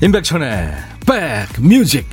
임백천의 0.00 0.74
백뮤직 1.04 2.08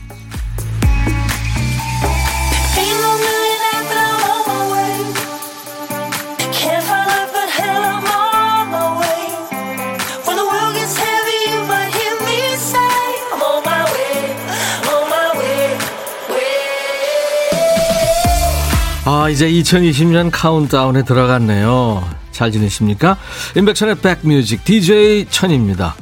아 19.08 19.30
이제 19.30 19.48
2020년 19.48 20.32
카운트다운에 20.32 21.04
들어갔네요. 21.04 22.10
잘 22.32 22.52
지내십니까? 22.52 23.18
임백천의 23.56 24.00
백뮤직 24.00 24.64
DJ 24.64 25.28
천입니다 25.30 25.96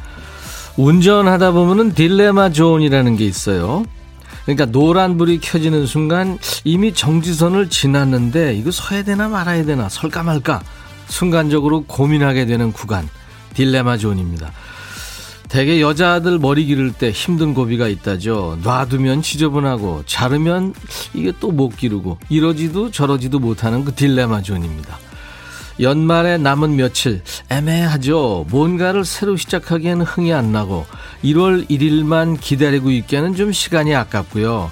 운전하다 0.77 1.51
보면은 1.51 1.93
딜레마 1.93 2.49
존이라는 2.49 3.15
게 3.15 3.25
있어요. 3.25 3.85
그러니까 4.45 4.65
노란불이 4.65 5.39
켜지는 5.39 5.85
순간 5.85 6.37
이미 6.63 6.93
정지선을 6.93 7.69
지났는데 7.69 8.55
이거 8.55 8.71
서야 8.71 9.03
되나 9.03 9.29
말아야 9.29 9.63
되나 9.65 9.87
설까 9.87 10.23
말까 10.23 10.61
순간적으로 11.07 11.83
고민하게 11.85 12.45
되는 12.45 12.73
구간 12.73 13.07
딜레마 13.53 13.97
존입니다. 13.97 14.51
대개 15.47 15.79
여자들 15.79 16.39
머리 16.39 16.65
기를 16.65 16.91
때 16.91 17.11
힘든 17.11 17.53
고비가 17.53 17.87
있다죠. 17.87 18.57
놔두면 18.63 19.21
지저분하고 19.21 20.03
자르면 20.07 20.73
이게 21.13 21.31
또 21.39 21.51
못 21.51 21.77
기르고 21.77 22.17
이러지도 22.29 22.89
저러지도 22.89 23.37
못하는 23.39 23.85
그 23.85 23.93
딜레마 23.93 24.41
존입니다. 24.41 24.97
연말에 25.79 26.37
남은 26.37 26.75
며칠 26.75 27.21
애매하죠. 27.49 28.47
뭔가를 28.49 29.05
새로 29.05 29.35
시작하기에는 29.35 30.05
흥이 30.05 30.33
안 30.33 30.51
나고 30.51 30.85
1월 31.23 31.69
1일만 31.69 32.39
기다리고 32.39 32.91
있기에는 32.91 33.35
좀 33.35 33.51
시간이 33.51 33.95
아깝고요. 33.95 34.71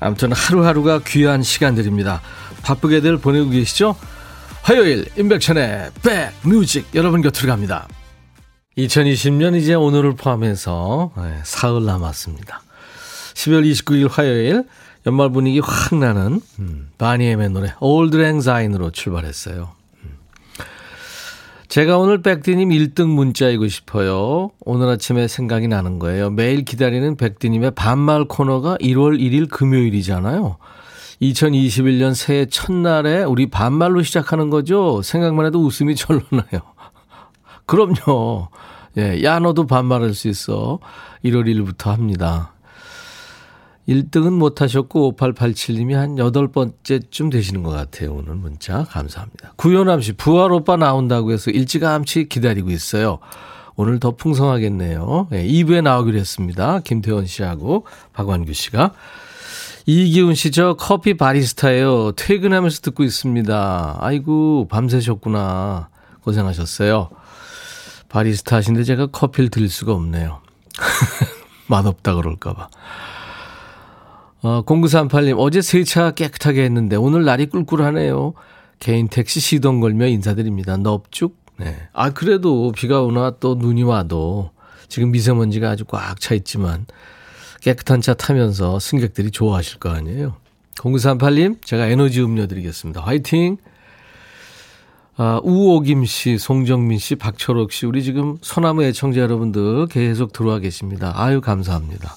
아무튼 0.00 0.32
하루하루가 0.32 1.00
귀한 1.06 1.42
시간들입니다. 1.42 2.20
바쁘게들 2.62 3.18
보내고 3.18 3.50
계시죠? 3.50 3.96
화요일 4.62 5.06
임백천의 5.16 5.90
백뮤직 6.02 6.88
여러분 6.94 7.22
곁으로 7.22 7.48
갑니다. 7.48 7.88
2020년 8.78 9.56
이제 9.56 9.74
오늘을 9.74 10.14
포함해서 10.14 11.12
네, 11.16 11.40
사흘 11.44 11.84
남았습니다. 11.84 12.62
12월 13.34 13.70
29일 13.70 14.10
화요일 14.10 14.64
연말 15.06 15.30
분위기 15.30 15.58
확 15.58 15.96
나는 15.96 16.40
음, 16.58 16.90
바니엠의 16.98 17.50
노래 17.50 17.74
올드 17.80 18.16
랭사인으로 18.16 18.90
출발했어요. 18.90 19.81
제가 21.72 21.96
오늘 21.96 22.20
백디님 22.20 22.68
1등 22.68 23.06
문자이고 23.06 23.66
싶어요. 23.66 24.50
오늘 24.60 24.90
아침에 24.90 25.26
생각이 25.26 25.68
나는 25.68 25.98
거예요. 25.98 26.28
매일 26.28 26.66
기다리는 26.66 27.16
백디님의 27.16 27.70
반말 27.70 28.26
코너가 28.26 28.76
1월 28.76 29.18
1일 29.18 29.48
금요일이잖아요. 29.48 30.58
2021년 31.22 32.14
새해 32.14 32.44
첫날에 32.44 33.22
우리 33.22 33.48
반말로 33.48 34.02
시작하는 34.02 34.50
거죠. 34.50 35.00
생각만 35.00 35.46
해도 35.46 35.64
웃음이 35.64 35.96
절로 35.96 36.20
나요. 36.30 36.60
그럼요. 37.64 38.48
예, 38.98 39.22
야, 39.24 39.38
너도 39.38 39.66
반말할 39.66 40.12
수 40.12 40.28
있어. 40.28 40.78
1월 41.24 41.46
1일부터 41.46 41.86
합니다. 41.86 42.52
1등은 43.88 44.32
못하셨고 44.32 45.16
5887님이 45.16 45.94
한 45.94 46.16
8번째쯤 46.16 47.30
되시는 47.30 47.62
것 47.62 47.70
같아요. 47.70 48.14
오늘 48.14 48.34
문자 48.34 48.84
감사합니다. 48.84 49.54
구현암 49.56 50.00
씨 50.02 50.12
부활 50.12 50.52
오빠 50.52 50.76
나온다고 50.76 51.32
해서 51.32 51.50
일찌감치 51.50 52.28
기다리고 52.28 52.70
있어요. 52.70 53.18
오늘 53.74 53.98
더 53.98 54.12
풍성하겠네요. 54.12 55.28
네, 55.30 55.46
2부에 55.46 55.82
나오기로 55.82 56.18
했습니다. 56.18 56.80
김태원 56.80 57.26
씨하고 57.26 57.86
박완규 58.12 58.52
씨가. 58.52 58.92
이기훈 59.86 60.34
씨, 60.34 60.52
저 60.52 60.74
커피 60.74 61.14
바리스타예요. 61.14 62.12
퇴근하면서 62.12 62.82
듣고 62.82 63.02
있습니다. 63.02 63.96
아이고, 64.00 64.68
밤새셨구나. 64.70 65.88
고생하셨어요. 66.22 67.10
바리스타 68.08 68.56
하신데 68.56 68.84
제가 68.84 69.06
커피를 69.06 69.50
드릴 69.50 69.68
수가 69.68 69.92
없네요. 69.92 70.40
맛없다 71.66 72.14
그럴까봐. 72.14 72.68
어, 74.42 74.62
0938님, 74.64 75.36
어제 75.38 75.62
세차 75.62 76.10
깨끗하게 76.10 76.64
했는데 76.64 76.96
오늘 76.96 77.24
날이 77.24 77.46
꿀꿀하네요. 77.46 78.34
개인 78.80 79.08
택시 79.08 79.38
시동 79.38 79.80
걸며 79.80 80.06
인사드립니다. 80.06 80.76
넙죽. 80.76 81.36
네. 81.58 81.76
아, 81.92 82.10
그래도 82.10 82.72
비가 82.72 83.02
오나 83.02 83.36
또 83.38 83.54
눈이 83.54 83.84
와도 83.84 84.50
지금 84.88 85.12
미세먼지가 85.12 85.70
아주 85.70 85.84
꽉 85.84 86.18
차 86.18 86.34
있지만 86.34 86.86
깨끗한 87.60 88.00
차 88.00 88.14
타면서 88.14 88.80
승객들이 88.80 89.30
좋아하실 89.30 89.78
거 89.78 89.90
아니에요. 89.90 90.34
0938님, 90.76 91.64
제가 91.64 91.86
에너지 91.86 92.20
음료 92.20 92.46
드리겠습니다. 92.46 93.00
화이팅! 93.02 93.58
아, 95.16 95.40
우오김 95.44 96.04
씨, 96.06 96.38
송정민 96.38 96.98
씨, 96.98 97.14
박철옥 97.14 97.70
씨, 97.70 97.86
우리 97.86 98.02
지금 98.02 98.38
소나무 98.40 98.82
애청자 98.82 99.20
여러분들 99.20 99.86
계속 99.86 100.32
들어와 100.32 100.58
계십니다. 100.58 101.12
아유, 101.14 101.40
감사합니다. 101.40 102.16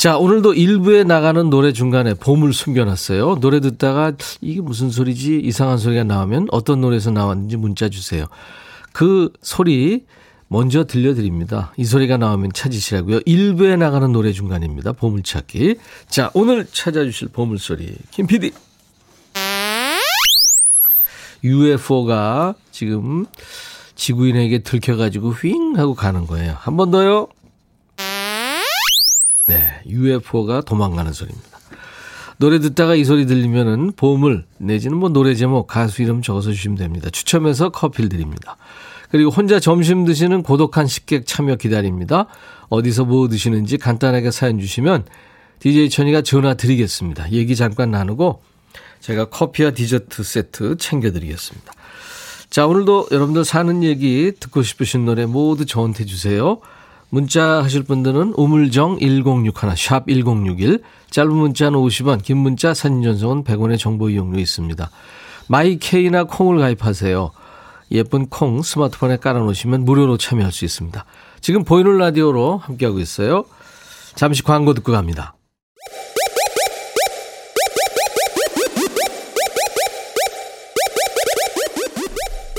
자, 0.00 0.16
오늘도 0.16 0.54
일부에 0.54 1.04
나가는 1.04 1.50
노래 1.50 1.74
중간에 1.74 2.14
봄을 2.14 2.54
숨겨놨어요. 2.54 3.36
노래 3.42 3.60
듣다가 3.60 4.12
이게 4.40 4.62
무슨 4.62 4.88
소리지? 4.88 5.38
이상한 5.40 5.76
소리가 5.76 6.04
나오면 6.04 6.48
어떤 6.52 6.80
노래에서 6.80 7.10
나왔는지 7.10 7.58
문자 7.58 7.90
주세요. 7.90 8.24
그 8.94 9.30
소리 9.42 10.06
먼저 10.48 10.84
들려드립니다. 10.84 11.74
이 11.76 11.84
소리가 11.84 12.16
나오면 12.16 12.52
찾으시라고요. 12.54 13.20
일부에 13.26 13.76
나가는 13.76 14.10
노래 14.10 14.32
중간입니다. 14.32 14.92
보물찾기. 14.92 15.74
자, 16.08 16.30
오늘 16.32 16.64
찾아주실 16.72 17.28
보물소리. 17.28 17.94
김 18.10 18.26
PD. 18.26 18.52
UFO가 21.44 22.54
지금 22.70 23.26
지구인에게 23.96 24.60
들켜가지고 24.60 25.32
휘잉 25.32 25.76
하고 25.76 25.94
가는 25.94 26.26
거예요. 26.26 26.56
한 26.58 26.78
번 26.78 26.90
더요. 26.90 27.28
네, 29.50 29.64
UFO가 29.88 30.60
도망가는 30.60 31.12
소리입니다. 31.12 31.58
노래 32.36 32.60
듣다가 32.60 32.94
이 32.94 33.02
소리 33.02 33.26
들리면은 33.26 33.90
보물 33.96 34.44
내지는 34.58 34.96
뭐 34.96 35.08
노래 35.08 35.34
제목, 35.34 35.66
가수 35.66 36.02
이름 36.02 36.22
적어서 36.22 36.52
주시면 36.52 36.78
됩니다. 36.78 37.10
추첨해서 37.10 37.70
커피를 37.70 38.08
드립니다. 38.08 38.56
그리고 39.10 39.30
혼자 39.30 39.58
점심 39.58 40.04
드시는 40.04 40.44
고독한 40.44 40.86
식객 40.86 41.26
참여 41.26 41.56
기다립니다. 41.56 42.26
어디서 42.68 43.06
뭐 43.06 43.26
드시는지 43.26 43.76
간단하게 43.76 44.30
사연 44.30 44.60
주시면 44.60 45.04
DJ 45.58 45.90
천이가 45.90 46.22
전화 46.22 46.54
드리겠습니다. 46.54 47.32
얘기 47.32 47.56
잠깐 47.56 47.90
나누고 47.90 48.40
제가 49.00 49.30
커피와 49.30 49.72
디저트 49.72 50.22
세트 50.22 50.76
챙겨드리겠습니다. 50.76 51.72
자, 52.50 52.68
오늘도 52.68 53.08
여러분들 53.10 53.44
사는 53.44 53.82
얘기 53.82 54.30
듣고 54.38 54.62
싶으신 54.62 55.06
노래 55.06 55.26
모두 55.26 55.66
저한테 55.66 56.04
주세요. 56.04 56.60
문자 57.10 57.62
하실 57.62 57.82
분들은 57.82 58.34
우물정 58.36 59.00
1061, 59.00 59.76
샵 59.76 60.06
1061, 60.08 60.82
짧은 61.10 61.32
문자는 61.32 61.78
50원, 61.78 62.22
긴 62.22 62.38
문자 62.38 62.72
사진 62.72 63.02
전송은 63.02 63.44
100원의 63.44 63.78
정보 63.78 64.08
이용료 64.08 64.38
있습니다. 64.38 64.90
마이케이나 65.48 66.24
콩을 66.24 66.58
가입하세요. 66.60 67.32
예쁜 67.90 68.28
콩 68.28 68.62
스마트폰에 68.62 69.16
깔아놓으시면 69.16 69.84
무료로 69.84 70.16
참여할 70.16 70.52
수 70.52 70.64
있습니다. 70.64 71.04
지금 71.40 71.64
보이는 71.64 71.98
라디오로 71.98 72.58
함께하고 72.58 73.00
있어요. 73.00 73.44
잠시 74.14 74.44
광고 74.44 74.74
듣고 74.74 74.92
갑니다. 74.92 75.34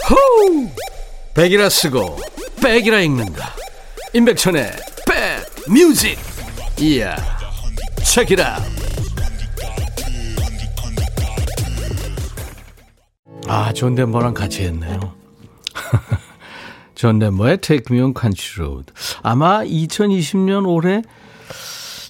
호우! 0.09 0.67
백이라 1.33 1.69
쓰고 1.69 2.17
백이라 2.61 2.99
읽는다. 2.99 3.60
임백천의 4.13 4.71
백뮤직. 5.65 6.17
이야 6.79 7.15
책이라 8.03 8.57
아 13.47 13.71
존댓말랑 13.73 14.33
같이 14.33 14.63
했네요. 14.63 14.99
존댓말의 16.95 17.57
Take 17.59 17.95
Me 17.95 18.01
on 18.03 18.13
Country 18.19 18.67
Road. 18.67 18.93
아마 19.23 19.63
2020년 19.63 20.67
올해 20.67 21.01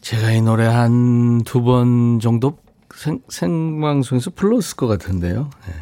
제가 0.02 0.32
이 0.32 0.42
노래 0.42 0.66
한 0.66 1.42
두 1.46 1.62
번 1.64 2.20
정도 2.20 2.58
생, 2.96 3.20
생방송에서 3.30 4.32
불렀을 4.32 4.76
것 4.76 4.88
같은데요. 4.88 5.50
네. 5.68 5.74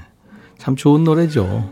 참 0.58 0.76
좋은 0.76 1.04
노래죠 1.04 1.70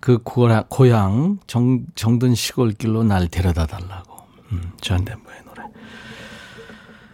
그 0.00 0.18
고향 0.18 1.38
정, 1.46 1.84
정든 1.94 2.34
시골길로 2.34 3.04
날 3.04 3.28
데려다 3.28 3.66
달라고. 3.66 4.16
음, 4.52 4.72
전대모의 4.80 5.38
노래. 5.46 5.62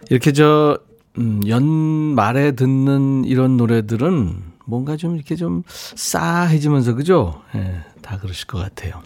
이렇게 0.09 0.31
저, 0.31 0.77
음, 1.17 1.41
연말에 1.47 2.53
듣는 2.53 3.25
이런 3.25 3.57
노래들은 3.57 4.53
뭔가 4.65 4.95
좀 4.97 5.15
이렇게 5.15 5.35
좀 5.35 5.63
싸해지면서, 5.67 6.93
그죠? 6.95 7.41
예, 7.55 7.83
다 8.01 8.17
그러실 8.17 8.47
것 8.47 8.59
같아요. 8.59 9.01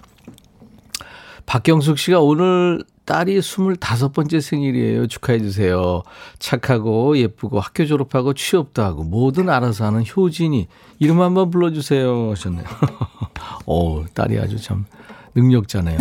박경숙 1.45 1.97
씨가 1.97 2.19
오늘 2.19 2.83
딸이 3.07 3.39
25번째 3.39 4.41
생일이에요. 4.41 5.07
축하해 5.07 5.39
주세요. 5.39 6.03
착하고 6.39 7.17
예쁘고 7.17 7.61
학교 7.61 7.85
졸업하고 7.85 8.33
취업도 8.33 8.83
하고 8.83 9.03
뭐든 9.03 9.49
알아서 9.49 9.85
하는 9.85 10.03
효진이. 10.05 10.67
이름 10.99 11.21
한번 11.21 11.49
불러주세요. 11.49 12.31
하셨네요. 12.31 12.65
오, 13.65 14.03
딸이 14.13 14.37
아주 14.39 14.61
참 14.61 14.85
능력자네요. 15.35 15.97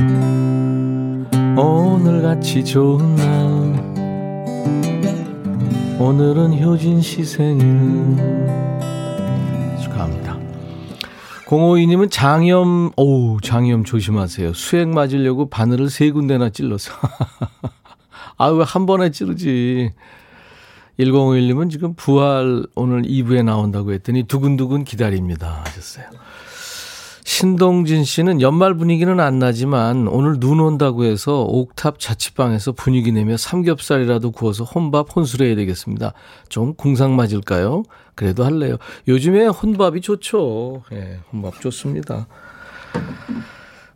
오늘같이 1.56 2.64
좋은 2.64 3.14
날. 3.14 3.56
오늘은 6.00 6.60
효진 6.60 7.00
씨 7.00 7.24
생일. 7.24 8.16
052님은 11.46 12.10
장염, 12.10 12.90
어우, 12.96 13.40
장염 13.40 13.84
조심하세요. 13.84 14.52
수액 14.52 14.88
맞으려고 14.88 15.48
바늘을 15.48 15.90
세 15.90 16.10
군데나 16.10 16.50
찔러서. 16.50 16.92
아, 18.38 18.48
왜 18.48 18.64
한 18.64 18.84
번에 18.86 19.10
찌르지? 19.10 19.92
1051님은 20.98 21.70
지금 21.70 21.94
부활 21.94 22.66
오늘 22.74 23.02
2부에 23.02 23.44
나온다고 23.44 23.92
했더니 23.92 24.24
두근두근 24.24 24.84
기다립니다. 24.84 25.62
하셨어요. 25.66 26.06
신동진 27.36 28.04
씨는 28.04 28.40
연말 28.40 28.72
분위기는 28.72 29.20
안 29.20 29.38
나지만 29.38 30.08
오늘 30.08 30.40
눈 30.40 30.58
온다고 30.58 31.04
해서 31.04 31.42
옥탑 31.42 31.98
자취방에서 31.98 32.72
분위기 32.72 33.12
내며 33.12 33.36
삼겹살이라도 33.36 34.30
구워서 34.30 34.64
혼밥 34.64 35.14
혼술해야 35.14 35.54
되겠습니다. 35.54 36.14
좀 36.48 36.72
궁상 36.72 37.14
맞을까요? 37.14 37.82
그래도 38.14 38.42
할래요. 38.42 38.78
요즘에 39.06 39.48
혼밥이 39.48 40.00
좋죠. 40.00 40.84
예, 40.92 41.18
혼밥 41.30 41.60
좋습니다. 41.60 42.26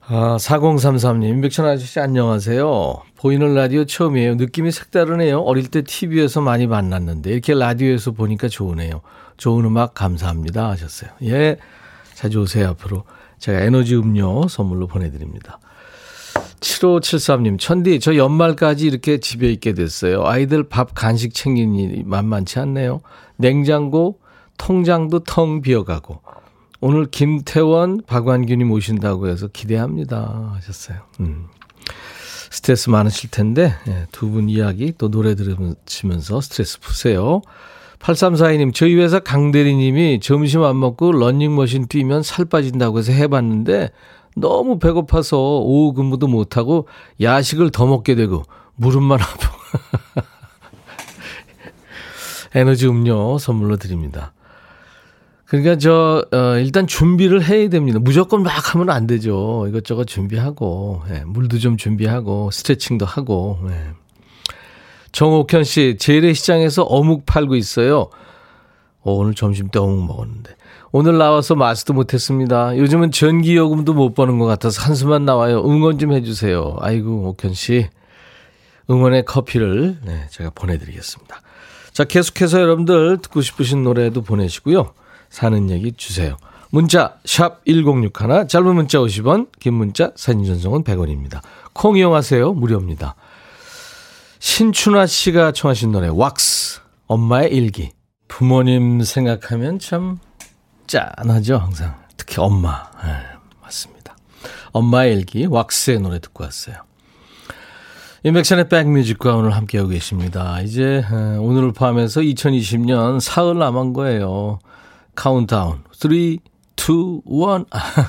아, 0.07 0.37
4033님, 0.39 1.41
백천 1.41 1.65
아저씨 1.65 1.99
안녕하세요. 1.99 2.95
보이는 3.17 3.55
라디오 3.55 3.87
처음이에요. 3.87 4.35
느낌이 4.35 4.71
색다르네요. 4.71 5.41
어릴 5.41 5.69
때 5.69 5.81
TV에서 5.81 6.43
많이 6.43 6.67
만났는데 6.67 7.31
이렇게 7.31 7.55
라디오에서 7.55 8.11
보니까 8.11 8.49
좋으네요. 8.49 9.01
좋은 9.39 9.65
음악 9.65 9.95
감사합니다 9.95 10.69
하셨어요. 10.69 11.13
예, 11.23 11.57
자주 12.13 12.41
오세요 12.41 12.69
앞으로. 12.69 13.05
제가 13.41 13.61
에너지 13.61 13.97
음료 13.97 14.47
선물로 14.47 14.87
보내드립니다. 14.87 15.59
7573님, 16.61 17.59
천디, 17.59 18.01
저 18.01 18.17
연말까지 18.17 18.87
이렇게 18.87 19.19
집에 19.19 19.51
있게 19.51 19.73
됐어요. 19.73 20.27
아이들 20.27 20.69
밥 20.69 20.95
간식 20.95 21.35
챙기는 21.35 21.75
일이 21.75 22.03
만만치 22.05 22.59
않네요. 22.61 23.01
냉장고, 23.37 24.21
통장도 24.59 25.21
텅 25.21 25.63
비어가고. 25.63 26.21
오늘 26.83 27.07
김태원, 27.07 28.03
박완균이 28.07 28.65
모신다고 28.65 29.29
해서 29.29 29.49
기대합니다. 29.49 30.53
하셨어요. 30.57 30.99
음. 31.21 31.47
스트레스 32.51 32.91
많으실 32.91 33.31
텐데, 33.31 33.75
예, 33.89 34.07
두분 34.13 34.49
이야기 34.49 34.93
또 34.97 35.11
노래 35.11 35.35
들으시면서 35.35 36.41
스트레스 36.41 36.81
푸세요. 36.81 37.43
8342님, 38.01 38.75
저희 38.75 38.97
회사 38.97 39.21
강대리님이 39.21 40.21
점심 40.21 40.63
안 40.63 40.79
먹고 40.81 41.13
런닝머신 41.13 41.87
뛰면 41.87 42.23
살 42.23 42.47
빠진다고 42.47 42.99
해서 42.99 43.13
해봤는데 43.13 43.91
너무 44.37 44.79
배고파서 44.79 45.39
오후 45.39 45.93
근무도 45.93 46.27
못하고 46.27 46.89
야식을 47.21 47.71
더 47.71 47.87
먹게 47.87 48.15
되고 48.15 48.43
무릎만 48.77 49.21
아프고. 49.23 49.61
에너지 52.55 52.89
음료 52.89 53.39
선물로 53.39 53.77
드립니다. 53.77 54.33
그러니까 55.45 55.77
저, 55.79 56.25
어, 56.33 56.59
일단 56.59 56.87
준비를 56.87 57.45
해야 57.45 57.69
됩니다. 57.69 57.99
무조건 58.01 58.43
막 58.43 58.75
하면 58.75 58.89
안 58.89 59.07
되죠. 59.09 59.67
이것저것 59.69 60.05
준비하고, 60.07 61.03
예, 61.11 61.25
물도 61.27 61.59
좀 61.59 61.77
준비하고, 61.77 62.51
스트레칭도 62.53 63.05
하고, 63.05 63.59
예. 63.69 63.91
정옥현 65.13 65.65
씨, 65.65 65.97
재래시장에서 65.99 66.83
어묵 66.85 67.27
팔고 67.27 67.57
있어요. 67.57 68.11
어, 69.03 69.13
오늘 69.13 69.35
점심 69.35 69.69
때 69.69 69.79
어묵 69.79 70.07
먹었는데. 70.07 70.55
오늘 70.93 71.19
나와서 71.19 71.55
마시도 71.55 71.93
못했습니다. 71.93 72.77
요즘은 72.77 73.13
전기요금도 73.13 73.95
못 73.95 74.15
버는 74.15 74.39
것 74.39 74.47
같아서 74.47 74.83
한숨만 74.83 75.25
나와요. 75.25 75.63
응원 75.65 75.99
좀 75.99 76.13
해주세요. 76.13 76.77
아이고, 76.81 77.29
옥현 77.29 77.55
씨. 77.55 77.89
응원의 78.91 79.25
커피를 79.25 79.99
네, 80.05 80.27
제가 80.31 80.51
보내드리겠습니다. 80.51 81.43
자, 81.93 82.05
계속해서 82.05 82.61
여러분들 82.61 83.19
듣고 83.23 83.41
싶으신 83.41 83.85
노래도 83.85 84.23
보내시고요. 84.23 84.93
사는 85.29 85.71
얘기 85.71 85.93
주세요. 85.93 86.37
문자 86.71 87.17
샵 87.25 87.65
1061, 87.67 88.49
짧은 88.49 88.75
문자 88.75 88.99
50원, 88.99 89.49
긴 89.59 89.75
문자 89.75 90.11
사진 90.17 90.45
전송은 90.45 90.85
100원입니다. 90.85 91.41
콩 91.73 91.97
이용하세요. 91.97 92.53
무료입니다. 92.53 93.15
신춘아 94.41 95.05
씨가 95.07 95.53
청하신 95.53 95.93
노래 95.93 96.09
왁스 96.11 96.81
엄마의 97.07 97.51
일기. 97.53 97.93
부모님 98.27 99.03
생각하면 99.03 99.79
참 99.79 100.19
짠하죠 100.87 101.59
항상. 101.59 101.95
특히 102.17 102.37
엄마. 102.39 102.91
네, 103.05 103.13
맞습니다. 103.61 104.17
엄마의 104.73 105.15
일기 105.15 105.45
왁스의 105.45 106.01
노래 106.01 106.21
듣고 106.21 106.45
왔어요. 106.45 106.77
임백천의 108.23 108.71
백뮤직과 108.71 109.37
오늘 109.37 109.55
함께하고 109.55 109.91
계십니다. 109.91 110.63
이제 110.63 111.05
오늘을 111.39 111.73
포함해서 111.73 112.23
2020년 112.23 113.21
사흘 113.21 113.59
남은 113.59 113.93
거예요. 113.93 114.59
카운트다운. 115.17 115.83
3, 115.93 116.13
2, 116.13 116.39
1 116.87 117.65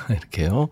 이렇게요 0.10 0.70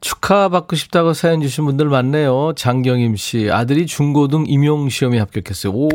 축하받고 0.00 0.76
싶다고 0.76 1.12
사연 1.12 1.42
주신 1.42 1.64
분들 1.66 1.86
많네요. 1.88 2.52
장경임 2.56 3.16
씨, 3.16 3.50
아들이 3.50 3.86
중고등 3.86 4.44
임용시험에 4.48 5.18
합격했어요. 5.18 5.72
오, 5.72 5.88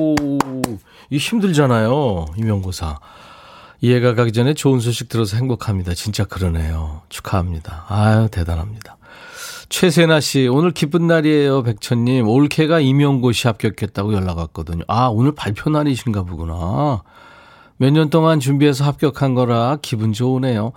이 1.09 1.17
힘들잖아요. 1.17 2.25
임용고사. 2.37 2.99
이해가 3.81 4.15
가기 4.15 4.31
전에 4.31 4.53
좋은 4.53 4.79
소식 4.79 5.09
들어서 5.09 5.37
행복합니다. 5.37 5.93
진짜 5.93 6.23
그러네요. 6.23 7.01
축하합니다. 7.09 7.85
아유, 7.89 8.27
대단합니다. 8.31 8.97
최세나 9.69 10.19
씨, 10.19 10.47
오늘 10.47 10.71
기쁜 10.71 11.07
날이에요. 11.07 11.63
백천님. 11.63 12.27
올케가 12.27 12.79
임용고시 12.79 13.47
합격했다고 13.47 14.13
연락 14.13 14.37
왔거든요. 14.37 14.83
아, 14.87 15.07
오늘 15.07 15.33
발표 15.33 15.69
날이신가 15.69 16.23
보구나. 16.23 17.01
몇 17.77 17.91
년 17.91 18.09
동안 18.09 18.39
준비해서 18.39 18.85
합격한 18.85 19.33
거라 19.33 19.77
기분 19.81 20.13
좋으네요. 20.13 20.71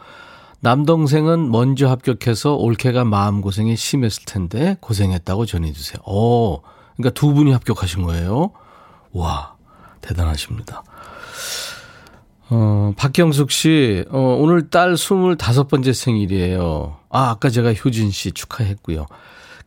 남동생은 0.61 1.51
먼저 1.51 1.89
합격해서 1.89 2.57
올케가 2.57 3.05
마음고생이 3.05 3.77
심했을 3.77 4.25
텐데 4.25 4.77
고생했다고 4.81 5.47
전해주세요. 5.47 6.03
오, 6.05 6.63
그러니까 6.97 7.15
두 7.19 7.33
분이 7.33 7.53
합격하신 7.53 8.03
거예요? 8.03 8.51
와, 9.13 9.55
대단하십니다. 10.01 10.83
어, 12.51 12.93
박경숙 12.97 13.51
씨, 13.51 14.05
어, 14.11 14.19
오늘 14.41 14.71
딸 14.71 14.95
25번째 14.95 15.93
생일이에요. 15.93 16.97
아, 17.11 17.31
아까 17.31 17.51
제가 17.51 17.75
효진 17.75 18.11
씨 18.11 18.33
축하했고요. 18.33 19.07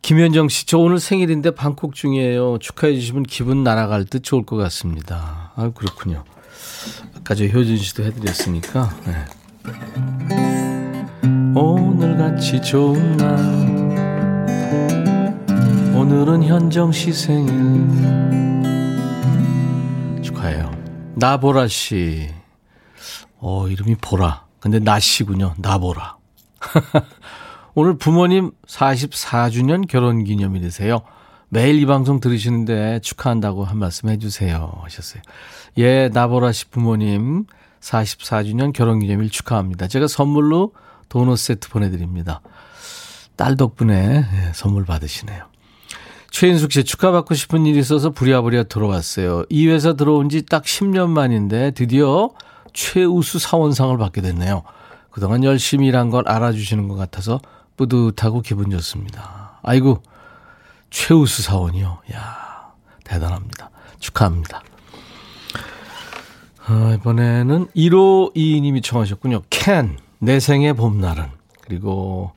김현정 0.02 0.48
씨, 0.48 0.66
저 0.66 0.78
오늘 0.78 0.98
생일인데 0.98 1.52
방콕 1.52 1.94
중이에요. 1.94 2.58
축하해 2.58 2.94
주시면 2.94 3.22
기분 3.22 3.62
날아갈 3.62 4.04
듯 4.04 4.24
좋을 4.24 4.44
것 4.44 4.56
같습니다. 4.56 5.52
아, 5.54 5.70
그렇군요. 5.70 6.24
아까 7.16 7.36
저 7.36 7.46
효진 7.46 7.76
씨도 7.76 8.02
해드렸으니까, 8.02 8.90
네. 9.06 10.81
오늘같이 11.54 12.62
좋은 12.62 13.16
날. 13.18 13.36
오늘은 15.94 16.44
현정 16.44 16.90
씨 16.90 17.12
생일. 17.12 17.52
축하해요. 20.22 20.70
나보라 21.16 21.68
씨. 21.68 22.30
어 23.38 23.68
이름이 23.68 23.96
보라. 24.00 24.46
근데 24.60 24.78
나 24.78 24.98
씨군요. 24.98 25.54
나보라. 25.58 26.16
오늘 27.74 27.98
부모님 27.98 28.52
44주년 28.66 29.86
결혼기념일이세요. 29.86 31.02
매일 31.50 31.78
이 31.82 31.84
방송 31.84 32.18
들으시는데 32.18 33.00
축하한다고 33.00 33.64
한 33.64 33.78
말씀 33.78 34.08
해주세요. 34.08 34.72
하셨어요. 34.84 35.22
예 35.76 36.08
나보라 36.08 36.52
씨 36.52 36.70
부모님 36.70 37.44
44주년 37.80 38.72
결혼기념일 38.72 39.28
축하합니다. 39.28 39.86
제가 39.88 40.06
선물로 40.06 40.72
도넛 41.12 41.36
세트 41.36 41.68
보내드립니다. 41.68 42.40
딸 43.36 43.54
덕분에 43.58 43.94
예, 44.32 44.52
선물 44.54 44.86
받으시네요. 44.86 45.44
최인숙 46.30 46.72
씨 46.72 46.84
축하받고 46.84 47.34
싶은 47.34 47.66
일이 47.66 47.78
있어서 47.80 48.08
부랴부랴 48.08 48.62
들어왔어요. 48.64 49.44
이 49.50 49.68
회사 49.68 49.92
들어온 49.92 50.30
지 50.30 50.40
딱 50.40 50.62
10년 50.62 51.10
만인데 51.10 51.72
드디어 51.72 52.30
최우수 52.72 53.38
사원상을 53.38 53.94
받게 53.98 54.22
됐네요. 54.22 54.62
그동안 55.10 55.44
열심히 55.44 55.88
일한 55.88 56.08
걸 56.08 56.26
알아주시는 56.26 56.88
것 56.88 56.94
같아서 56.96 57.40
뿌듯하고 57.76 58.40
기분 58.40 58.70
좋습니다. 58.70 59.58
아이고, 59.62 60.02
최우수 60.88 61.42
사원이요. 61.42 61.98
야 62.14 62.72
대단합니다. 63.04 63.68
축하합니다. 63.98 64.62
아, 66.64 66.96
이번에는 66.98 67.66
1호 67.76 68.34
2님이 68.34 68.82
청하셨군요. 68.82 69.42
캔. 69.50 69.98
내 70.22 70.38
생의 70.38 70.74
봄날은. 70.74 71.24
그리고 71.62 72.30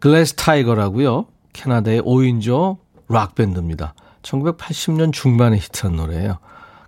글래스 0.00 0.34
타이거라고요. 0.34 1.26
캐나다의 1.52 2.02
5인조 2.02 2.78
락 3.08 3.36
밴드입니다. 3.36 3.94
1980년 4.22 5.12
중반에 5.12 5.56
히트한 5.56 5.94
노래예요. 5.94 6.38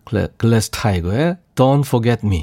글래, 0.05 0.27
글래스 0.37 0.71
타이거의 0.71 1.37
Don't 1.55 1.87
Forget 1.87 2.27
Me. 2.27 2.43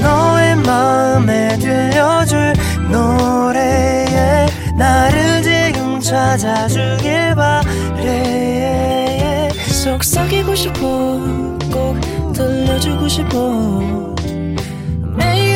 너의 0.00 0.56
마음에 0.56 1.58
들려줄 1.58 2.54
노래에 2.90 4.46
나를 4.78 5.42
지금 5.42 6.00
찾아주길 6.00 7.34
바래 7.34 9.50
속삭이고 9.84 10.54
싶어 10.54 10.80
꼭 11.70 12.00
들려주고 12.32 13.08
싶어 13.08 14.14
매우 15.16 15.55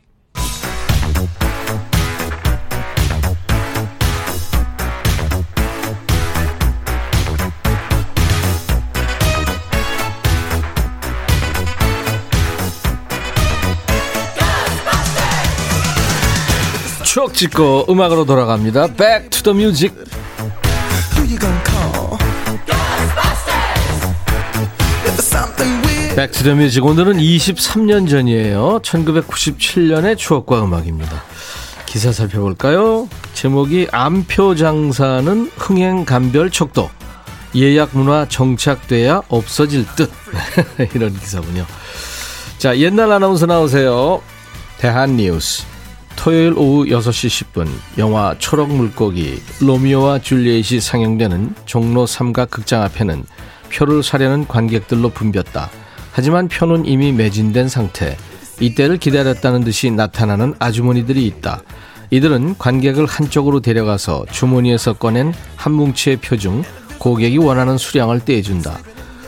찍고 17.41 17.87
음악으로 17.89 18.25
돌아갑니다. 18.25 18.93
Back 18.93 19.29
to 19.31 19.41
the 19.41 19.57
music. 19.57 19.95
Back 26.15 26.32
to 26.32 26.40
the 26.40 26.53
music 26.55 26.85
오늘은 26.85 27.17
23년 27.17 28.07
전이에요. 28.07 28.81
1997년의 28.83 30.17
추억과 30.19 30.63
음악입니다. 30.63 31.23
기사 31.87 32.11
살펴볼까요? 32.11 33.09
제목이 33.33 33.87
암표 33.91 34.53
장사는 34.55 35.49
흥행 35.57 36.05
감별 36.05 36.51
척도 36.51 36.91
예약 37.55 37.89
문화 37.93 38.27
정착돼야 38.27 39.21
없어질 39.29 39.87
듯 39.95 40.11
이런 40.93 41.17
기사군요. 41.17 41.65
자 42.59 42.77
옛날 42.77 43.11
아나운서 43.11 43.47
나오세요. 43.47 44.21
대한 44.77 45.17
뉴스 45.17 45.70
토요일 46.15 46.53
오후 46.55 46.85
6시 46.85 47.45
10분 47.53 47.67
영화 47.97 48.35
초록 48.37 48.69
물고기 48.69 49.41
로미오와 49.59 50.19
줄리엣이 50.19 50.79
상영되는 50.79 51.55
종로 51.65 52.05
삼각 52.05 52.51
극장 52.51 52.83
앞에는 52.83 53.23
표를 53.73 54.03
사려는 54.03 54.47
관객들로 54.47 55.09
붐볐다. 55.09 55.69
하지만 56.11 56.47
표는 56.47 56.85
이미 56.85 57.11
매진된 57.11 57.69
상태. 57.69 58.17
이때를 58.59 58.97
기다렸다는 58.97 59.63
듯이 59.63 59.89
나타나는 59.89 60.53
아주머니들이 60.59 61.25
있다. 61.25 61.63
이들은 62.11 62.57
관객을 62.59 63.05
한쪽으로 63.05 63.61
데려가서 63.61 64.25
주머니에서 64.31 64.93
꺼낸 64.93 65.33
한 65.55 65.71
뭉치의 65.73 66.17
표 66.17 66.35
중 66.37 66.63
고객이 66.99 67.39
원하는 67.39 67.77
수량을 67.79 68.19
떼준다. 68.19 68.77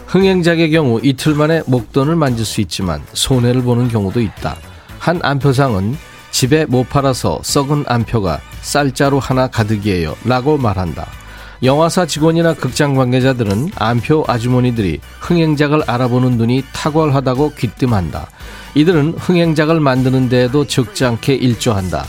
흥행작의 0.06 0.70
경우 0.70 1.00
이틀 1.02 1.34
만에 1.34 1.64
목돈을 1.66 2.16
만질 2.16 2.46
수 2.46 2.62
있지만 2.62 3.02
손해를 3.14 3.64
보는 3.64 3.88
경우도 3.88 4.22
있다. 4.22 4.56
한 5.00 5.20
안표상은 5.24 5.98
집에 6.34 6.66
못 6.66 6.90
팔아서 6.90 7.40
썩은 7.44 7.86
안표가 7.88 8.42
쌀자루 8.62 9.20
하나 9.20 9.48
가득이에요. 9.48 10.16
라고 10.26 10.58
말한다. 10.58 11.08
영화사 11.62 12.08
직원이나 12.08 12.56
극장 12.56 12.96
관계자들은 12.96 13.70
안표 13.76 14.26
아주머니들이 14.28 15.00
흥행작을 15.22 15.84
알아보는 15.86 16.32
눈이 16.38 16.64
탁월하다고 16.74 17.54
귀뜸한다. 17.54 18.28
이들은 18.74 19.14
흥행작을 19.20 19.80
만드는 19.80 20.28
데에도 20.28 20.66
적지 20.66 21.06
않게 21.06 21.36
일조한다. 21.36 22.04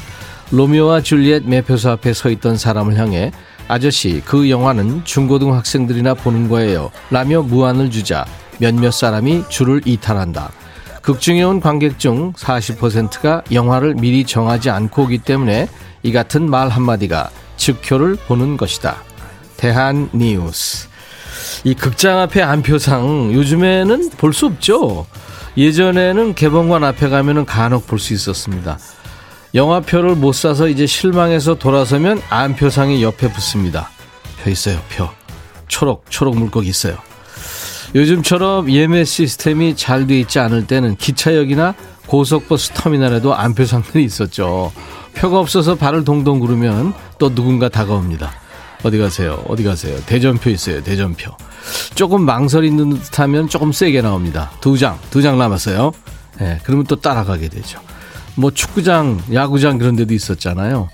로미오와 0.51 1.03
줄리엣 1.03 1.47
매표소 1.47 1.91
앞에 1.91 2.15
서 2.15 2.31
있던 2.31 2.57
사람을 2.57 2.97
향해 2.97 3.31
아저씨 3.69 4.23
그 4.25 4.49
영화는 4.49 5.05
중고등학생들이나 5.05 6.15
보는 6.15 6.49
거예요. 6.49 6.91
라며 7.11 7.43
무안을 7.43 7.91
주자 7.91 8.25
몇몇 8.59 8.91
사람이 8.91 9.45
줄을 9.51 9.83
이탈한다. 9.85 10.51
극중에 11.05 11.43
온 11.43 11.61
관객 11.61 11.99
중 11.99 12.33
40%가 12.33 13.43
영화를 13.53 13.95
미리 13.95 14.25
정하지 14.25 14.71
않고 14.71 15.03
오기 15.03 15.19
때문에 15.19 15.69
이 16.03 16.13
같은 16.13 16.49
말 16.49 16.71
한마디가 16.71 17.31
즉효를 17.59 18.17
보는 18.27 18.57
것이다. 18.57 18.97
대한 19.59 20.09
뉴스. 20.15 20.89
이 21.65 21.75
극장 21.75 22.21
앞에 22.21 22.41
안표상 22.41 23.35
요즘에는 23.35 24.11
볼 24.17 24.33
수 24.33 24.47
없죠. 24.47 25.07
예전에는 25.59 26.35
개봉관 26.35 26.83
앞에 26.85 27.11
가면은 27.11 27.45
간혹 27.45 27.87
볼 27.87 27.99
수 27.99 28.15
있었습니다. 28.15 28.79
영화표를 29.55 30.15
못 30.17 30.33
사서 30.33 30.69
이제 30.69 30.87
실망해서 30.87 31.57
돌아서면 31.57 32.21
안표상이 32.31 33.03
옆에 33.03 33.31
붙습니다. 33.31 33.91
표 34.43 34.51
있어요, 34.51 34.81
표. 34.89 35.09
초록, 35.69 36.07
초록 36.09 36.37
물고기 36.37 36.71
있어요. 36.71 36.97
요즘처럼 37.95 38.71
예매 38.73 39.05
시스템이 39.05 39.77
잘 39.77 40.07
돼 40.07 40.19
있지 40.21 40.39
않을 40.41 40.67
때는 40.67 40.97
기차역이나 40.97 41.75
고속버스 42.07 42.71
터미널에도 42.75 43.35
안표상들이 43.35 44.05
있었죠. 44.05 44.73
표가 45.15 45.39
없어서 45.39 45.77
발을 45.77 46.05
동동 46.05 46.41
구르면 46.41 46.93
또 47.19 47.35
누군가 47.35 47.69
다가옵니다. 47.69 48.33
어디 48.83 48.99
가세요? 48.99 49.43
어디 49.49 49.63
가세요? 49.63 49.97
대전표 50.07 50.51
있어요. 50.51 50.83
대전표. 50.83 51.31
조금 51.95 52.23
망설 52.23 52.65
있는 52.65 52.91
듯 52.91 53.19
하면 53.21 53.49
조금 53.49 53.73
세게 53.73 54.03
나옵니다. 54.03 54.51
두 54.61 54.77
장, 54.77 54.99
두 55.11 55.23
장 55.23 55.39
남았어요. 55.39 55.93
예, 56.41 56.45
네, 56.45 56.61
그러면 56.65 56.85
또 56.87 56.97
따라가게 56.97 57.49
되죠. 57.49 57.79
뭐 58.35 58.51
축구장, 58.51 59.23
야구장 59.33 59.79
그런 59.79 59.95
데도 59.97 60.13
있었잖아요. 60.13 60.91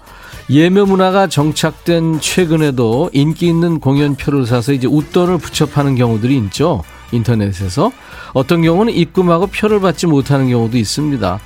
예매 0.50 0.80
문화가 0.82 1.28
정착된 1.28 2.18
최근에도 2.20 3.08
인기 3.12 3.46
있는 3.46 3.78
공연표를 3.78 4.46
사서 4.46 4.72
이제 4.72 4.88
웃돈을 4.88 5.38
붙여 5.38 5.66
파는 5.66 5.94
경우들이 5.94 6.36
있죠. 6.38 6.82
인터넷에서. 7.12 7.92
어떤 8.32 8.60
경우는 8.62 8.92
입금하고 8.92 9.46
표를 9.46 9.80
받지 9.80 10.08
못하는 10.08 10.48
경우도 10.48 10.76
있습니다. 10.76 11.38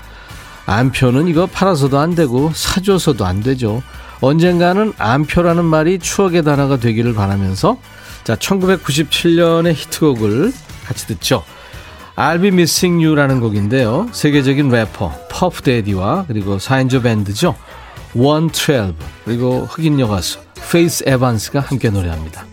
안표는 0.64 1.28
이거 1.28 1.44
팔아서도 1.44 1.98
안 1.98 2.14
되고 2.14 2.50
사줘서도 2.54 3.26
안 3.26 3.42
되죠. 3.42 3.82
언젠가는 4.22 4.94
안표라는 4.96 5.66
말이 5.66 5.98
추억의 5.98 6.42
단어가 6.42 6.78
되기를 6.78 7.12
바라면서 7.12 7.76
자 8.24 8.36
1997년의 8.36 9.74
히트곡을 9.74 10.50
같이 10.86 11.06
듣죠. 11.08 11.44
I'll 12.16 12.40
Be 12.40 12.48
Missing 12.48 13.04
You라는 13.04 13.40
곡인데요. 13.40 14.08
세계적인 14.12 14.70
래퍼 14.70 15.12
퍼프 15.28 15.60
데디와 15.60 16.24
그리고 16.26 16.56
4인조 16.56 17.02
밴드죠. 17.02 17.54
112 18.14 18.94
그리고 19.24 19.66
흑인 19.66 20.00
여가수 20.00 20.38
페이스 20.70 21.04
에반스가 21.06 21.60
함께 21.60 21.90
노래합니다. 21.90 22.46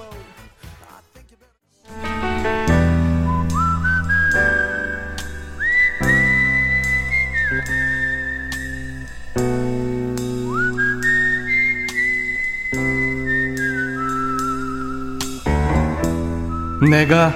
내가 16.89 17.33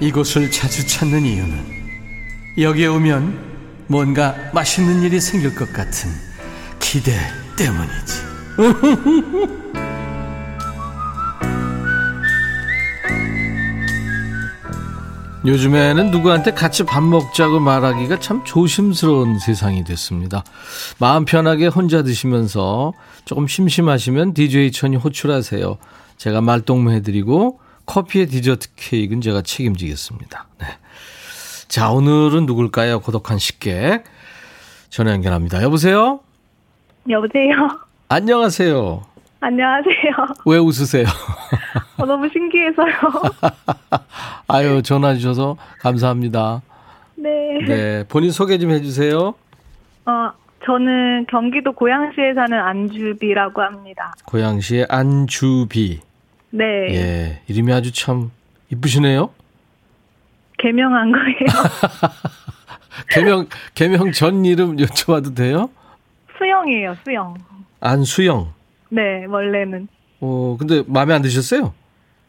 이곳을 0.00 0.50
자주 0.50 0.86
찾는 0.86 1.24
이유는 1.24 1.72
여기에 2.58 2.86
오면 2.86 3.52
뭔가 3.88 4.36
맛있는 4.52 5.02
일이 5.02 5.20
생길 5.20 5.54
것 5.54 5.72
같은 5.72 6.10
기대 6.78 7.12
때문이지. 7.56 8.22
요즘에는 15.44 16.12
누구한테 16.12 16.52
같이 16.52 16.84
밥 16.84 17.02
먹자고 17.02 17.58
말하기가 17.58 18.20
참 18.20 18.44
조심스러운 18.44 19.40
세상이 19.40 19.82
됐습니다. 19.82 20.44
마음 20.98 21.24
편하게 21.24 21.66
혼자 21.66 22.02
드시면서 22.02 22.92
조금 23.24 23.48
심심하시면 23.48 24.34
DJ 24.34 24.70
천이 24.70 24.96
호출하세요. 24.96 25.78
제가 26.16 26.40
말동무 26.40 26.92
해드리고 26.92 27.58
커피의 27.86 28.26
디저트 28.28 28.68
케이크는 28.76 29.20
제가 29.20 29.42
책임지겠습니다. 29.42 30.46
네. 30.60 30.66
자, 31.66 31.90
오늘은 31.90 32.46
누굴까요? 32.46 33.00
고독한 33.00 33.38
식객. 33.38 34.04
전화 34.90 35.10
연결합니다. 35.10 35.60
여보세요? 35.62 36.20
여보세요? 37.08 37.80
안녕하세요. 38.08 39.02
안녕하세요. 39.40 40.12
왜 40.46 40.58
웃으세요? 40.58 41.04
어, 41.98 42.06
너무 42.06 42.28
신기해서요. 42.28 42.92
아유, 44.46 44.82
전화 44.82 45.14
주셔서 45.14 45.56
감사합니다. 45.80 46.62
네. 47.16 47.30
네. 47.66 48.04
본인 48.08 48.30
소개 48.30 48.58
좀 48.58 48.70
해주세요. 48.70 49.34
어, 50.06 50.30
저는 50.64 51.26
경기도 51.28 51.72
고양시에 51.72 52.34
사는 52.34 52.56
안주비라고 52.56 53.62
합니다. 53.62 54.14
고양시의 54.26 54.86
안주비. 54.88 56.00
네. 56.50 56.64
예. 56.94 57.42
이름이 57.48 57.72
아주 57.72 57.92
참 57.92 58.30
이쁘시네요. 58.70 59.30
개명한 60.58 61.10
거예요. 61.10 61.46
개명, 63.10 63.46
개명 63.74 64.12
전 64.12 64.44
이름 64.44 64.76
여쭤봐도 64.76 65.34
돼요? 65.34 65.70
수영이에요, 66.42 66.96
수영. 67.04 67.34
안수영. 67.80 68.52
네, 68.90 69.24
원래는. 69.26 69.86
어, 70.20 70.56
근데 70.58 70.82
마음에 70.86 71.14
안 71.14 71.22
드셨어요? 71.22 71.72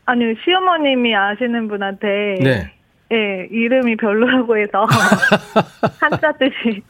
아니요, 0.05 0.33
시어머님이 0.43 1.15
아시는 1.15 1.67
분한테. 1.67 2.07
네. 2.43 2.71
네, 3.09 3.47
이름이 3.51 3.97
별로라고 3.97 4.57
해서. 4.57 4.85
한자 5.99 6.31
뜻이. 6.33 6.81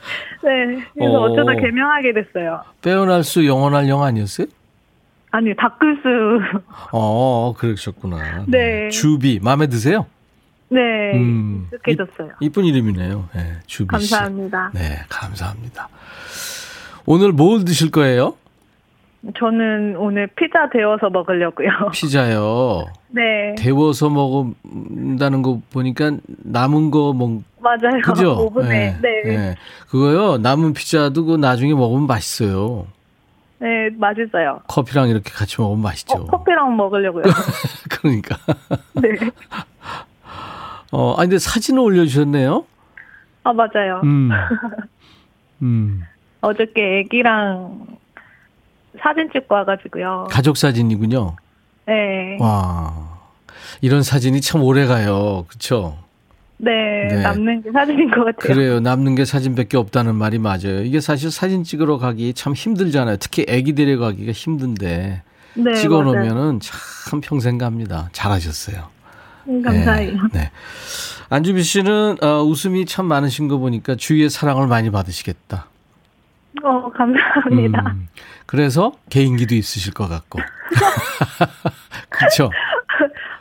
네. 0.44 0.84
그래서 0.94 1.14
어. 1.14 1.32
어쩌다 1.32 1.54
개명하게 1.56 2.14
됐어요. 2.14 2.62
빼어날 2.82 3.24
수 3.24 3.46
영원할 3.46 3.88
영 3.90 4.04
아니었어요? 4.04 4.48
아니요, 5.32 5.54
닦을수. 5.58 6.40
어, 6.92 7.54
그러셨구나. 7.58 8.46
네. 8.48 8.90
주비. 8.90 9.40
마음에 9.42 9.68
드세요? 9.68 10.06
네. 10.70 10.80
음. 11.16 11.68
익숙해졌어요. 11.74 12.36
이쁜 12.40 12.66
이름이네요. 12.66 13.30
네, 13.34 13.54
주비 13.66 14.00
씨. 14.00 14.12
감사합니다. 14.12 14.72
네, 14.74 15.00
감사합니다. 15.10 15.90
오늘 17.06 17.32
뭘 17.32 17.66
드실 17.66 17.92
거예요? 17.92 18.36
저는 19.38 19.96
오늘 19.98 20.28
피자 20.28 20.70
데워서 20.70 21.10
먹으려고요. 21.10 21.70
피자요. 21.94 22.86
네. 23.10 23.56
데워서 23.58 24.10
먹는다는 24.10 25.42
거 25.42 25.62
보니까 25.72 26.12
남은 26.28 26.92
거 26.92 27.14
먹, 27.14 27.42
맞아요. 27.60 28.02
그죠? 28.04 28.34
오븐에. 28.46 28.98
네. 29.02 29.22
네. 29.24 29.38
네. 29.38 29.56
그거요. 29.90 30.38
남은 30.38 30.74
피자도 30.74 31.26
그 31.26 31.36
나중에 31.38 31.74
먹으면 31.74 32.06
맛있어요. 32.08 32.88
네, 33.60 33.90
맛있어요. 33.98 34.60
커피랑 34.68 35.08
이렇게 35.08 35.32
같이 35.32 35.62
먹으면 35.62 35.82
맛있죠. 35.82 36.18
어, 36.18 36.26
커피랑 36.26 36.76
먹으려고요. 36.76 37.24
그러니까. 37.90 38.36
네. 38.96 39.10
어, 40.92 41.14
아니, 41.14 41.30
근데 41.30 41.40
사진을 41.40 41.80
올려주셨네요? 41.80 42.66
아, 43.44 43.54
맞아요. 43.54 44.02
음. 44.04 44.30
음. 45.62 46.02
어저께 46.44 47.00
애기랑 47.00 47.88
사진 49.02 49.30
찍고 49.32 49.56
와가지고요. 49.56 50.28
가족 50.30 50.58
사진이군요. 50.58 51.38
네. 51.88 52.38
와. 52.40 53.18
이런 53.82 54.04
사진이 54.04 54.42
참 54.42 54.62
오래 54.62 54.86
가요. 54.86 55.46
그쵸? 55.48 55.98
네, 56.58 57.08
네. 57.10 57.22
남는 57.22 57.64
게 57.64 57.72
사진인 57.72 58.12
것 58.12 58.26
같아요. 58.26 58.54
그래요. 58.54 58.80
남는 58.82 59.16
게 59.16 59.24
사진밖에 59.26 59.78
없다는 59.78 60.16
말이 60.16 60.38
맞아요. 60.38 60.84
이게 60.84 61.00
사실 61.00 61.32
사진 61.32 61.64
찍으러 61.64 61.98
가기 61.98 62.34
참 62.34 62.54
힘들잖아요. 62.54 63.18
특히 63.18 63.46
애기 63.48 63.74
데려가기가 63.74 64.32
힘든데 64.34 65.24
네, 65.56 65.74
찍어. 65.76 66.04
놓으면은 66.04 66.60
참 66.62 67.22
평생 67.22 67.58
갑니다. 67.58 68.10
잘하셨어요. 68.12 68.88
음, 69.48 69.62
감사해요. 69.62 70.14
네. 70.34 70.40
네. 70.40 70.52
안주비 71.30 71.64
씨는 71.64 72.18
어, 72.22 72.44
웃음이 72.44 72.86
참 72.86 73.06
많으신 73.06 73.48
거 73.48 73.58
보니까 73.58 73.96
주위의 73.96 74.30
사랑을 74.30 74.68
많이 74.68 74.90
받으시겠다. 74.90 75.68
어, 76.62 76.90
감사합니다. 76.92 77.82
음, 77.92 78.08
그래서 78.46 78.92
개인기도 79.10 79.56
있으실 79.56 79.94
것 79.94 80.08
같고. 80.08 80.40
그렇죠. 82.10 82.52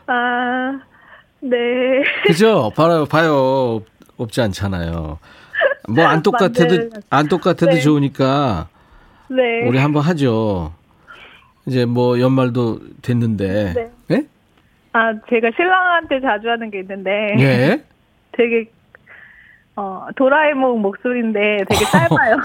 아, 0.06 0.80
네. 1.40 1.56
그죠? 2.24 2.70
봐요, 2.74 3.04
봐요. 3.06 3.82
없지 4.16 4.40
않잖아요. 4.40 5.18
뭐 5.88 6.06
안 6.06 6.22
똑같아도. 6.22 6.90
안 7.10 7.28
똑같아도 7.28 7.72
네. 7.72 7.80
좋으니까 7.80 8.68
네. 9.28 9.66
우리 9.66 9.78
한번 9.78 10.02
하죠. 10.04 10.72
이제 11.66 11.84
뭐 11.84 12.18
연말도 12.20 12.80
됐는데. 13.02 13.74
네. 13.74 13.90
예? 14.16 14.26
아, 14.92 15.12
제가 15.28 15.50
신랑한테 15.56 16.20
자주 16.20 16.48
하는 16.48 16.70
게 16.70 16.80
있는데. 16.80 17.10
예. 17.38 17.84
되게, 18.32 18.70
어, 19.74 20.06
도라에몽 20.16 20.82
목소리인데 20.82 21.64
되게 21.68 21.84
짧아요. 21.90 22.36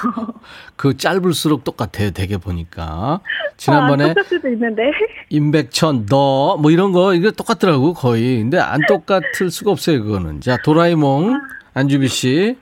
그 0.77 0.95
짧을수록 0.95 1.63
똑같아요. 1.65 2.11
되게 2.11 2.37
보니까. 2.37 3.19
지난번에 3.57 4.05
아, 4.05 4.07
똑같을 4.09 4.23
수도 4.37 4.47
있는데. 4.49 4.91
임백천 5.29 6.05
너 6.05 6.55
뭐 6.57 6.71
이런 6.71 6.91
거 6.93 7.13
이거 7.13 7.31
똑같더라고 7.31 7.93
거의. 7.93 8.37
근데 8.39 8.57
안 8.59 8.79
똑같을 8.87 9.51
수가 9.51 9.71
없어요. 9.71 10.03
그거는. 10.03 10.39
자 10.41 10.57
도라에몽 10.63 11.39
안주비 11.73 12.07
씨 12.07 12.57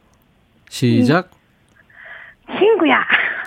시작. 0.69 1.29
친구야. 2.57 2.97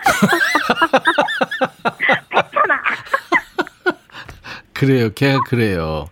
그래요. 4.72 5.10
걔가 5.14 5.40
그래요. 5.46 6.06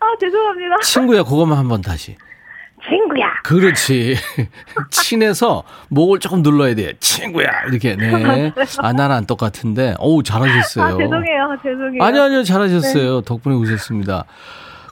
아, 0.00 0.04
죄송합니다. 0.20 0.76
친구야 0.82 1.22
그것만 1.22 1.56
한번 1.56 1.80
다시. 1.80 2.16
친구야. 2.88 3.26
그렇지. 3.44 4.16
친해서 4.90 5.62
목을 5.88 6.18
조금 6.18 6.42
눌러야 6.42 6.74
돼. 6.74 6.94
친구야. 7.00 7.46
이렇게. 7.68 7.96
네. 7.96 8.52
아, 8.78 8.92
나는 8.92 9.16
안 9.16 9.26
똑같은데. 9.26 9.94
어우, 9.98 10.22
잘하셨어요. 10.22 10.84
아, 10.84 10.96
죄송해요. 10.98 11.56
죄송해요. 11.62 12.02
아니요, 12.02 12.22
아니요. 12.22 12.42
잘하셨어요. 12.44 13.20
덕분에 13.22 13.54
웃었습니다. 13.54 14.24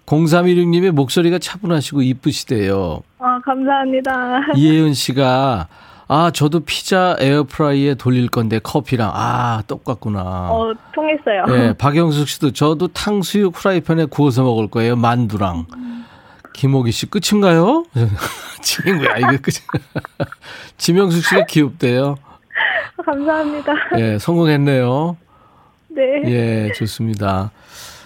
0316님의 0.07 0.91
목소리가 0.91 1.39
차분하시고 1.39 2.03
이쁘시대요. 2.03 3.03
아, 3.19 3.41
감사합니다. 3.45 4.13
이혜은 4.57 4.93
씨가 4.95 5.69
아, 6.13 6.31
저도 6.33 6.61
피자 6.61 7.17
에어프라이에 7.21 7.95
돌릴 7.95 8.29
건데 8.29 8.59
커피랑 8.59 9.13
아, 9.15 9.63
똑같구나. 9.69 10.49
어, 10.51 10.73
통했어요. 10.93 11.45
네, 11.47 11.73
박영숙 11.75 12.27
씨도 12.27 12.51
저도 12.51 12.89
탕수육 12.89 13.53
프라이팬에 13.55 14.07
구워서 14.07 14.43
먹을 14.43 14.67
거예요. 14.67 14.97
만두랑. 14.97 15.67
김호기 16.61 16.93
씨 16.93 17.07
끝인가요? 17.07 17.87
친구야 18.61 19.17
이게 19.17 19.39
끝. 19.39 19.55
지명숙 20.77 21.25
씨가 21.25 21.47
귀엽대요. 21.47 22.19
감사합니다. 23.03 23.73
예, 23.97 24.19
성공했네요. 24.19 25.17
네. 25.89 26.03
예, 26.27 26.73
좋습니다. 26.75 27.51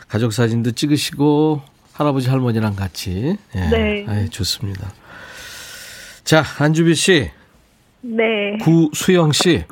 가족 0.06 0.32
사진도 0.32 0.70
찍으시고 0.70 1.62
할아버지 1.94 2.30
할머니랑 2.30 2.76
같이. 2.76 3.36
예, 3.56 3.60
네. 3.70 4.06
아이, 4.06 4.30
좋습니다. 4.30 4.92
자, 6.22 6.44
안주비 6.60 6.94
씨, 6.94 7.32
네. 8.02 8.56
구수영 8.62 9.32
씨. 9.32 9.64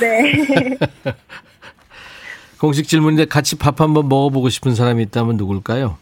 네. 0.00 0.76
공식 2.58 2.88
질문인데 2.88 3.26
같이 3.26 3.56
밥 3.58 3.80
한번 3.80 4.08
먹어보고 4.08 4.48
싶은 4.48 4.74
사람이 4.74 5.04
있다면 5.04 5.36
누굴까요? 5.36 5.98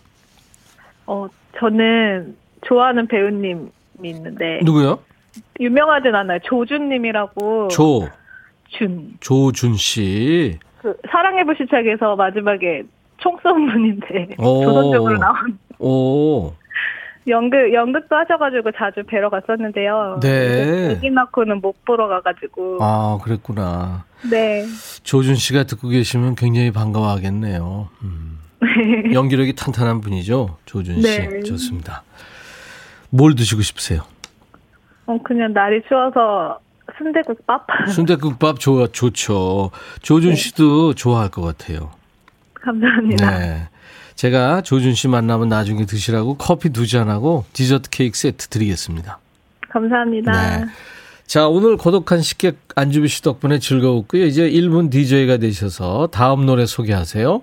어, 1.05 1.29
저는 1.61 2.37
좋아하는 2.67 3.07
배우님이 3.07 3.69
있는데 4.03 4.61
누구요? 4.65 4.99
유명하진 5.61 6.15
않아요. 6.15 6.39
조준님이라고 6.45 7.69
조, 7.69 8.09
준. 8.69 9.13
조준 9.21 9.77
씨. 9.77 10.59
그 10.81 10.97
사랑의 11.11 11.45
불시착에서 11.45 12.17
마지막에 12.17 12.83
총 13.19 13.39
쏜 13.43 13.71
분인데 13.71 14.37
오. 14.39 14.65
조선적으로 14.65 15.19
나온 15.19 15.59
오, 15.79 16.53
연극 17.29 17.71
연극도 17.75 18.17
하셔가지고 18.17 18.73
자주 18.73 19.03
뵈러 19.07 19.29
갔었는데요. 19.29 20.21
네. 20.23 20.93
애기 20.93 21.11
낳고는 21.11 21.61
못 21.61 21.85
보러 21.85 22.09
가가지고 22.09 22.79
아, 22.81 23.19
그랬구나. 23.23 24.05
네. 24.31 24.65
조준 25.03 25.35
씨가 25.35 25.65
듣고 25.65 25.89
계시면 25.89 26.35
굉장히 26.35 26.71
반가워하겠네요. 26.73 27.89
음. 28.03 28.39
연기력이 29.13 29.55
탄탄한 29.55 30.01
분이죠. 30.01 30.57
조준 30.67 30.97
씨. 30.97 31.03
네. 31.03 31.41
좋습니다. 31.43 32.03
뭘 33.11 33.35
드시고 33.35 33.63
싶으세요? 33.63 34.03
어 35.07 35.19
그냥 35.25 35.53
날이 35.53 35.81
추워서 35.89 36.61
순대국밥 36.99 37.67
순대국밥 37.89 38.61
좋아, 38.61 38.87
좋죠. 38.87 39.71
조준 40.03 40.35
씨도 40.35 40.95
좋아할 40.95 41.31
것 41.31 41.43
같아요. 41.43 41.91
감사합니다. 42.55 43.39
네. 43.39 43.69
제가 44.15 44.61
조준 44.61 44.95
씨 44.95 45.09
만나면 45.09 45.49
나중에 45.49 45.87
드시라고 45.87 46.35
커피 46.37 46.69
두 46.71 46.87
잔하고 46.87 47.47
디저트 47.55 47.89
케이크 47.89 48.17
세트 48.19 48.49
드리겠습니다. 48.49 49.19
감사합니다. 49.71 50.33
네. 50.59 50.67
자, 51.27 51.49
오늘 51.49 51.77
고독한 51.77 52.21
식객 52.21 52.59
안주비 52.75 53.09
씨 53.09 53.23
덕분에 53.23 53.61
즐거웠고요. 53.61 54.27
이제 54.27 54.51
1분 54.51 54.91
DJ가 54.91 55.39
되셔서 55.39 56.09
다음 56.09 56.45
노래 56.45 56.67
소개하세요. 56.67 57.43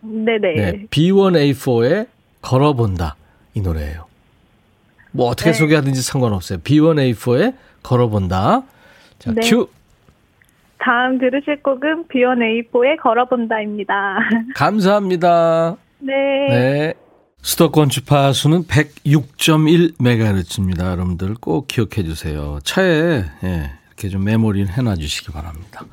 네네. 0.00 0.54
네. 0.54 0.86
B1A4의 0.90 2.06
걸어본다. 2.42 3.16
이 3.54 3.60
노래예요. 3.60 4.06
뭐 5.12 5.28
어떻게 5.28 5.50
네. 5.50 5.58
소개하든지 5.58 6.02
상관없어요. 6.02 6.58
B1A4의 6.60 7.54
걸어본다. 7.82 8.62
자, 9.18 9.32
네. 9.32 9.40
큐. 9.48 9.68
다음 10.78 11.18
들으실 11.18 11.62
곡은 11.62 12.06
B1A4의 12.08 12.98
걸어본다입니다. 13.02 14.18
감사합니다. 14.56 15.76
네. 15.98 16.14
네. 16.48 16.94
수도권 17.42 17.88
주파수는 17.88 18.64
106.1MHz입니다. 18.64 20.90
여러분들 20.90 21.34
꼭 21.40 21.68
기억해 21.68 22.02
주세요. 22.04 22.58
차에 22.64 23.24
예, 23.44 23.70
이렇게 23.88 24.08
좀 24.08 24.24
메모리를 24.24 24.68
해놔 24.68 24.96
주시기 24.96 25.32
바랍니다. 25.32 25.84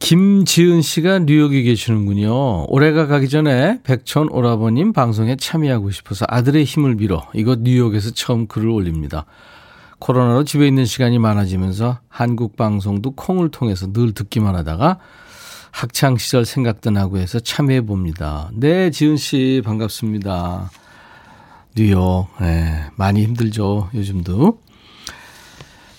김지은 0.00 0.80
씨가 0.80 1.20
뉴욕에 1.20 1.62
계시는군요. 1.62 2.64
올해가 2.68 3.06
가기 3.06 3.28
전에 3.28 3.80
백천 3.84 4.28
오라버님 4.30 4.94
방송에 4.94 5.36
참여하고 5.36 5.90
싶어서 5.90 6.24
아들의 6.26 6.64
힘을 6.64 6.96
빌어 6.96 7.28
이곳 7.34 7.60
뉴욕에서 7.60 8.10
처음 8.12 8.46
글을 8.46 8.70
올립니다. 8.70 9.26
코로나로 9.98 10.44
집에 10.44 10.66
있는 10.66 10.86
시간이 10.86 11.18
많아지면서 11.18 11.98
한국 12.08 12.56
방송도 12.56 13.10
콩을 13.12 13.50
통해서 13.50 13.92
늘 13.92 14.12
듣기만 14.12 14.56
하다가 14.56 14.98
학창 15.70 16.16
시절 16.16 16.46
생각도 16.46 16.90
나고 16.90 17.18
해서 17.18 17.38
참여해 17.38 17.82
봅니다. 17.82 18.50
네, 18.54 18.90
지은 18.90 19.18
씨 19.18 19.60
반갑습니다. 19.64 20.70
뉴욕, 21.76 22.26
네, 22.40 22.86
많이 22.96 23.22
힘들죠. 23.22 23.90
요즘도 23.94 24.58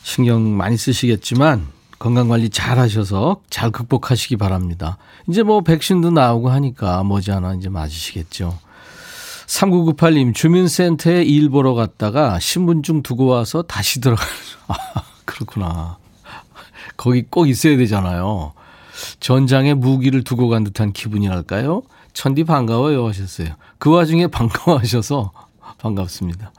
신경 0.01 0.57
많이 0.57 0.75
쓰시겠지만 0.75 1.67
건강 2.01 2.29
관리 2.29 2.49
잘 2.49 2.79
하셔서 2.79 3.41
잘 3.51 3.69
극복하시기 3.69 4.37
바랍니다. 4.37 4.97
이제 5.29 5.43
뭐 5.43 5.61
백신도 5.61 6.09
나오고 6.09 6.49
하니까 6.49 7.03
머지않아 7.03 7.53
이제 7.53 7.69
맞으시겠죠. 7.69 8.57
3998님, 9.45 10.33
주민센터에 10.33 11.21
일 11.21 11.49
보러 11.49 11.75
갔다가 11.75 12.39
신분증 12.39 13.03
두고 13.03 13.27
와서 13.27 13.61
다시 13.61 14.01
들어가요. 14.01 14.27
아, 14.67 14.73
그렇구나. 15.25 15.99
거기 16.97 17.21
꼭 17.21 17.47
있어야 17.47 17.77
되잖아요. 17.77 18.53
전장에 19.19 19.75
무기를 19.75 20.23
두고 20.23 20.49
간 20.49 20.63
듯한 20.63 20.93
기분이랄까요? 20.93 21.83
천디 22.13 22.45
반가워요 22.45 23.07
하셨어요. 23.09 23.49
그 23.77 23.91
와중에 23.91 24.25
반가워하셔서 24.31 25.31
반갑습니다. 25.77 26.51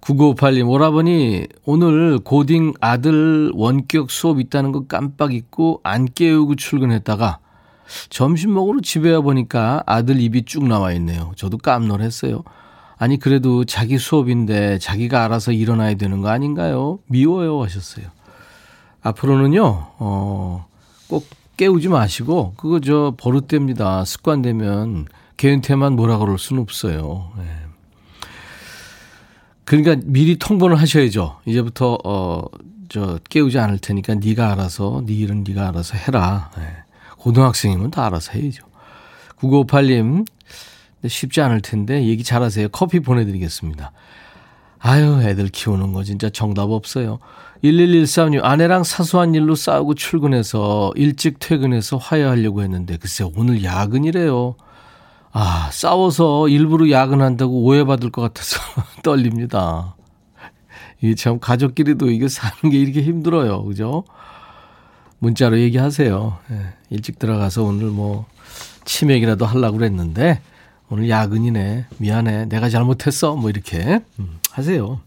9958님, 0.00 0.68
오라버니, 0.68 1.46
오늘 1.64 2.18
고딩 2.18 2.74
아들 2.80 3.52
원격 3.54 4.10
수업 4.10 4.40
있다는 4.40 4.72
거 4.72 4.86
깜빡 4.86 5.34
잊고 5.34 5.80
안 5.82 6.06
깨우고 6.06 6.56
출근했다가 6.56 7.38
점심 8.08 8.54
먹으러 8.54 8.80
집에 8.80 9.12
와 9.12 9.20
보니까 9.20 9.82
아들 9.86 10.20
입이 10.20 10.44
쭉 10.44 10.66
나와 10.66 10.92
있네요. 10.92 11.32
저도 11.36 11.58
깜놀했어요. 11.58 12.42
아니, 12.96 13.18
그래도 13.18 13.64
자기 13.64 13.98
수업인데 13.98 14.78
자기가 14.78 15.24
알아서 15.24 15.52
일어나야 15.52 15.94
되는 15.94 16.20
거 16.20 16.28
아닌가요? 16.28 16.98
미워요 17.06 17.62
하셨어요. 17.62 18.06
앞으로는요, 19.02 19.86
어, 19.98 20.66
꼭 21.08 21.26
깨우지 21.56 21.88
마시고 21.88 22.54
그거 22.56 22.80
저 22.80 23.14
버릇됩니다. 23.18 24.04
습관되면 24.04 25.06
개인한테만 25.36 25.94
뭐라 25.94 26.18
그럴 26.18 26.38
수는 26.38 26.62
없어요. 26.62 27.32
네. 27.36 27.59
그러니까 29.70 29.96
미리 30.04 30.36
통보를 30.36 30.80
하셔야죠. 30.80 31.38
이제부터 31.46 31.98
어 32.02 32.42
저 32.90 33.20
깨우지 33.28 33.58
않을 33.58 33.78
테니까 33.78 34.16
네가 34.16 34.52
알아서 34.52 35.02
네 35.06 35.14
일은 35.14 35.44
네가 35.46 35.68
알아서 35.68 35.96
해라. 35.96 36.50
네. 36.58 36.64
고등학생이면 37.18 37.92
다 37.92 38.06
알아서 38.06 38.32
해야죠. 38.32 38.64
9958님 39.36 40.26
쉽지 41.06 41.40
않을 41.40 41.62
텐데 41.62 42.04
얘기 42.04 42.24
잘하세요. 42.24 42.68
커피 42.70 42.98
보내드리겠습니다. 42.98 43.92
아유 44.80 45.22
애들 45.22 45.48
키우는 45.48 45.92
거 45.92 46.02
진짜 46.02 46.28
정답 46.30 46.70
없어요. 46.70 47.20
1113님, 47.62 48.42
아내랑 48.42 48.84
사소한 48.84 49.34
일로 49.34 49.54
싸우고 49.54 49.94
출근해서 49.94 50.92
일찍 50.96 51.38
퇴근해서 51.38 51.98
화해하려고 51.98 52.62
했는데, 52.62 52.96
글쎄, 52.96 53.22
오늘 53.36 53.62
야근이래요. 53.62 54.56
아, 55.32 55.70
싸워서 55.72 56.48
일부러 56.48 56.90
야근한다고 56.90 57.62
오해받을 57.62 58.10
것 58.10 58.22
같아서 58.22 58.58
떨립니다. 59.02 59.94
이게 61.00 61.14
참 61.14 61.38
가족끼리도 61.38 62.10
이게 62.10 62.28
사는 62.28 62.70
게 62.70 62.78
이렇게 62.78 63.02
힘들어요. 63.02 63.64
그죠? 63.64 64.04
문자로 65.18 65.58
얘기하세요. 65.60 66.38
예, 66.50 66.56
일찍 66.90 67.18
들어가서 67.18 67.62
오늘 67.62 67.86
뭐 67.86 68.26
치맥이라도 68.84 69.46
하려고 69.46 69.78
그랬는데 69.78 70.40
오늘 70.90 71.08
야근이네. 71.08 71.86
미안해. 71.98 72.46
내가 72.46 72.68
잘못했어. 72.68 73.36
뭐 73.36 73.50
이렇게 73.50 74.00
음, 74.18 74.38
하세요. 74.50 75.00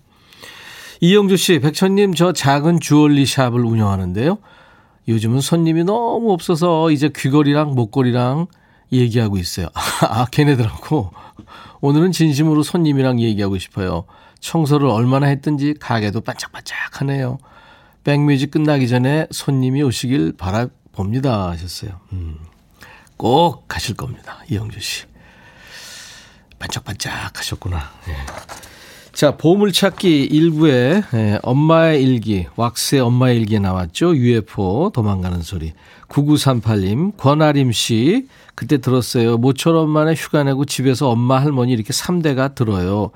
이영주 1.01 1.35
씨, 1.35 1.59
백천님, 1.59 2.13
저 2.13 2.31
작은 2.31 2.79
주얼리 2.79 3.25
샵을 3.25 3.59
운영하는데요. 3.65 4.37
요즘은 5.09 5.41
손님이 5.41 5.83
너무 5.83 6.31
없어서 6.31 6.91
이제 6.91 7.11
귀걸이랑 7.13 7.75
목걸이랑 7.75 8.47
얘기하고 8.93 9.37
있어요. 9.37 9.67
아, 9.73 10.25
걔네들하고. 10.31 11.11
오늘은 11.81 12.11
진심으로 12.11 12.63
손님이랑 12.63 13.19
얘기하고 13.19 13.57
싶어요. 13.57 14.05
청소를 14.39 14.87
얼마나 14.87 15.27
했든지 15.27 15.75
가게도 15.79 16.21
반짝반짝하네요. 16.21 17.39
백뮤직 18.03 18.51
끝나기 18.51 18.87
전에 18.87 19.27
손님이 19.31 19.83
오시길 19.83 20.33
바라봅니다. 20.37 21.49
하셨어요. 21.49 21.99
음, 22.11 22.37
꼭 23.17 23.67
가실 23.67 23.95
겁니다. 23.95 24.39
이영주 24.49 24.79
씨. 24.79 25.05
반짝반짝 26.59 27.37
하셨구나. 27.37 27.91
예. 28.09 28.15
자, 29.13 29.37
보물찾기 29.37 30.23
일부에 30.23 31.03
예, 31.13 31.39
엄마의 31.43 32.01
일기, 32.01 32.47
왁스의 32.55 33.01
엄마의 33.01 33.37
일기에 33.37 33.59
나왔죠. 33.59 34.15
UFO 34.15 34.89
도망가는 34.89 35.41
소리. 35.41 35.73
9938님, 36.09 37.15
권아림 37.17 37.71
씨, 37.71 38.27
그때 38.55 38.77
들었어요. 38.77 39.37
모처럼 39.37 39.89
만에 39.89 40.13
휴가 40.13 40.43
내고 40.43 40.65
집에서 40.65 41.09
엄마 41.09 41.41
할머니 41.41 41.73
이렇게 41.73 41.91
3대가 41.91 42.55
들어요. 42.55 43.11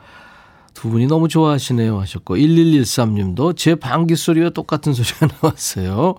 두 0.74 0.90
분이 0.90 1.08
너무 1.08 1.28
좋아하시네요 1.28 2.00
하셨고 2.00 2.38
1113님도 2.38 3.58
제 3.58 3.76
방귀 3.76 4.16
소리와 4.16 4.52
똑같은 4.52 4.94
소리가 4.94 5.28
나왔어요. 5.42 6.16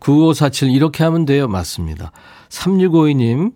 9547 0.00 0.70
이렇게 0.70 1.04
하면 1.04 1.24
돼요. 1.24 1.48
맞습니다. 1.48 2.12
3652님 2.50 3.52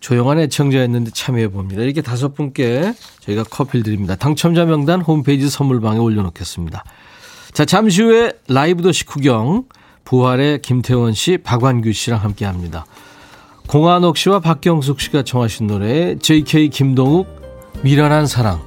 조용한 0.00 0.38
애청자였는데 0.40 1.12
참여해 1.14 1.48
봅니다. 1.48 1.82
이렇게 1.82 2.02
다섯 2.02 2.34
분께 2.34 2.92
저희가 3.20 3.44
커피를 3.44 3.82
드립니다. 3.84 4.16
당첨자 4.16 4.64
명단 4.64 5.00
홈페이지 5.00 5.48
선물방에 5.48 5.98
올려놓겠습니다. 5.98 6.84
자, 7.52 7.64
잠시 7.64 8.02
후에 8.02 8.32
라이브 8.48 8.82
도시 8.82 9.06
구경 9.06 9.64
부활의 10.04 10.60
김태원 10.62 11.12
씨, 11.12 11.38
박완규 11.38 11.92
씨랑 11.92 12.22
함께 12.22 12.44
합니다. 12.44 12.84
공한옥 13.72 14.18
씨와 14.18 14.40
박경숙 14.40 15.00
씨가 15.00 15.22
청하신 15.22 15.66
노래 15.66 16.14
JK 16.18 16.68
김동욱 16.68 17.26
미련한 17.80 18.26
사랑. 18.26 18.62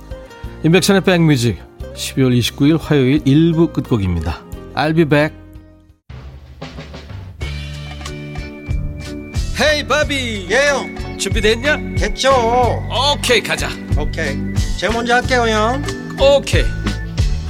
인백션의 0.64 1.04
백뮤직 1.04 1.60
12월 1.94 2.36
29일 2.36 2.80
화요일 2.82 3.24
1부 3.24 3.72
끝곡입니다. 3.72 4.42
I'll 4.74 4.96
be 4.96 5.06
back. 5.06 5.38
헤이 9.62 9.88
바비. 9.88 10.48
예영. 10.50 11.20
준비됐냐? 11.20 11.78
됐죠. 12.00 12.32
오케이 13.14 13.44
가자. 13.44 13.70
오케이. 14.00 14.36
제가 14.80 14.92
먼저 14.92 15.14
할게요 15.14 15.46
형. 15.48 15.84
오케이. 16.20 16.64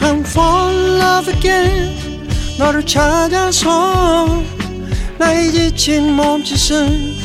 I'm 0.01 0.27
fall 0.27 0.75
in 0.75 0.99
love 0.99 1.33
again. 1.33 2.27
너를 2.59 2.85
찾아서 2.85 4.43
나의 5.17 5.53
지친 5.53 6.11
몸짓은 6.17 7.24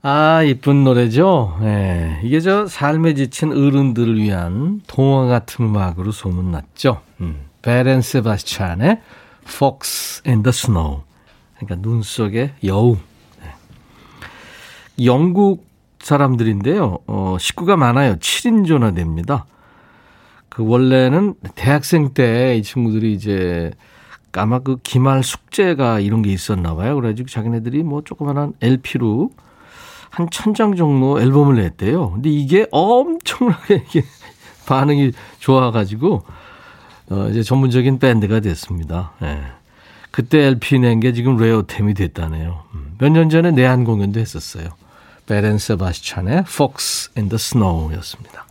아, 0.00 0.42
이쁜 0.44 0.84
노래죠? 0.84 1.58
예. 1.62 2.20
이게 2.22 2.40
저 2.40 2.66
삶에 2.66 3.14
지친 3.14 3.50
어른들을 3.50 4.16
위한 4.18 4.80
동화 4.86 5.26
같은 5.26 5.66
음악으로 5.66 6.12
소문났죠. 6.12 7.00
음. 7.20 7.46
베렌 7.62 8.00
세바스찬의 8.00 9.00
Fox 9.44 10.22
in 10.26 10.42
the 10.44 10.50
Snow. 10.50 11.02
그러니까 11.56 11.82
눈 11.82 12.02
속의 12.02 12.54
여우. 12.64 12.96
예. 13.42 15.04
영국 15.04 15.66
사람들인데요. 16.00 17.00
어, 17.08 17.36
식구가 17.40 17.76
많아요. 17.76 18.16
7인조나 18.16 18.94
됩니다. 18.94 19.46
그 20.48 20.64
원래는 20.64 21.34
대학생 21.56 22.14
때 22.14 22.56
이 22.56 22.62
친구들이 22.62 23.12
이제 23.12 23.72
아마 24.32 24.60
그 24.60 24.76
기말 24.84 25.24
숙제가 25.24 25.98
이런 25.98 26.22
게 26.22 26.32
있었나 26.32 26.76
봐요. 26.76 26.94
그래가지고 26.94 27.28
자기네들이 27.28 27.82
뭐 27.82 28.02
조그만한 28.04 28.52
LP로 28.60 29.30
한 30.18 30.28
천 30.30 30.52
장 30.54 30.74
정도 30.76 31.20
앨범을 31.20 31.56
냈대요. 31.56 32.10
근데 32.12 32.28
이게 32.30 32.66
엄청나게 32.72 33.84
이게 33.88 34.04
반응이 34.66 35.12
좋아가지고 35.38 36.22
어, 37.10 37.28
이제 37.30 37.42
전문적인 37.42 37.98
밴드가 38.00 38.40
됐습니다. 38.40 39.12
예. 39.22 39.40
그때 40.10 40.40
LP 40.46 40.80
낸 40.80 41.00
게 41.00 41.12
지금 41.12 41.36
레어템이 41.36 41.94
됐다네요. 41.94 42.64
음, 42.74 42.96
몇년 42.98 43.30
전에 43.30 43.52
내한 43.52 43.84
공연도 43.84 44.18
했었어요. 44.20 44.68
벨 45.26 45.42
앤 45.42 45.58
세바스찬의 45.58 46.38
Fox 46.48 47.10
in 47.16 47.28
the 47.28 47.36
Snow 47.36 47.94
였습니다. 47.98 48.46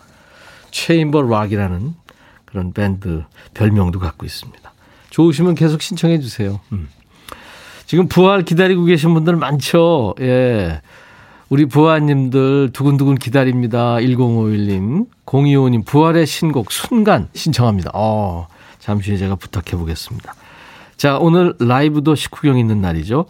chamber 0.72 1.22
rock이라는 1.24 1.96
그런 2.46 2.72
밴드 2.74 3.24
별명도 3.54 4.00
갖고 4.00 4.26
있습니다. 4.26 4.72
좋으시면 5.10 5.56
계속 5.56 5.82
신청해 5.82 6.20
주세요. 6.20 6.60
음. 6.72 6.88
지금 7.86 8.08
부활 8.08 8.44
기다리고 8.44 8.86
계신 8.86 9.14
분들 9.14 9.36
많죠? 9.36 10.16
예. 10.22 10.82
우리 11.50 11.66
부하님들 11.66 12.72
두근두근 12.74 13.16
기다립니다. 13.16 13.96
1051님, 13.96 15.08
025님, 15.26 15.86
부활의 15.86 16.26
신곡 16.26 16.72
순간 16.72 17.30
신청합니다. 17.34 17.92
어, 17.94 18.48
잠시 18.80 19.12
후에 19.12 19.18
제가 19.18 19.36
부탁해 19.36 19.80
보겠습니다. 19.80 20.34
자, 20.98 21.18
오늘 21.18 21.54
라이브도 21.60 22.16
식후경 22.16 22.58
있는 22.58 22.82
날이죠. 22.82 23.26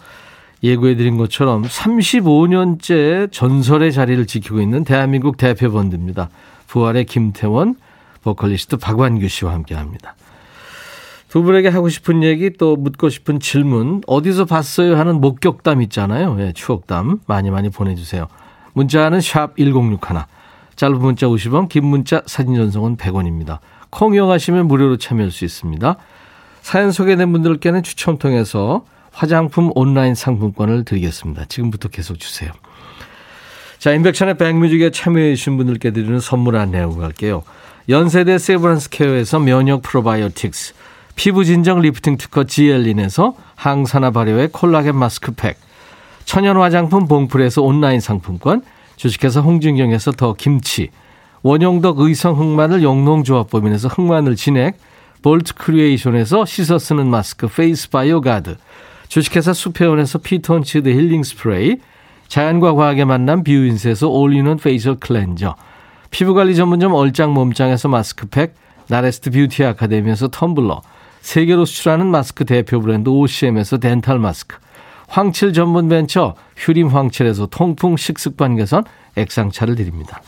예고해드린 0.64 1.18
것처럼 1.18 1.64
35년째 1.64 3.32
전설의 3.32 3.94
자리를 3.94 4.26
지키고 4.26 4.62
있는 4.62 4.84
대한민국 4.84 5.38
대표 5.38 5.72
밴드입니다. 5.72 6.30
부활의 6.68 7.06
김태원, 7.06 7.76
보컬리스트 8.24 8.78
박완규 8.78 9.28
씨와 9.28 9.54
함께 9.54 9.76
합니다. 9.76 10.16
두 11.28 11.44
분에게 11.44 11.68
하고 11.68 11.90
싶은 11.90 12.24
얘기 12.24 12.52
또 12.52 12.76
묻고 12.76 13.10
싶은 13.10 13.40
질문 13.40 14.02
어디서 14.08 14.46
봤어요 14.46 14.98
하는 14.98 15.20
목격담 15.20 15.82
있잖아요. 15.84 16.38
예, 16.40 16.54
추억담 16.54 17.20
많이 17.28 17.52
많이 17.52 17.70
보내주세요. 17.70 18.28
문자는 18.74 19.22
샵 19.22 19.58
1061. 19.58 20.00
짧은 20.76 21.00
문자 21.00 21.28
50원 21.28 21.68
긴 21.70 21.86
문자 21.86 22.22
사진 22.28 22.56
전송은 22.56 22.98
100원입니다. 22.98 23.60
콩 23.90 24.14
이용하시면 24.14 24.68
무료로 24.68 24.98
참여할 24.98 25.32
수 25.32 25.44
있습니다. 25.44 25.98
사연 26.62 26.92
소개된 26.92 27.32
분들께는 27.32 27.84
추첨 27.84 28.18
통해서 28.18 28.86
화장품 29.12 29.72
온라인 29.74 30.14
상품권을 30.14 30.86
드리겠습니다. 30.86 31.46
지금부터 31.46 31.90
계속 31.90 32.20
주세요. 32.20 32.52
자, 33.80 33.92
인백션의 33.94 34.38
백뮤직에 34.38 34.92
참여해 34.92 35.36
주신 35.36 35.58
분들께 35.58 35.92
드리는 35.92 36.20
선물 36.20 36.56
안내하고 36.56 36.98
갈게요. 36.98 37.44
연세대 37.90 38.38
세브란스 38.38 38.90
케어에서 38.90 39.40
면역 39.40 39.82
프로바이오틱스 39.82 40.74
피부 41.18 41.44
진정 41.44 41.82
리프팅 41.82 42.18
특허 42.18 42.44
지엘린에서 42.44 43.34
항산화 43.56 44.12
발효의 44.12 44.50
콜라겐 44.50 44.96
마스크팩, 44.96 45.58
천연 46.26 46.58
화장품 46.58 47.08
봉풀에서 47.08 47.64
온라인 47.64 48.00
상품권, 48.00 48.62
주식회사 48.98 49.42
홍진경에서 49.42 50.12
더 50.12 50.34
김치, 50.34 50.90
원용덕 51.42 52.00
의성 52.00 52.40
흑마늘 52.40 52.84
영농조합법인에서 52.84 53.88
흑마늘 53.88 54.36
진액, 54.36 54.78
볼트 55.24 55.56
크리에이션에서 55.56 56.46
씻어 56.46 56.78
쓰는 56.78 57.08
마스크 57.08 57.48
페이스 57.48 57.90
바이오 57.90 58.22
가드, 58.22 58.56
주식회사 59.08 59.54
수페온에서 59.54 60.20
피톤치드 60.20 60.88
힐링 60.88 61.24
스프레이, 61.24 61.78
자연과 62.28 62.74
과학의 62.74 63.06
만남 63.06 63.44
뷰인스에서 63.44 64.08
올리는 64.08 64.56
facial 64.58 64.98
클렌저, 64.98 65.56
피부관리 66.12 66.56
전문점 66.56 66.94
얼짱 66.94 67.34
몸짱에서 67.34 67.88
마스크팩, 67.88 68.54
나레스트 68.88 69.32
뷰티 69.32 69.64
아카데미에서 69.64 70.28
텀블러, 70.28 70.82
세계로 71.28 71.66
수출하는 71.66 72.08
마스크 72.08 72.46
대표 72.46 72.80
브랜드 72.80 73.10
OCM에서 73.10 73.80
덴탈 73.80 74.18
마스크, 74.18 74.56
황칠 75.10 75.52
전문 75.52 75.90
벤처 75.90 76.36
휴림 76.56 76.88
황칠에서 76.88 77.48
통풍 77.48 77.98
식습관 77.98 78.56
개선 78.56 78.86
액상차를 79.18 79.76
드립니다. 79.76 80.22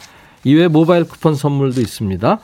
이외 0.44 0.68
모바일 0.68 1.06
쿠폰 1.06 1.36
선물도 1.36 1.80
있습니다. 1.80 2.40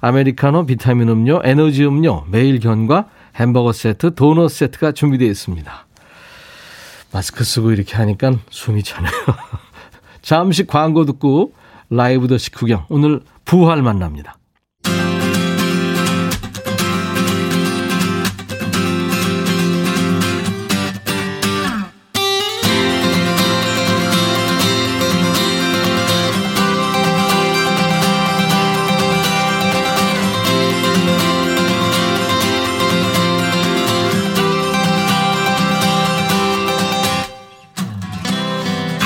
아메리카노, 0.00 0.66
비타민 0.66 1.08
음료, 1.08 1.40
에너지 1.44 1.84
음료, 1.84 2.24
매일 2.28 2.58
견과, 2.58 3.06
햄버거 3.36 3.72
세트, 3.72 4.16
도넛 4.16 4.50
세트가 4.50 4.90
준비되어 4.90 5.28
있습니다. 5.28 5.86
마스크 7.12 7.44
쓰고 7.44 7.70
이렇게 7.70 7.94
하니까 7.94 8.32
숨이 8.50 8.82
차네요. 8.82 9.12
잠시 10.20 10.66
광고 10.66 11.04
듣고 11.04 11.52
라이브 11.90 12.26
더 12.26 12.38
식후경 12.38 12.86
오늘 12.88 13.20
부활 13.44 13.82
만납니다. 13.82 14.39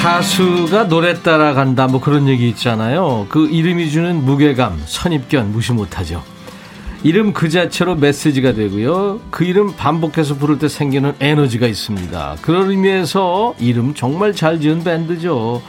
가수가 0.05 0.89
노래 0.89 1.15
따라간다 1.15 1.87
뭐 1.87 1.99
그런 1.99 2.29
얘기 2.29 2.47
있잖아요. 2.51 3.25
그 3.31 3.49
이름이 3.49 3.91
주는 3.91 4.23
무게감, 4.23 4.83
선입견 4.85 5.51
무시 5.51 5.73
못하죠. 5.73 6.23
이름 7.03 7.33
그 7.33 7.49
자체로 7.49 7.95
메시지가 7.95 8.53
되고요. 8.53 9.21
그 9.31 9.45
이름 9.45 9.75
반복해서 9.75 10.35
부를 10.35 10.59
때 10.59 10.69
생기는 10.69 11.15
에너지가 11.21 11.67
있습니다. 11.67 12.37
그런 12.43 12.69
의미에서 12.71 13.55
이름 13.59 13.95
정말 13.95 14.35
잘 14.35 14.61
지은 14.61 14.85
밴드죠. 14.85 15.63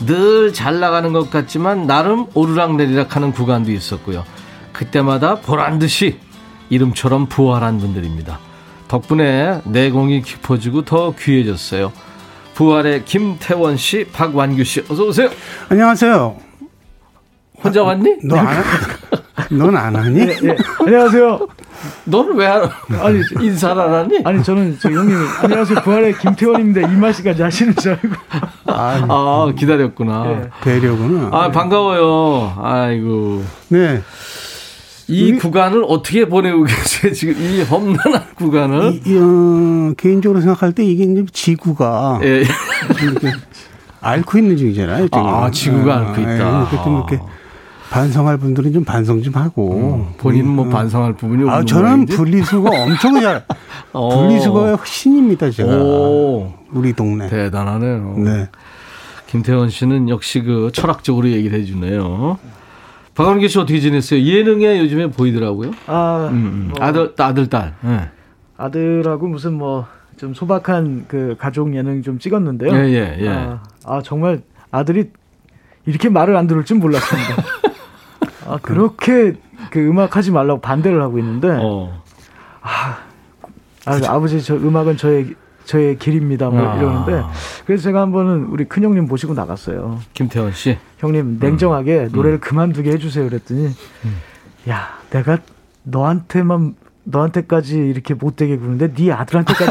늘 0.00 0.54
잘 0.54 0.80
나가는 0.80 1.12
것 1.12 1.30
같지만 1.30 1.86
나름 1.86 2.24
오르락내리락 2.32 3.14
하는 3.14 3.30
구간도 3.30 3.72
있었고요. 3.72 4.24
그때마다 4.72 5.40
보란 5.40 5.78
듯이 5.78 6.18
이름처럼 6.70 7.26
부활한 7.26 7.76
분들입니다. 7.76 8.38
덕분에 8.88 9.60
내공이 9.66 10.22
깊어지고 10.22 10.86
더 10.86 11.14
귀해졌어요. 11.14 11.92
부활의 12.56 13.04
김태원 13.04 13.76
씨, 13.76 14.06
박완규 14.10 14.64
씨, 14.64 14.82
어서 14.88 15.04
오세요. 15.04 15.28
안녕하세요. 15.68 16.36
혼자 17.62 17.82
왔니? 17.82 18.16
너 18.24 18.36
안, 18.38 18.64
넌안 19.50 19.94
하니? 19.94 20.20
예, 20.20 20.38
예. 20.42 20.56
안녕하세요. 20.80 21.48
너는 22.04 22.34
왜 22.36 22.46
안, 22.46 22.62
아니, 22.98 23.20
인사를 23.42 23.80
안 23.80 23.92
하니? 23.92 24.20
아니, 24.24 24.42
저는 24.42 24.78
저 24.80 24.90
형님, 24.90 25.14
안녕하세요. 25.42 25.80
부활의 25.82 26.16
김태원입니다. 26.16 26.90
이 26.90 26.96
말씀까지 26.96 27.42
하시는 27.42 27.76
줄 27.76 27.92
알고. 27.92 28.16
아, 28.64 29.06
아 29.06 29.52
기다렸구나. 29.54 30.24
예. 30.30 30.50
배려구나. 30.62 31.28
아, 31.36 31.50
반가워요. 31.50 32.54
아이고. 32.58 33.44
네. 33.68 34.02
이 35.08 35.32
음? 35.32 35.38
구간을 35.38 35.84
어떻게 35.86 36.28
보내고 36.28 36.64
계세요? 36.64 37.12
지금 37.12 37.34
이 37.40 37.62
험난한 37.62 38.34
구간을? 38.34 39.00
이, 39.06 39.18
어, 39.18 39.94
개인적으로 39.96 40.40
생각할 40.40 40.72
때 40.72 40.84
이게 40.84 41.04
이제 41.04 41.24
지구가 41.32 42.20
예. 42.24 42.42
이렇게 43.02 43.32
앓고 44.00 44.38
있는 44.38 44.56
중이잖아요. 44.56 45.04
지금. 45.04 45.26
아, 45.26 45.50
지구가 45.50 45.94
아, 45.94 45.98
앓고 46.08 46.20
있다. 46.20 46.32
예, 46.32 46.36
이렇게 46.36 46.76
좀 46.84 46.96
이렇게 46.96 47.20
반성할 47.90 48.38
분들은 48.38 48.72
좀 48.72 48.84
반성 48.84 49.22
좀 49.22 49.34
하고. 49.34 49.74
음, 49.74 50.14
본인은 50.18 50.48
뭐 50.50 50.64
음. 50.64 50.70
반성할 50.70 51.14
부분이 51.14 51.44
없는 51.44 51.54
아, 51.56 51.64
저는? 51.64 52.06
분리수거 52.06 52.68
엄청 52.68 53.20
잘. 53.20 53.44
어. 53.92 54.08
분리수거의 54.08 54.76
신입니다, 54.84 55.50
제가. 55.50 55.72
오. 55.76 56.52
우리 56.72 56.92
동네. 56.92 57.28
대단하네요. 57.28 58.14
네. 58.18 58.48
김태원 59.28 59.70
씨는 59.70 60.08
역시 60.08 60.40
그 60.40 60.70
철학적으로 60.72 61.28
얘기를 61.30 61.58
해주네요. 61.60 62.38
박원기 63.16 63.48
씨 63.48 63.58
어떻게 63.58 63.80
지냈어요? 63.80 64.20
예능에 64.20 64.78
요즘에 64.80 65.08
보이더라고요. 65.08 65.72
아, 65.86 66.28
음, 66.30 66.36
음. 66.36 66.68
뭐 66.68 66.84
아들, 66.84 67.12
아들, 67.18 67.48
딸. 67.48 67.74
네. 67.82 68.10
아들하고 68.56 69.26
무슨 69.26 69.54
뭐 69.54 69.96
좀 70.16 70.32
소박한 70.32 71.04
그 71.08 71.36
가족 71.38 71.74
예능 71.74 72.02
좀 72.02 72.18
찍었는데요. 72.18 72.72
예, 72.74 72.88
예, 72.88 73.16
예. 73.20 73.28
아, 73.28 73.62
아 73.84 74.00
정말 74.02 74.40
아들이 74.70 75.10
이렇게 75.84 76.08
말을 76.08 76.36
안 76.36 76.46
들을 76.46 76.64
줄 76.64 76.78
몰랐습니다. 76.78 77.36
아, 78.48 78.58
그렇게 78.62 79.34
그 79.70 79.86
음악 79.86 80.16
하지 80.16 80.30
말라고 80.30 80.60
반대를 80.60 81.02
하고 81.02 81.18
있는데, 81.18 81.50
어. 81.60 82.02
아, 82.62 82.98
아 83.84 84.00
아버지 84.06 84.42
저 84.42 84.54
음악은 84.54 84.96
저의 84.96 85.34
저의 85.66 85.98
길입니다. 85.98 86.48
뭐 86.48 86.66
아. 86.66 86.76
이러는데 86.76 87.22
그래서 87.66 87.82
제가 87.84 88.00
한 88.00 88.12
번은 88.12 88.46
우리 88.46 88.64
큰 88.64 88.84
형님 88.84 89.06
모시고 89.06 89.34
나갔어요. 89.34 89.98
김태원 90.14 90.52
씨. 90.52 90.78
형님 90.98 91.38
냉정하게 91.40 92.04
음. 92.04 92.10
노래를 92.12 92.40
그만두게 92.40 92.90
해주세요. 92.92 93.28
그랬더니 93.28 93.66
음. 94.04 94.16
야 94.68 94.98
내가 95.10 95.38
너한테만 95.82 96.76
너한테까지 97.04 97.76
이렇게 97.76 98.14
못되게 98.14 98.56
구는데 98.56 98.92
네 98.94 99.12
아들한테까지 99.12 99.70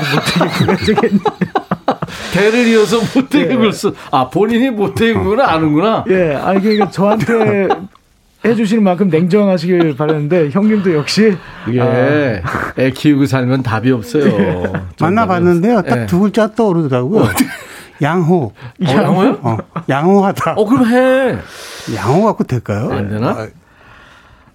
못되게 0.56 0.94
되겠네. 0.94 1.20
대를 2.34 2.68
이어서 2.68 2.98
못되게 3.16 3.54
예. 3.54 3.56
굴었어. 3.56 3.94
아 4.12 4.30
본인이 4.30 4.70
못되게 4.70 5.14
구는 5.14 5.44
아는구나. 5.44 6.06
예, 6.10 6.36
아니 6.36 6.62
그러니까 6.62 6.90
저한테 6.90 7.70
해주시는 8.46 8.84
만큼 8.84 9.10
냉정하시길 9.10 9.96
바라는데 9.98 10.50
형님도 10.52 10.94
역시 10.96 11.36
예, 11.72 12.42
아. 12.44 12.74
애 12.78 12.92
키우고 12.92 13.26
살면 13.26 13.64
답이 13.64 13.92
없어요. 13.92 14.26
예. 14.26 14.64
만나봤는데요, 15.00 15.82
딱두 15.84 16.18
예. 16.18 16.20
글자 16.22 16.52
떠오르더라고요. 16.54 17.28
양호. 18.02 18.46
어, 18.46 18.86
양호요? 18.86 19.40
어, 19.42 19.58
양호하다. 19.88 20.54
어, 20.54 20.66
그럼 20.66 20.86
해. 20.88 21.38
양호 21.96 22.26
갖고 22.26 22.44
될까요? 22.44 22.90
안 22.92 23.10
되나? 23.10 23.30
아, 23.30 23.48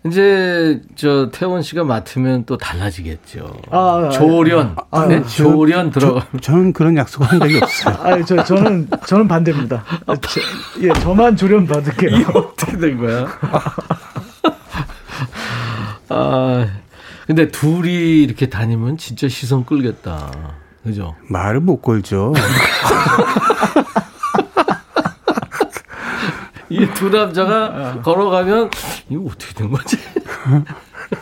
이제 0.06 0.80
저 0.96 1.28
태원 1.30 1.60
씨가 1.62 1.84
맡으면 1.84 2.44
또 2.46 2.56
달라지겠죠. 2.56 3.52
아, 3.70 4.08
조련, 4.10 4.74
아, 4.90 5.06
네? 5.06 5.22
조련 5.24 5.90
들어가. 5.90 6.26
저, 6.40 6.56
는 6.56 6.72
그런 6.72 6.96
약속 6.96 7.30
한 7.30 7.38
적이 7.38 7.58
없어요. 7.58 7.96
아, 8.02 8.24
저 8.24 8.42
저는 8.42 8.88
저는 9.06 9.28
반대입니다. 9.28 9.84
아, 10.06 10.14
저, 10.16 10.40
예, 10.82 10.88
저만 11.00 11.36
조련 11.36 11.66
받을게요. 11.66 12.16
이 12.16 12.24
어떻게 12.34 12.78
된 12.78 12.96
거야? 12.98 13.26
아, 16.08 16.66
근데 17.26 17.48
둘이 17.48 18.22
이렇게 18.22 18.48
다니면 18.48 18.96
진짜 18.96 19.28
시선 19.28 19.66
끌겠다. 19.66 20.30
그죠? 20.82 21.14
말을 21.28 21.60
못 21.60 21.82
걸죠. 21.82 22.32
이 26.80 26.86
두 26.94 27.10
남자가 27.10 28.00
걸어가면 28.02 28.70
이거 29.10 29.24
어떻게 29.26 29.54
된 29.54 29.70
거지? 29.70 29.96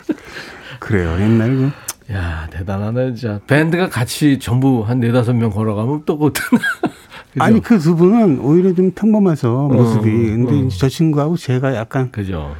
그래요. 0.79 1.17
옛날 1.19 1.55
그. 1.55 1.71
야 2.13 2.47
대단하네 2.49 3.13
진짜. 3.13 3.39
밴드가 3.47 3.89
같이 3.89 4.39
전부 4.39 4.83
한 4.83 4.99
네다섯 4.99 5.35
명 5.35 5.51
걸어가면 5.51 6.03
또 6.05 6.17
그것도 6.17 6.41
아니 7.39 7.61
그 7.61 7.77
두 7.79 7.95
분은 7.95 8.39
오히려 8.39 8.73
좀 8.73 8.91
평범해서 8.91 9.67
모습이. 9.67 10.09
어, 10.09 10.13
근데 10.13 10.65
어. 10.65 10.69
저 10.69 10.89
친구하고 10.89 11.37
제가 11.37 11.75
약간 11.75 12.11
그죠. 12.11 12.55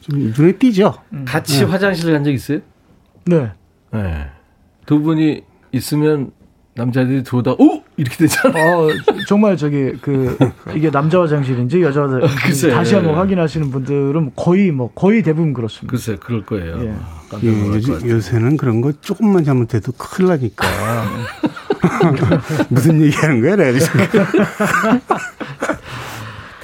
좀 0.00 0.32
눈에 0.36 0.52
띄죠. 0.52 0.94
같이 1.24 1.60
네. 1.60 1.64
화장실 1.70 2.12
간 2.12 2.24
적 2.24 2.32
있어요? 2.32 2.60
네. 3.26 3.52
네. 3.92 4.26
두 4.86 5.00
분이 5.00 5.42
있으면 5.72 6.32
남자들이 6.78 7.24
들어오다 7.24 7.52
오 7.58 7.82
이렇게 7.96 8.16
되잖아. 8.16 8.54
어, 8.56 8.88
정말 9.26 9.56
저기 9.56 9.92
그 10.00 10.38
이게 10.74 10.90
남자 10.90 11.20
화장실인지 11.20 11.82
여자 11.82 12.02
화장실 12.02 12.70
어, 12.70 12.74
다시 12.74 12.94
한번 12.94 13.16
확인하시는 13.16 13.70
분들은 13.70 14.32
거의 14.36 14.70
뭐 14.70 14.90
거의 14.94 15.22
대부분 15.22 15.52
그렇습니다. 15.52 15.90
글쎄 15.90 16.16
그럴 16.20 16.46
거예요. 16.46 16.80
예. 16.84 16.94
예, 17.42 17.48
요즘, 17.48 18.08
요새는 18.08 18.56
그런 18.56 18.80
거 18.80 18.92
조금만 19.00 19.44
잘못해도 19.44 19.92
큰일 19.92 20.30
나니까. 20.30 20.66
무슨 22.70 23.02
얘기하는 23.02 23.42
거야, 23.42 23.56
내가 23.56 23.78
지금. 23.78 24.00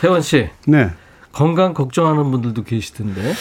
태원 0.01 0.23
씨. 0.23 0.49
네. 0.67 0.91
건강 1.33 1.75
걱정하는 1.75 2.31
분들도 2.31 2.63
계시던데. 2.63 3.35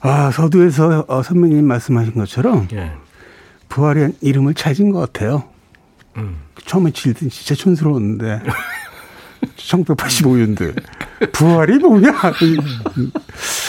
아, 0.00 0.30
서두에서 0.32 1.04
어, 1.06 1.22
선배님 1.22 1.64
말씀하신 1.66 2.14
것처럼 2.14 2.66
예. 2.72 2.92
부활의 3.68 4.14
이름을 4.20 4.54
찾은 4.54 4.90
것 4.90 5.00
같아요. 5.00 5.44
음. 6.16 6.36
처음에 6.64 6.90
질든 6.90 7.30
진짜 7.30 7.54
촌스러웠는데 7.54 8.40
1985년대 9.56 10.74
부활이 11.32 11.78
뭐냐? 11.78 12.12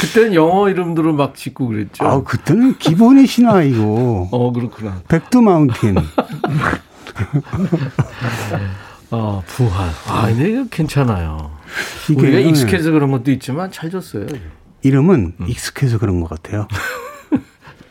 그때는 0.01 0.33
영어 0.33 0.69
이름들을 0.69 1.13
막 1.13 1.35
짓고 1.35 1.67
그랬죠. 1.67 2.05
아, 2.05 2.23
그때는 2.23 2.77
기본의 2.77 3.27
신화이고. 3.27 4.29
어, 4.31 4.51
그렇구나. 4.51 5.01
백두 5.07 5.41
마운틴. 5.41 5.97
어, 9.11 9.43
부활. 9.47 9.89
아, 10.07 10.27
근데 10.27 10.51
이거 10.51 10.65
괜찮아요. 10.69 11.51
이게 12.09 12.21
우리가 12.21 12.39
익숙해서 12.39 12.91
그런 12.91 13.11
것도 13.11 13.31
있지만 13.31 13.71
잘 13.71 13.89
줬어요. 13.89 14.25
이름은 14.83 15.33
음. 15.39 15.47
익숙해서 15.47 15.97
그런 15.97 16.19
것 16.21 16.29
같아요. 16.29 16.67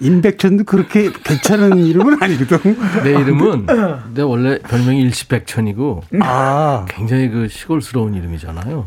임백천도 0.01 0.65
그렇게 0.65 1.11
괜찮은 1.25 1.79
이름은 1.87 2.23
아니거든. 2.23 2.77
내 3.03 3.11
이름은 3.11 3.67
내 4.15 4.23
원래 4.23 4.59
별명이 4.59 5.01
일시백천이고 5.03 6.03
아. 6.21 6.85
굉장히 6.89 7.29
그 7.29 7.49
시골스러운 7.49 8.15
이름이잖아요. 8.15 8.87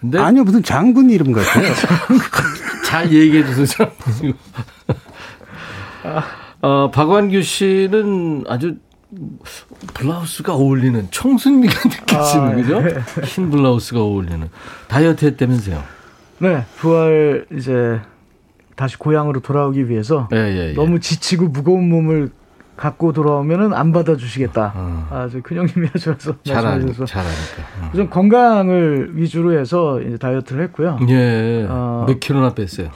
근데 0.00 0.18
아니요 0.18 0.44
무슨 0.44 0.62
장군 0.62 1.10
이름 1.10 1.32
같아요. 1.32 1.72
잘 2.84 3.12
얘기해 3.12 3.44
주세요. 3.46 3.90
어, 6.60 6.90
박완규 6.90 7.42
씨는 7.42 8.44
아주 8.48 8.76
블라우스가 9.94 10.54
어울리는 10.54 11.08
청순미가 11.10 11.88
느껴지는 11.88 12.46
아, 12.46 12.54
그죠? 12.54 12.80
네. 12.80 12.94
흰 13.24 13.50
블라우스가 13.50 14.00
어울리는 14.00 14.48
다이어트 14.86 15.24
했다면서요? 15.24 15.82
네, 16.40 16.64
부활 16.76 17.46
이제 17.52 18.00
다시 18.78 18.96
고향으로 18.96 19.40
돌아오기 19.40 19.88
위해서 19.88 20.28
예, 20.32 20.36
예, 20.36 20.68
예. 20.70 20.72
너무 20.74 21.00
지치고 21.00 21.48
무거운 21.48 21.88
몸을 21.88 22.30
갖고 22.76 23.12
돌아오면은 23.12 23.74
안 23.74 23.90
받아주시겠다. 23.92 24.72
어. 24.76 25.08
아, 25.10 25.28
저 25.28 25.40
큰 25.42 25.56
형님이 25.56 25.88
하셔서 25.92 26.36
말씀하셔서 26.46 27.04
잘하니까. 27.06 27.62
어. 27.82 27.90
우선 27.92 28.08
건강을 28.08 29.16
위주로 29.16 29.58
해서 29.58 30.00
이제 30.00 30.16
다이어트를 30.16 30.62
했고요. 30.62 30.96
예. 31.08 31.66
어, 31.68 32.04
몇 32.06 32.20
킬로나 32.20 32.54
뺐어요? 32.54 32.90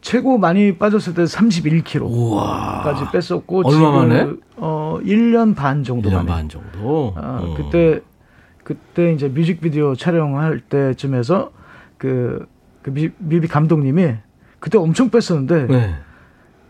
최고 0.00 0.38
많이 0.38 0.76
빠졌을 0.76 1.14
때 1.14 1.22
31kg까지 1.22 3.12
뺐었고 3.12 3.62
얼마 3.64 3.92
만에? 3.92 4.28
어 4.56 4.98
1년 5.04 5.54
반 5.54 5.84
정도 5.84 6.08
1년 6.10 6.14
만에. 6.14 6.26
반 6.26 6.48
정도. 6.48 7.14
아, 7.16 7.40
어. 7.44 7.54
그때 7.56 8.00
그때 8.64 9.12
이제 9.12 9.28
뮤직비디오 9.28 9.94
촬영할 9.94 10.60
때쯤에서 10.68 11.52
그, 11.96 12.44
그 12.82 12.90
뮤, 12.90 13.08
뮤비 13.18 13.46
감독님이 13.48 14.14
그때 14.60 14.78
엄청 14.78 15.10
뺐었는데 15.10 15.66
네. 15.66 15.94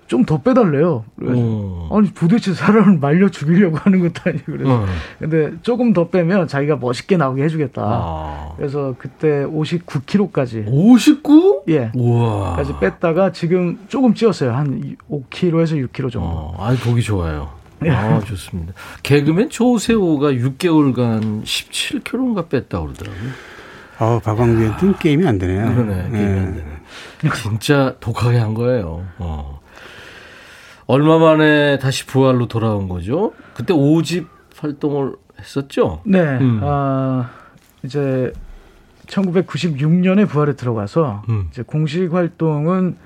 좀더 0.08 0.40
빼달래요. 0.40 1.04
그래서 1.18 1.38
오. 1.38 1.88
아니 1.92 2.12
도대체 2.12 2.54
사람을 2.54 2.98
말려 2.98 3.28
죽이려고 3.28 3.76
하는 3.76 4.00
것도 4.00 4.22
아니고 4.24 4.44
그래서 4.46 4.74
어. 4.74 4.86
근데 5.18 5.52
조금 5.62 5.92
더 5.92 6.08
빼면 6.08 6.48
자기가 6.48 6.76
멋있게 6.76 7.18
나오게 7.18 7.44
해주겠다. 7.44 7.82
아. 7.84 8.52
그래서 8.56 8.94
그때 8.98 9.44
59kg까지 9.44 10.64
59? 10.66 11.64
예. 11.68 11.92
우와.까지 11.94 12.72
뺐다가 12.80 13.32
지금 13.32 13.78
조금 13.88 14.14
찌었어요. 14.14 14.52
한 14.52 14.96
5kg에서 15.10 15.86
6kg 15.88 16.10
정도. 16.10 16.28
어, 16.28 16.56
아, 16.58 16.74
보기 16.82 17.02
좋아요. 17.02 17.50
예. 17.84 17.90
아, 17.90 18.18
좋습니다. 18.20 18.72
개그맨 19.02 19.50
조세호가 19.50 20.32
6개월간 20.32 21.44
17kg인가 21.44 22.48
뺐다고 22.48 22.86
그러더라고요. 22.86 23.30
아, 23.98 24.20
박광규한테는 24.22 24.96
게임이 24.98 25.26
안 25.26 25.38
되네요. 25.38 25.74
그러네, 25.74 26.10
게임이 26.10 26.18
예. 26.18 26.38
안 26.40 26.54
되네. 26.54 27.34
진짜 27.34 27.96
독하게 28.00 28.38
한 28.38 28.54
거예요. 28.54 29.04
어. 29.18 29.60
얼마 30.86 31.18
만에 31.18 31.78
다시 31.78 32.06
부활로 32.06 32.48
돌아온 32.48 32.88
거죠? 32.88 33.32
그때 33.54 33.74
5집 33.74 34.26
활동을 34.56 35.16
했었죠? 35.38 36.00
네. 36.04 36.20
음. 36.20 36.60
아, 36.62 37.30
이제 37.82 38.32
1996년에 39.06 40.28
부활에 40.28 40.54
들어가서 40.54 41.24
음. 41.28 41.48
이제 41.50 41.62
공식 41.62 42.12
활동은 42.12 42.96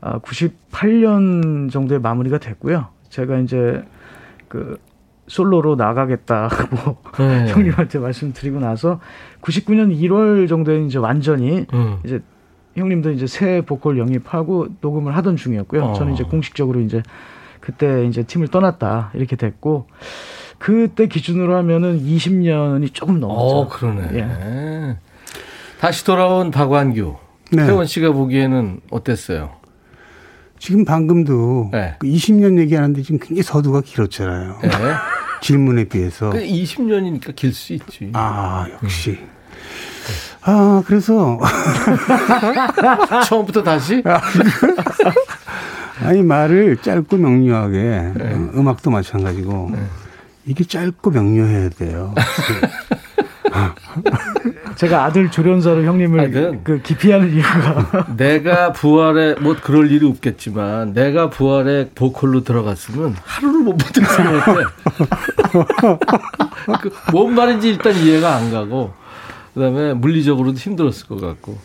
98년 0.00 1.68
아, 1.68 1.70
정도에 1.70 1.98
마무리가 1.98 2.38
됐고요. 2.38 2.88
제가 3.08 3.38
이제 3.38 3.84
그 4.48 4.78
솔로로 5.26 5.76
나가겠다고 5.76 6.96
네. 7.18 7.48
형님한테 7.52 7.98
말씀드리고 7.98 8.60
나서 8.60 9.00
99년 9.42 9.96
1월 10.00 10.48
정도에 10.48 10.84
이제 10.84 10.98
완전히 10.98 11.66
음. 11.72 11.98
이제 12.04 12.20
형님도 12.76 13.12
이제 13.12 13.26
새 13.26 13.62
보컬 13.62 13.98
영입하고 13.98 14.68
녹음을 14.80 15.16
하던 15.16 15.36
중이었고요. 15.36 15.84
어. 15.84 15.92
저는 15.94 16.14
이제 16.14 16.24
공식적으로 16.24 16.80
이제 16.80 17.02
그때 17.60 18.06
이제 18.06 18.22
팀을 18.22 18.48
떠났다 18.48 19.10
이렇게 19.14 19.36
됐고 19.36 19.86
그때 20.58 21.06
기준으로 21.06 21.56
하면은 21.56 22.00
20년이 22.00 22.92
조금 22.92 23.20
넘었죠. 23.20 23.56
어, 23.56 23.68
그러네. 23.68 24.08
예. 24.14 24.96
다시 25.80 26.04
돌아온 26.04 26.50
박완규. 26.50 27.16
네. 27.52 27.64
태원 27.66 27.86
씨가 27.86 28.12
보기에는 28.12 28.80
어땠어요? 28.90 29.50
지금 30.58 30.84
방금도 30.84 31.70
네. 31.72 31.96
20년 32.00 32.56
그 32.56 32.62
얘기하는데 32.62 33.00
지금 33.02 33.18
굉장히 33.18 33.42
서두가 33.42 33.82
길었잖아요. 33.82 34.58
네. 34.62 34.68
질문에 35.40 35.84
비해서. 35.84 36.30
20년이니까 36.30 37.26
그길수 37.26 37.74
있지. 37.74 38.10
아, 38.14 38.66
역시. 38.82 39.10
음. 39.10 39.28
아, 40.42 40.82
그래서. 40.86 41.38
처음부터 43.26 43.62
다시? 43.62 44.02
아니, 46.02 46.22
말을 46.22 46.78
짧고 46.78 47.16
명료하게, 47.16 48.12
네. 48.14 48.32
어, 48.32 48.50
음악도 48.54 48.90
마찬가지고, 48.90 49.70
네. 49.72 49.78
이게 50.46 50.64
짧고 50.64 51.10
명료해야 51.10 51.68
돼요. 51.70 52.14
제가 54.76 55.04
아들 55.04 55.30
조련사로 55.30 55.82
형님을 55.84 56.20
하여튼, 56.20 56.60
그 56.64 56.80
기피하는 56.82 57.32
이유가 57.32 58.06
내가 58.16 58.72
부활에 58.72 59.34
뭐 59.40 59.56
그럴 59.60 59.90
일이 59.90 60.06
없겠지만 60.06 60.92
내가 60.92 61.30
부활에 61.30 61.90
보컬로 61.94 62.44
들어갔으면 62.44 63.16
하루를 63.24 63.60
못 63.60 63.76
버틸 63.76 64.02
것 64.04 64.16
같아. 64.16 64.54
그 66.80 66.90
뭔 67.12 67.34
말인지 67.34 67.70
일단 67.70 67.94
이해가 67.96 68.36
안 68.36 68.50
가고 68.52 68.92
그다음에 69.54 69.94
물리적으로도 69.94 70.56
힘들었을 70.56 71.06
것 71.08 71.20
같고 71.20 71.58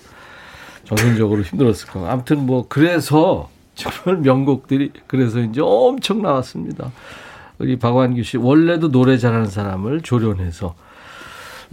정신적으로 0.86 1.42
힘들었을 1.42 1.88
것 1.88 2.00
같고 2.00 2.08
아무튼 2.08 2.46
뭐 2.46 2.66
그래서 2.68 3.50
정말 3.76 4.22
명곡들이 4.22 4.92
그래서 5.08 5.40
이제 5.40 5.62
엄청 5.64 6.22
나왔습니다. 6.22 6.92
우리 7.60 7.78
박완규 7.78 8.24
씨 8.24 8.38
원래도 8.38 8.90
노래 8.92 9.18
잘하는 9.18 9.48
사람을 9.48 10.02
조련해서 10.02 10.76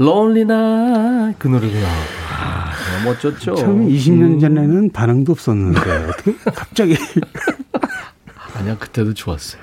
Lonely 0.01 0.42
Night 0.42 1.38
그 1.38 1.48
노래가 1.48 1.74
나오고 1.74 1.94
아, 2.32 2.72
너무 2.92 3.11
멋졌죠. 3.11 3.55
처음 3.55 3.88
20년 3.88 4.22
음. 4.22 4.40
전에는 4.40 4.90
반응도 4.92 5.32
없었는데 5.32 5.80
어떻게 6.09 6.32
갑자기 6.55 6.96
아니야 8.57 8.78
그때도 8.78 9.12
좋았어요. 9.14 9.61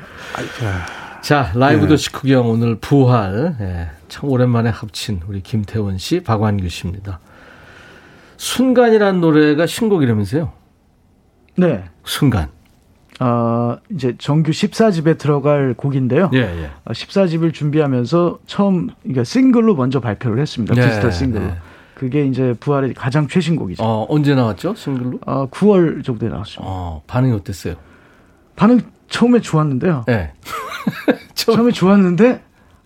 자 1.22 1.52
라이브 1.56 1.88
도시 1.88 2.12
네. 2.12 2.18
구경 2.20 2.50
오늘 2.50 2.76
부활 2.80 3.56
예, 3.60 3.90
참 4.08 4.30
오랜만에 4.30 4.70
합친 4.70 5.22
우리 5.28 5.42
김태원 5.42 5.98
씨, 5.98 6.22
박완규 6.22 6.70
씨입니다. 6.70 7.20
순간이란 8.38 9.20
노래가 9.20 9.66
신곡이라면서요? 9.66 10.54
네. 11.58 11.86
순간. 12.06 12.50
어, 13.20 13.78
이제 13.90 14.16
정규 14.20 14.52
14집에 14.52 15.18
들어갈 15.18 15.74
곡인데요. 15.76 16.30
예, 16.34 16.40
예. 16.40 16.70
14집을 16.92 17.50
어, 17.50 17.52
준비하면서 17.52 18.40
처음 18.46 18.90
그러니까 19.02 19.24
싱글로 19.24 19.76
먼저 19.76 20.00
발표를 20.00 20.40
했습니다. 20.40 20.76
네, 20.76 20.82
디지털 20.88 21.12
싱글로. 21.12 21.46
네. 21.46 21.56
그게 21.96 22.26
이제 22.28 22.54
부활의 22.60 22.94
가장 22.94 23.28
최신곡이죠. 23.28 23.84
어, 23.84 24.06
언제 24.10 24.36
나왔죠? 24.36 24.76
싱글로? 24.76 25.20
어, 25.26 25.48
9월 25.50 26.04
정도에 26.04 26.30
나왔습니다. 26.30 26.64
어, 26.72 27.02
반응이 27.08 27.34
어땠어요? 27.34 27.76
반응 28.56 28.82
처음에 29.10 29.40
좋았는데요. 29.40 30.04
네. 30.08 30.32
처음에 31.34 31.72
좋았는데 31.72 32.42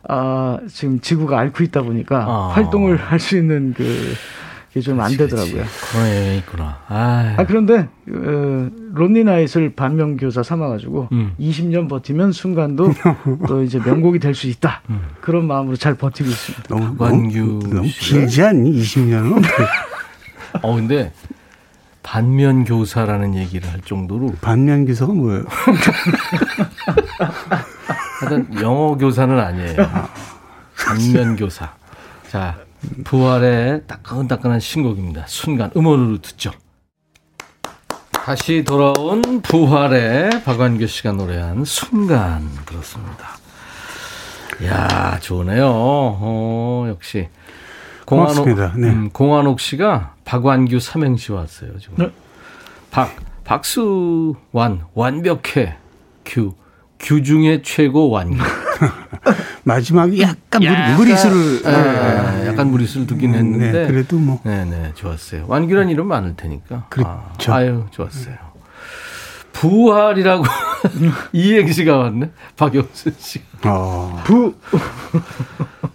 아, 0.08 0.60
지금 0.68 1.00
지구가 1.02 1.38
앓고 1.40 1.64
있다 1.64 1.82
보니까 1.84 2.26
아. 2.28 2.48
활동을 2.54 2.96
할 2.98 3.20
수 3.20 3.38
있는 3.38 3.74
그 3.76 3.84
이게 4.72 4.80
좀 4.80 5.00
안 5.02 5.16
되더라고요. 5.18 5.64
그런 5.92 6.36
있구나. 6.38 6.80
아, 6.88 7.36
아 7.38 7.46
그런데 7.46 7.90
어, 8.10 8.70
론리 8.94 9.24
나잇을 9.26 9.74
반면 9.76 10.16
교사 10.18 10.44
삼아가지고 10.44 11.10
음. 11.12 11.34
20년 11.40 11.90
버티면 11.90 12.32
순간도 12.32 12.94
또 13.48 13.64
이제 13.64 13.80
명곡이 13.80 14.20
될 14.20 14.34
수 14.34 14.48
있다. 14.48 14.82
음. 14.90 15.02
그런 15.20 15.46
마음으로 15.46 15.76
잘 15.76 15.96
버티고 15.96 16.30
있습니다. 16.30 16.64
너무, 16.70 16.96
너무, 16.98 17.60
너무 17.68 17.88
길지 18.00 18.42
않니 18.44 18.72
20년은? 18.82 19.44
어 20.64 20.76
근데 20.76 21.12
반면 22.04 22.64
교사라는 22.64 23.36
얘기를 23.36 23.70
할 23.70 23.82
정도로 23.82 24.34
반면 24.42 24.86
교사가 24.86 25.12
뭐예요? 25.14 25.44
하여튼 28.22 28.48
영어 28.62 28.96
교사는 28.98 29.38
아니에요. 29.38 29.76
반면 30.78 31.36
교사. 31.36 31.74
자, 32.30 32.58
부활의 33.04 33.84
따끈따끈한 33.88 34.60
신곡입니다. 34.60 35.26
순간 35.28 35.72
음원으로 35.76 36.22
듣죠. 36.22 36.52
다시 38.12 38.64
돌아온 38.64 39.42
부활의 39.42 40.44
박완규 40.44 40.86
씨가 40.88 41.14
노래한 41.14 41.66
순간 41.66 42.48
그렇습니다. 42.66 43.30
야 44.66 45.20
좋네요. 45.20 45.68
어, 45.74 46.86
역시 46.88 47.30
공한옥, 48.06 48.48
네. 48.48 48.90
음, 48.90 49.10
공한옥 49.12 49.60
씨가 49.60 50.16
박완규 50.26 50.80
삼행시 50.80 51.32
왔어요 51.32 51.80
지금. 51.80 51.96
네. 51.98 52.12
박 52.92 53.16
박수완 53.44 54.86
완벽해 54.94 55.78
규 56.26 56.54
규중의 57.02 57.64
최고 57.64 58.10
완규. 58.10 58.38
마지막에 59.64 60.22
약간, 60.22 60.64
약간 60.64 60.96
무리수를 60.96 61.62
네, 61.64 61.72
네, 61.72 62.48
약간 62.48 62.72
무리수를 62.72 63.06
두긴 63.06 63.36
했는데 63.36 63.72
네, 63.72 63.88
그래도 63.88 64.18
뭐 64.18 64.40
네네 64.44 64.94
좋았어요. 64.96 65.46
완규란 65.48 65.90
이름 65.90 66.08
많을 66.08 66.36
테니까. 66.36 66.86
그렇죠. 66.90 67.54
아, 67.54 67.66
유 67.66 67.86
좋았어요. 67.92 68.36
부활이라고 69.54 70.44
이행시가 71.34 71.98
왔네. 71.98 72.32
박영순 72.58 73.16
씨. 73.20 73.42
어. 73.66 74.22
부 74.26 74.56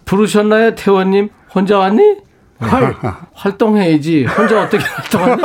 부르셨나요, 0.04 0.74
태원님? 0.76 1.30
혼자 1.52 1.78
왔니? 1.78 2.18
활 2.58 2.94
활동해야지. 3.34 4.24
혼자 4.26 4.62
어떻게 4.62 4.84
활동하니? 4.84 5.42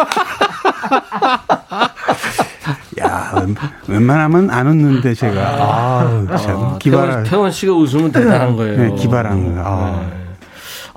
야, 3.39 3.45
웬만하면 3.87 4.49
안 4.49 4.67
웃는데 4.67 5.13
제가. 5.13 5.41
아, 5.41 6.37
참 6.37 6.57
아, 6.57 6.77
기발. 6.79 7.07
태원, 7.09 7.23
태원, 7.23 7.51
씨가 7.51 7.73
웃으면 7.73 8.11
대단한 8.11 8.55
거예요. 8.55 8.77
네, 8.77 8.95
기발한 8.95 9.55
거. 9.55 9.61
아. 9.63 10.07
네. 10.09 10.17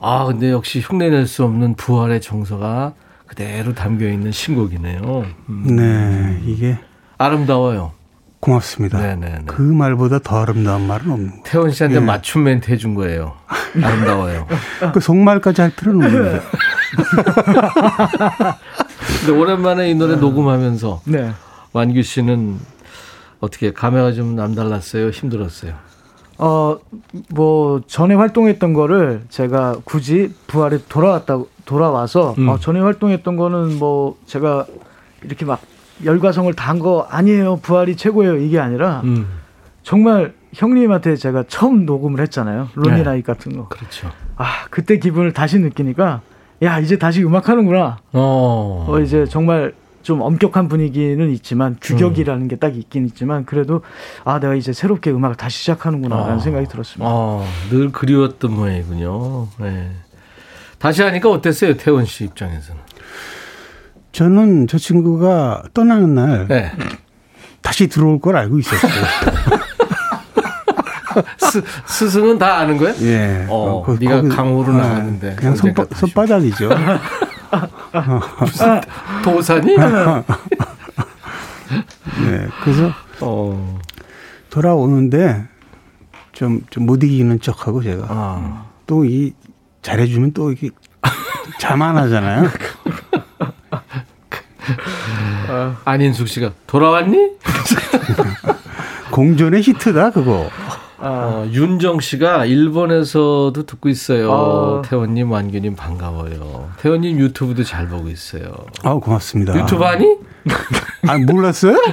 아, 0.01 0.25
근데 0.27 0.51
역시 0.51 0.81
흉내낼 0.81 1.27
수 1.27 1.45
없는 1.45 1.75
부활의 1.77 2.21
정서가 2.21 2.93
그대로 3.27 3.75
담겨 3.75 4.07
있는 4.09 4.33
신곡이네요. 4.33 5.25
음. 5.49 5.77
네, 5.77 6.41
이게 6.45 6.79
아름다워요. 7.19 7.93
고맙습니다. 8.41 8.99
네네네. 8.99 9.27
네, 9.27 9.33
네. 9.39 9.45
그 9.47 9.63
말보다 9.63 10.19
더 10.19 10.43
아름다운 10.43 10.87
말은 10.87 11.11
없는 11.11 11.29
거예요. 11.31 11.43
태원 11.45 11.71
씨한테 11.71 11.97
예. 11.97 12.01
맞춤 12.01 12.45
멘트 12.45 12.71
해준 12.71 12.95
거예요. 12.95 13.33
아름다워요. 13.83 14.47
그 14.93 15.01
속말까지 15.01 15.63
할 15.63 15.71
필요는 15.71 16.05
없는데. 16.05 16.43
근데 19.21 19.33
오랜만에 19.33 19.91
이 19.91 19.95
노래 19.95 20.17
녹음하면서 20.17 21.01
네. 21.07 21.33
완규 21.75 22.03
씨는 22.03 22.57
어떻게 23.41 23.73
감회가 23.73 24.13
좀 24.13 24.37
남달랐어요? 24.37 25.11
힘들었어요? 25.11 25.75
어, 26.39 26.79
뭐 27.31 27.81
전에 27.87 28.15
활동했던 28.15 28.73
거를 28.73 29.23
제가 29.29 29.77
굳이 29.85 30.33
부활에 30.47 30.79
돌아왔다 30.89 31.41
돌아와서 31.65 32.35
음. 32.39 32.49
어, 32.49 32.59
전에 32.59 32.81
활동했던 32.81 33.37
거는 33.37 33.79
뭐 33.79 34.17
제가 34.27 34.67
이렇게 35.25 35.45
막 35.45 35.61
열과성을 36.05 36.53
다한 36.55 36.79
거 36.79 37.07
아니에요. 37.11 37.57
부활이 37.57 37.97
최고예요. 37.97 38.37
이게 38.37 38.59
아니라 38.59 39.01
음. 39.05 39.27
정말 39.83 40.33
형님한테 40.53 41.17
제가 41.17 41.45
처음 41.49 41.87
녹음을 41.87 42.21
했잖아요. 42.21 42.69
론니나이 42.75 43.17
네. 43.19 43.23
같은 43.23 43.57
거. 43.57 43.69
그렇죠. 43.69 44.11
아 44.37 44.67
그때 44.71 44.99
기분을 44.99 45.33
다시 45.33 45.59
느끼니까 45.59 46.21
야 46.63 46.79
이제 46.79 46.99
다시 46.99 47.23
음악 47.25 47.49
하는구나. 47.49 47.99
어. 48.13 48.87
어 48.89 49.01
이제 49.01 49.25
정말 49.27 49.75
좀 50.05 50.21
엄격한 50.21 50.69
분위기는 50.69 51.31
있지만 51.31 51.77
규격이라는 51.81 52.43
음. 52.43 52.49
게딱 52.49 52.77
있긴 52.77 53.07
있지만 53.07 53.47
그래도 53.47 53.81
아 54.25 54.39
내가 54.39 54.55
이제 54.55 54.73
새롭게 54.73 55.11
음악을 55.11 55.35
다시 55.35 55.59
시작하는구나라는 55.61 56.35
아. 56.35 56.39
생각이 56.39 56.69
들었습니다. 56.69 57.11
아, 57.11 57.43
늘 57.71 57.91
그리웠던 57.91 58.53
모양이군요. 58.53 59.49
네. 59.59 59.91
다시 60.79 61.03
하니까 61.03 61.31
어땠어요, 61.31 61.79
태원 61.79 62.05
씨 62.05 62.25
입장에서는? 62.25 62.81
저는 64.13 64.67
저 64.67 64.77
친구가 64.77 65.65
떠나는 65.73 66.15
날 66.15 66.49
네. 66.49 66.71
다시 67.63 67.89
들어올 67.89 68.21
걸 68.21 68.37
알고 68.37 68.59
있었어요. 68.59 68.93
스, 71.87 72.11
승은 72.11 72.39
다 72.39 72.59
아는 72.59 72.77
거야? 72.77 72.93
예. 73.01 73.47
어, 73.49 73.83
어 73.87 73.97
네가 73.99 74.17
거기, 74.17 74.29
강호로 74.29 74.73
아, 74.75 74.77
나왔는데 74.77 75.37
그냥 75.37 75.57
손바, 75.57 75.87
손바닥이죠. 75.95 76.69
무슨 78.41 78.81
도사니? 79.23 79.77
네, 79.77 80.25
그래서 82.63 82.91
어. 83.21 83.79
돌아오는데 84.51 85.47
좀 86.33 86.61
좀 86.71 86.87
못 86.87 87.03
이기는 87.03 87.41
척하고 87.41 87.83
제가 87.83 88.07
아. 88.09 88.67
또이 88.87 89.33
잘해주면 89.83 90.33
또 90.33 90.53
이게 90.53 90.71
자만하잖아요. 91.61 92.49
어, 95.49 95.77
안인숙 95.85 96.29
씨가 96.29 96.53
돌아왔니? 96.67 97.31
공존의 99.13 99.63
히트다 99.63 100.11
그거. 100.11 100.51
어, 101.07 101.47
윤정 101.51 102.01
씨가 102.01 102.47
일본에서도 102.47 103.53
듣고 103.67 103.91
있어요. 103.91 104.31
어. 104.33 104.83
태원님, 104.83 105.31
완규님 105.31 105.77
반가워요. 105.77 106.71
태원님 106.81 107.19
유튜브도 107.21 107.63
잘 107.63 107.89
보고 107.89 108.09
있어요. 108.09 108.55
아 108.83 108.95
고맙습니다. 108.95 109.55
유튜브 109.59 109.85
하니? 109.85 110.17
아 111.07 111.19
몰랐어요? 111.19 111.77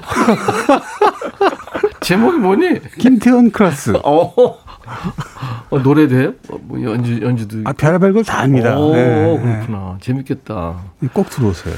제목이 2.00 2.38
뭐니? 2.38 2.80
김태원 3.00 3.52
클래스. 3.52 4.00
어. 4.04 4.58
어, 5.72 5.80
노래도 5.80 6.16
해요? 6.20 6.34
어, 6.52 6.58
뭐 6.62 6.82
연주, 6.84 7.22
연주도. 7.22 7.60
아, 7.66 7.74
별의별 7.74 8.14
걸 8.14 8.24
다 8.24 8.42
합니다. 8.42 8.78
오, 8.78 8.94
네, 8.94 9.40
그렇구나. 9.42 9.94
네. 10.00 10.06
재밌겠다. 10.06 10.76
꼭 11.14 11.30
들어오세요. 11.30 11.76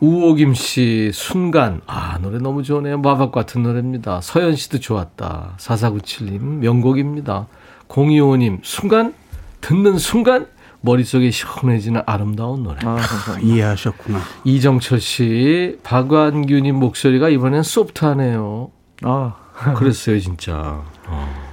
우호김 0.00 0.54
씨, 0.54 1.10
순간. 1.12 1.80
아, 1.86 2.18
노래 2.22 2.38
너무 2.38 2.62
좋네요. 2.62 2.98
마법 2.98 3.32
같은 3.32 3.62
노래입니다. 3.62 4.20
서현 4.22 4.56
씨도 4.56 4.80
좋았다. 4.80 5.54
4497님, 5.58 6.40
명곡입니다. 6.60 7.46
0255님, 7.88 8.60
순간? 8.62 9.14
듣는 9.60 9.98
순간? 9.98 10.46
머릿속에 10.82 11.30
시원해지는 11.30 12.02
아름다운 12.06 12.62
노래. 12.62 12.78
아, 12.84 12.96
이해하셨구나. 13.42 14.18
이정철 14.44 15.00
씨, 15.00 15.78
박완규님 15.82 16.76
목소리가 16.76 17.28
이번엔 17.28 17.62
소프트하네요. 17.62 18.70
아. 19.02 19.34
그랬어요, 19.76 20.18
진짜. 20.20 20.82
어. 21.06 21.49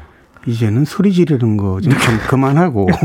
이제는 0.47 0.85
소리 0.85 1.11
지르는 1.13 1.57
거 1.57 1.79
좀 1.81 1.93
그만하고. 2.29 2.87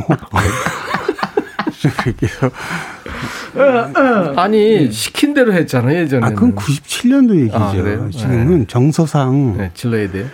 아니 4.37 4.91
시킨 4.91 5.35
대로 5.35 5.53
했잖아요 5.53 5.99
예전에. 5.99 6.27
아 6.27 6.31
그건 6.31 6.55
97년도 6.55 7.37
얘기죠. 7.41 7.57
아, 7.57 7.71
지금은 8.11 8.59
네. 8.61 8.65
정서상 8.67 9.57
네, 9.59 9.71
질러야 9.75 10.11
돼요. 10.11 10.27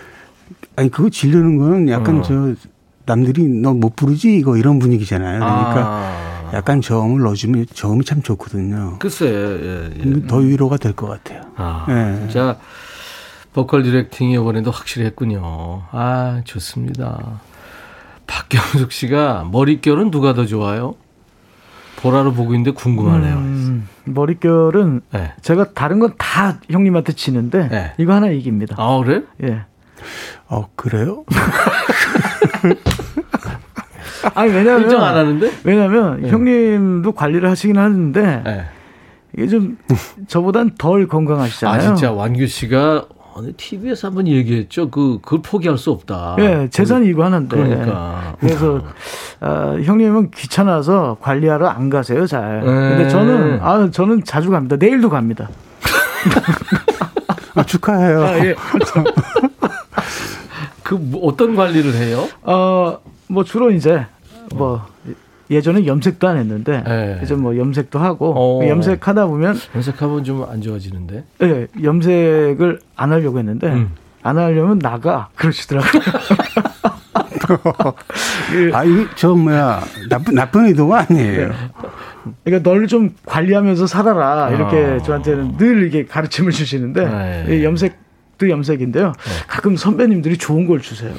아니 0.76 0.90
그거 0.90 1.08
질르는 1.10 1.56
거는 1.58 1.88
약간 1.88 2.18
어. 2.18 2.22
저 2.22 2.54
남들이 3.06 3.48
너 3.48 3.72
못 3.72 3.96
부르지 3.96 4.36
이거 4.36 4.56
이런 4.56 4.78
분위기잖아요. 4.78 5.38
그러니까 5.40 5.74
아. 5.86 6.50
약간 6.54 6.80
저음을 6.80 7.22
넣어주면 7.22 7.66
저음이 7.74 8.04
참 8.04 8.22
좋거든요. 8.22 8.96
글쎄, 8.98 9.26
예, 9.26 9.90
예. 9.98 10.26
더 10.26 10.36
위로가 10.36 10.76
될 10.76 10.92
것 10.94 11.06
같아요. 11.08 11.42
아, 11.56 11.86
예. 11.90 12.20
진짜 12.20 12.56
보컬 13.52 13.82
디렉팅이 13.82 14.34
이번에도 14.34 14.70
확실히 14.70 15.06
했군요. 15.06 15.82
아, 15.90 16.40
좋습니다. 16.44 17.40
박경숙 18.26 18.92
씨가 18.92 19.48
머릿결은 19.50 20.10
누가 20.10 20.34
더 20.34 20.44
좋아요? 20.46 20.94
보라로 21.96 22.32
보고 22.32 22.52
있는데 22.54 22.70
궁금하네요. 22.72 23.34
음, 23.36 23.88
머릿결은 24.04 25.00
네. 25.12 25.32
제가 25.42 25.72
다른 25.72 25.98
건 25.98 26.12
다 26.16 26.60
형님한테 26.70 27.12
치는데 27.14 27.68
네. 27.68 27.92
이거 27.98 28.12
하나 28.14 28.28
이깁니다. 28.28 28.76
아 28.78 29.00
그래? 29.04 29.22
예. 29.42 29.62
어 30.46 30.68
그래요? 30.76 31.24
아니 34.34 34.52
왜냐면 34.52 34.82
인정 34.82 35.02
안 35.02 35.16
하는데? 35.16 35.50
왜냐면 35.64 36.22
네. 36.22 36.28
형님도 36.30 37.12
관리를 37.12 37.50
하시긴 37.50 37.76
하는데 37.78 38.42
네. 38.44 38.64
이게 39.36 39.48
좀 39.48 39.76
저보단 40.28 40.72
덜 40.78 41.08
건강하시잖아요. 41.08 41.76
아 41.76 41.80
진짜 41.82 42.12
완규 42.12 42.46
씨가 42.46 43.06
TV에서 43.56 44.08
한번 44.08 44.26
얘기했죠. 44.26 44.90
그 44.90 45.18
그걸 45.22 45.40
포기할 45.42 45.78
수 45.78 45.90
없다. 45.90 46.36
예, 46.38 46.68
재산이 46.70 47.08
이거 47.08 47.24
하는데. 47.24 47.56
그러니까. 47.56 48.36
그래서 48.40 48.80
아, 49.40 49.76
형님은 49.82 50.30
귀찮아서 50.32 51.16
관리하러 51.20 51.68
안 51.68 51.90
가세요, 51.90 52.26
잘. 52.26 52.60
근데 52.60 53.04
네. 53.04 53.08
저는 53.08 53.60
아 53.62 53.90
저는 53.90 54.24
자주 54.24 54.50
갑니다. 54.50 54.76
내일도 54.76 55.08
갑니다. 55.08 55.48
아, 57.54 57.62
축하해요. 57.64 58.22
아, 58.22 58.38
예. 58.44 58.54
그뭐 60.82 61.26
어떤 61.26 61.54
관리를 61.54 61.94
해요? 61.94 62.26
어, 62.42 62.98
뭐 63.26 63.44
주로 63.44 63.70
이제 63.70 64.06
뭐 64.54 64.86
예전에 65.50 65.86
염색도 65.86 66.28
안 66.28 66.36
했는데 66.36 66.82
네. 66.86 67.20
이제 67.22 67.34
뭐 67.34 67.56
염색도 67.56 67.98
하고 67.98 68.32
오. 68.34 68.62
어. 68.64 68.68
염색하다 68.68 69.26
보면 69.26 69.56
염색하면 69.74 70.24
좀 70.24 70.38
안 70.48 70.60
좋아지는데. 70.60 71.24
네, 71.38 71.66
염색을 71.82 72.80
안 72.96 73.12
하려고 73.12 73.38
했는데 73.38 73.68
음. 73.68 73.90
안 74.22 74.38
하려면 74.38 74.78
나가 74.78 75.28
그러시더라고요. 75.36 76.02
아, 78.74 78.84
이거 78.84 79.06
저 79.16 79.34
뭐야 79.34 79.82
나쁜 80.08 80.34
나쁜 80.34 80.66
의도가 80.66 81.06
아니에요. 81.08 81.48
네. 81.48 81.54
그러니까 82.44 82.70
널좀 82.70 83.14
관리하면서 83.24 83.86
살아라 83.86 84.50
이렇게 84.50 84.76
어. 84.76 85.02
저한테는 85.02 85.56
늘 85.56 85.86
이게 85.86 86.04
가르침을 86.04 86.52
주시는데 86.52 87.44
네. 87.46 87.64
염색도 87.64 88.50
염색인데요. 88.50 89.06
네. 89.06 89.12
가끔 89.46 89.76
선배님들이 89.76 90.36
좋은 90.36 90.66
걸 90.66 90.80
주세요. 90.80 91.12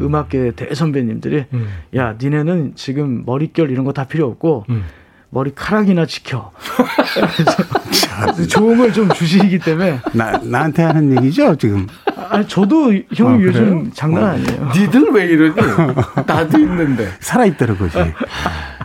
음. 0.00 0.14
악계 0.14 0.52
대선배님들이 0.56 1.46
음. 1.52 1.68
야 1.96 2.16
니네는 2.20 2.72
지금 2.76 3.22
머릿결 3.26 3.70
이런 3.70 3.84
거 3.84 3.92
다 3.92 4.04
필요 4.04 4.26
없고 4.26 4.64
음. 4.70 4.84
머리카락이나 5.30 6.06
지켜. 6.06 6.50
좋은 8.48 8.78
걸좀 8.78 9.08
주시기 9.10 9.58
때문에. 9.60 10.00
나, 10.12 10.32
나한테 10.42 10.82
하는 10.82 11.16
얘기죠, 11.16 11.54
지금? 11.56 11.86
아니, 12.28 12.46
저도 12.48 12.92
형이 13.14 13.42
아, 13.42 13.46
요즘 13.46 13.90
장난 13.92 14.24
어. 14.24 14.26
아니에요. 14.28 14.70
니들 14.74 15.10
왜 15.12 15.26
이러니? 15.26 15.54
나도 16.26 16.58
있는데. 16.58 17.08
살아 17.20 17.44
있다는 17.46 17.78
거지. 17.78 17.98
아, 17.98 18.12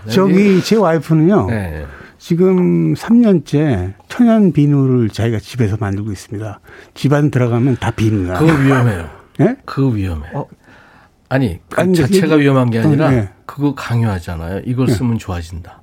저기, 0.07 0.61
제 0.61 0.75
와이프는요. 0.75 1.47
네. 1.49 1.85
지금 2.17 2.93
3년째 2.93 3.93
천연 4.07 4.51
비누를 4.51 5.09
자기가 5.09 5.39
집에서 5.39 5.77
만들고 5.79 6.11
있습니다. 6.11 6.59
집안 6.93 7.29
들어가면 7.29 7.77
다 7.79 7.91
비누야. 7.91 8.39
그거 8.39 8.53
위험해요. 8.53 9.09
예? 9.41 9.43
네? 9.45 9.55
그거 9.65 9.87
위험해. 9.89 10.27
어, 10.33 10.45
아니, 11.29 11.59
그 11.69 11.81
아니, 11.81 11.95
자체가 11.95 12.35
위험한 12.35 12.69
게 12.69 12.79
아니라 12.79 13.09
네. 13.09 13.29
그거 13.45 13.73
강요하잖아요. 13.75 14.61
이걸 14.65 14.87
네. 14.87 14.93
쓰면 14.93 15.17
좋아진다. 15.17 15.81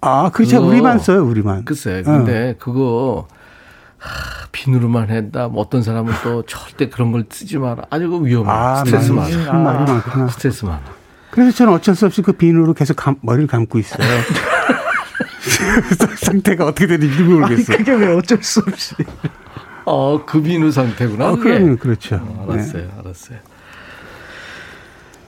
아, 0.00 0.30
그렇죠. 0.30 0.66
우리만 0.66 0.98
써요, 0.98 1.24
우리만. 1.24 1.64
글쎄. 1.64 2.02
근데 2.04 2.50
어. 2.50 2.54
그거 2.58 3.28
하, 3.98 4.46
비누로만 4.52 5.10
했다. 5.10 5.48
뭐 5.48 5.62
어떤 5.62 5.82
사람은 5.82 6.12
또 6.22 6.42
절대 6.48 6.88
그런 6.88 7.12
걸 7.12 7.26
쓰지 7.30 7.58
마라. 7.58 7.84
아주 7.90 8.08
그 8.08 8.24
위험해. 8.24 8.50
아, 8.50 8.82
스트레스 8.84 9.12
많아. 9.12 9.50
아, 9.50 9.52
말이 9.52 9.92
많구나. 9.92 10.28
스트레스 10.28 10.64
많아. 10.64 10.80
그래서 11.30 11.52
저는 11.52 11.72
어쩔 11.74 11.94
수 11.94 12.06
없이 12.06 12.22
그 12.22 12.32
비누로 12.32 12.74
계속 12.74 12.96
감, 12.96 13.16
머리를 13.20 13.46
감고 13.46 13.78
있어요. 13.78 14.08
상태가 16.16 16.66
어떻게 16.66 16.86
되는지 16.86 17.22
모르겠어요. 17.22 17.76
아니, 17.76 17.84
그게 17.84 17.92
왜 17.92 18.14
어쩔 18.14 18.42
수 18.42 18.60
없이. 18.60 18.94
어, 19.84 20.24
그 20.24 20.42
비누 20.42 20.72
상태구나. 20.72 21.30
어, 21.30 21.36
그럼 21.36 21.76
그렇죠. 21.76 22.16
어, 22.16 22.46
알았어요. 22.48 22.82
네. 22.82 22.90
알았어요. 22.98 23.38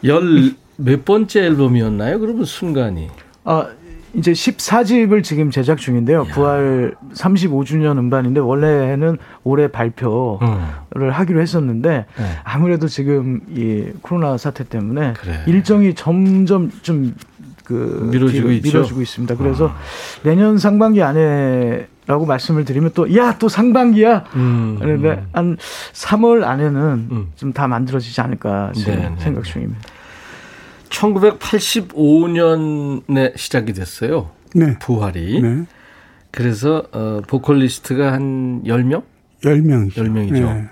열 0.05 0.63
몇 0.77 1.05
번째 1.05 1.45
앨범이었나요? 1.45 2.19
그러면 2.19 2.45
순간이. 2.45 3.09
아, 3.45 3.69
이제 4.15 4.33
14집을 4.33 5.23
지금 5.23 5.51
제작 5.51 5.79
중인데요. 5.79 6.27
야. 6.29 6.35
부활 6.35 6.95
35주년 7.15 7.97
음반인데 7.99 8.41
원래는 8.41 9.17
올해 9.43 9.69
발표를 9.69 10.39
음. 10.43 11.11
하기로 11.11 11.41
했었는데 11.41 12.07
네. 12.19 12.25
아무래도 12.45 12.89
지금 12.89 13.41
이 13.49 13.91
코로나 14.03 14.37
사태 14.37 14.65
때문에 14.65 15.15
그래. 15.15 15.43
일정이 15.47 15.95
점점 15.95 16.71
좀 16.83 17.15
그 17.65 18.09
미뤄지고 18.11 18.51
있죠. 18.53 18.69
미뤄지고 18.69 19.03
있습니다. 19.03 19.37
그래서 19.37 19.69
아. 19.69 19.77
내년 20.25 20.59
상반기 20.59 21.03
안에 21.03 21.87
라고 22.07 22.27
말씀을 22.27 22.65
드리면 22.65 22.91
또 22.95 23.07
야 23.15 23.39
또 23.39 23.49
상반기야. 23.49 24.25
음, 24.35 24.77
그런데 24.81 25.11
음. 25.11 25.29
한 25.33 25.57
3월 25.93 26.43
안에는 26.43 27.09
음. 27.11 27.29
좀다 27.37 27.69
만들어지지 27.69 28.21
않을까 28.21 28.73
지금 28.75 28.95
네, 28.95 29.09
네 29.09 29.15
생각 29.19 29.45
네. 29.45 29.53
중입니다. 29.53 29.81
1985년에 30.93 33.36
시작이 33.36 33.72
됐어요. 33.72 34.30
네. 34.55 34.78
부활이. 34.78 35.43
네. 35.43 35.64
그래서 36.30 36.84
어 36.93 37.20
보컬리스트가 37.26 38.12
한 38.12 38.62
10명? 38.64 39.03
10명. 39.43 39.90
10명이죠. 39.93 40.32
네. 40.32 40.66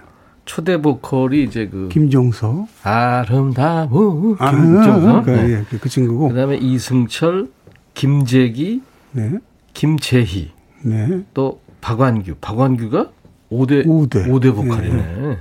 초대 0.44 0.80
보컬이 0.82 1.42
이제 1.44 1.68
그 1.68 1.88
김종서 1.90 2.66
아름다운 2.82 4.36
아, 4.38 4.50
김종서 4.50 5.22
그, 5.22 5.30
네. 5.30 5.50
예, 5.50 5.64
그 5.78 5.88
친구고 5.88 6.30
그다음에 6.30 6.56
이승철 6.56 7.48
김재기 7.94 8.82
네. 9.12 9.38
김재희 9.74 10.50
네. 10.82 11.22
또 11.34 11.60
박완규 11.80 12.34
박완규가 12.40 13.12
5대 13.52 13.86
5대, 13.86 14.26
5대 14.26 14.52
보컬이네 14.54 14.96
네. 14.96 15.38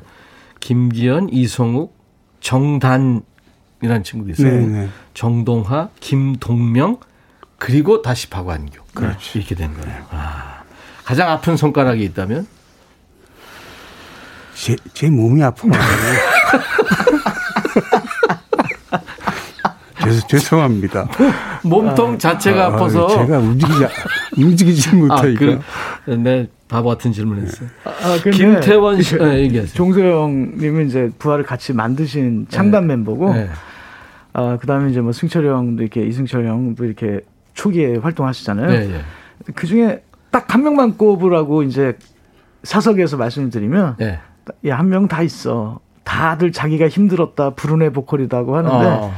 김기현 0.60 1.30
이성욱 1.30 1.96
정단 2.40 3.24
이라는 3.82 4.04
친구도 4.04 4.32
있어요. 4.32 4.52
네네. 4.52 4.68
네. 4.68 4.90
정동하, 5.14 5.90
김동명, 6.00 7.00
그리고 7.58 8.02
다시 8.02 8.30
박완규. 8.30 8.84
그렇죠. 8.94 9.40
이렇게 9.40 9.56
된 9.56 9.74
거예요. 9.74 10.06
아, 10.12 10.64
가장 11.04 11.30
아픈 11.30 11.58
손가락이 11.58 12.04
있다면? 12.06 12.48
제, 14.56 14.76
제 14.94 15.10
몸이 15.10 15.42
아픈 15.44 15.70
거예요. 15.70 15.84
죄송합니다. 20.28 21.08
몸통 21.64 22.18
자체가 22.18 22.64
아, 22.64 22.68
아파서 22.68 23.08
제가 23.08 23.38
움직이지 23.40 23.86
움직이지 24.38 24.96
못하니까. 24.98 25.46
아, 25.46 25.60
그, 26.06 26.12
네, 26.12 26.48
바보 26.68 26.90
같은 26.90 27.12
질문했어요. 27.12 27.70
아, 27.86 27.90
아 27.90 28.18
김태원 28.32 29.02
씨, 29.02 29.18
네, 29.18 29.40
얘기하세요. 29.42 29.74
종소영 29.74 30.58
님은 30.58 30.88
이제 30.88 31.10
부활을 31.20 31.44
같이 31.46 31.74
만드신 31.74 32.48
창단 32.50 32.88
네. 32.88 32.96
멤버고. 32.96 33.34
네. 33.34 33.50
아, 34.34 34.58
그 34.62 34.68
다음에 34.68 34.92
이제 34.92 35.02
뭐 35.02 35.12
승철 35.12 35.46
형도 35.48 35.82
이렇게 35.84 36.06
이승철 36.06 36.46
형도 36.46 36.86
이렇게 36.86 37.22
초기에 37.54 37.98
활동하시잖아요. 37.98 38.68
네, 38.68 38.88
네. 38.88 39.02
그 39.56 39.68
중에 39.68 40.04
딱 40.32 40.54
한 40.54 40.64
명만 40.64 40.96
꼽으라고 40.98 41.64
이제 41.64 41.98
사석에서 42.64 43.18
말씀을 43.18 43.50
드리면 43.50 43.96
네. 43.98 44.20
야, 44.68 44.78
한 44.78 44.90
명 44.90 45.08
다 45.08 45.22
있어. 45.24 45.80
다들 46.04 46.52
자기가 46.52 46.88
힘들었다, 46.90 47.52
불운의 47.52 47.94
보컬이다고 47.94 48.56
하는데, 48.58 48.76
어. 48.88 49.12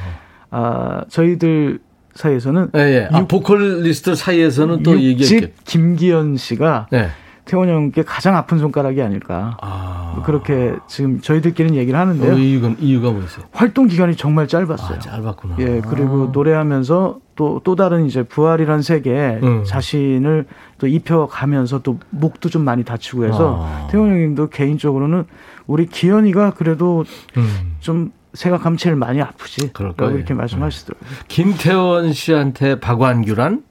아, 0.52 1.04
저희들 1.10 1.80
사이에서는. 2.14 2.72
예, 2.76 2.80
예. 2.80 3.10
아, 3.12 3.26
보컬리스트 3.26 4.16
사이에서는 4.16 4.84
또 4.84 4.99
얘기했겠 4.99 5.54
김기현 5.66 6.38
씨가 6.38 6.88
네. 6.91 7.10
태원 7.45 7.70
형께 7.70 8.04
가장 8.04 8.36
아픈 8.36 8.60
손가락이 8.60 9.02
아닐까. 9.02 9.58
아. 9.62 10.22
그렇게 10.26 10.76
지금 10.88 11.22
저희들끼리는 11.22 11.76
얘기를 11.78 11.99
하는데요. 11.99 12.34
어, 12.34 12.38
이유가, 12.38 12.74
이유가 12.80 13.12
뭐였어요? 13.12 13.45
활동 13.52 13.88
기간이 13.88 14.16
정말 14.16 14.47
짧았어요. 14.47 14.97
아, 14.97 14.99
짧았구나. 14.99 15.56
예, 15.60 15.82
그리고 15.89 16.28
아. 16.28 16.32
노래하면서 16.32 17.20
또, 17.36 17.62
또 17.64 17.76
다른 17.76 18.06
이제 18.06 18.24
부활이란 18.24 18.82
세계에 18.82 19.39
음. 19.41 19.64
자신을 19.66 20.45
또 20.78 20.88
입혀가면서 20.88 21.82
또 21.82 21.97
목도 22.10 22.49
좀 22.49 22.64
많이 22.64 22.84
다치고 22.84 23.26
해서 23.26 23.66
아. 23.68 23.88
태원 23.89 24.12
형님도 24.12 24.49
개인적으로는 24.49 25.26
우리 25.66 25.88
기현이가 25.88 26.52
그래도 26.52 27.06
음. 27.38 27.76
좀 27.80 28.12
생각하면 28.34 28.78
제일 28.78 28.96
많이 28.96 29.22
아프지. 29.22 29.72
그럴까요? 29.74 30.16
이렇게 30.16 30.34
말씀하시더라고요. 30.34 31.10
김태원 31.28 32.14
씨한테 32.14 32.80
박완규란? 32.80 33.64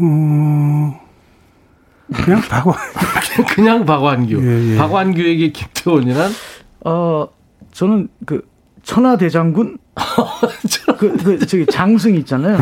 음, 0.00 0.92
그냥 2.14 2.40
박완 2.42 2.74
그냥 3.54 3.84
박완규. 3.84 4.42
예, 4.42 4.72
예. 4.72 4.78
박완규에게 4.78 5.52
김태원이란? 5.52 6.30
어 6.86 7.28
저는 7.72 8.08
그 8.24 8.48
천하대장군 8.82 9.78
그, 10.98 11.16
그, 11.18 11.46
저기 11.46 11.66
장승 11.66 12.14
있잖아요. 12.16 12.58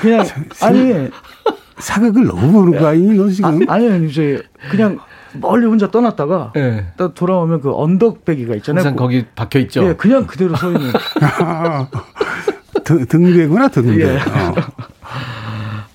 그냥, 0.00 0.24
아니. 0.62 1.10
사극을 1.78 2.26
너무 2.26 2.52
보는 2.52 2.78
거 2.78 2.88
아니니, 2.88 3.16
너 3.16 3.28
지금? 3.28 3.68
아, 3.68 3.74
아니, 3.74 4.12
저 4.12 4.22
그냥 4.70 4.98
멀리 5.34 5.66
혼자 5.66 5.90
떠났다가 5.90 6.52
네. 6.54 6.86
딱 6.96 7.14
돌아오면 7.14 7.60
그 7.60 7.74
언덕배기가 7.74 8.54
있잖아요. 8.56 8.80
항상 8.84 8.96
거기 8.96 9.24
박혀 9.34 9.58
있죠. 9.60 9.88
예, 9.88 9.94
그냥 9.94 10.26
그대로 10.26 10.56
서 10.56 10.70
있는. 10.72 10.92
등, 12.84 13.06
등배구나 13.06 13.68
등배. 13.68 14.04
예. 14.04 14.16
어. 14.16 14.54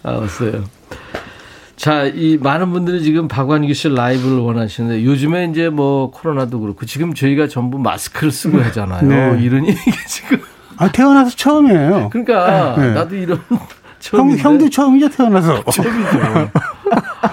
알았어요. 0.03 0.63
자, 1.75 2.05
이 2.05 2.37
많은 2.41 2.71
분들이 2.71 3.03
지금 3.03 3.27
박완규 3.27 3.73
씨 3.73 3.89
라이브를 3.89 4.37
원하시는데 4.37 5.03
요즘에 5.03 5.45
이제 5.51 5.69
뭐 5.69 6.09
코로나도 6.11 6.59
그렇고 6.61 6.85
지금 6.85 7.13
저희가 7.13 7.47
전부 7.47 7.77
마스크를 7.79 8.31
쓰고 8.31 8.59
하잖아요. 8.59 9.33
네. 9.35 9.43
이런 9.43 9.65
얘기 9.67 9.79
지금. 10.07 10.39
아, 10.77 10.91
태어나서 10.91 11.35
처음이에요. 11.35 12.09
그러니까 12.11 12.75
네. 12.77 12.93
나도 12.93 13.15
이런 13.15 13.39
형, 14.11 14.37
형도 14.37 14.69
처음이죠, 14.69 15.09
태어나서. 15.09 15.63
처음이죠. 15.71 16.51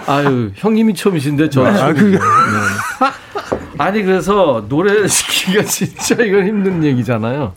아유, 0.06 0.50
형님이 0.54 0.94
처음이신데, 0.94 1.50
저. 1.50 1.66
아, 1.66 1.92
그게. 1.92 2.16
네. 2.16 2.22
아니, 3.78 4.02
그래서 4.02 4.64
노래 4.68 5.06
시키기가 5.08 5.64
진짜 5.64 6.22
이건 6.22 6.46
힘든 6.46 6.84
얘기잖아요. 6.84 7.52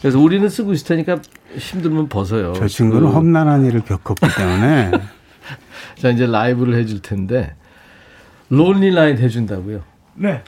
그래서 0.00 0.18
우리는 0.18 0.48
쓰고 0.48 0.72
있을 0.72 0.86
테니까 0.88 1.18
힘들면 1.56 2.08
벗어요. 2.08 2.52
저 2.54 2.66
친구는 2.66 3.08
그... 3.08 3.14
험난한 3.14 3.64
일을 3.66 3.82
겪었기 3.82 4.26
때문에. 4.36 4.90
자, 5.98 6.10
이제 6.10 6.26
라이브를 6.26 6.74
해줄 6.76 7.00
텐데, 7.00 7.54
론리 8.50 8.90
라인 8.90 9.18
해준다고요? 9.18 9.82
네, 10.16 10.42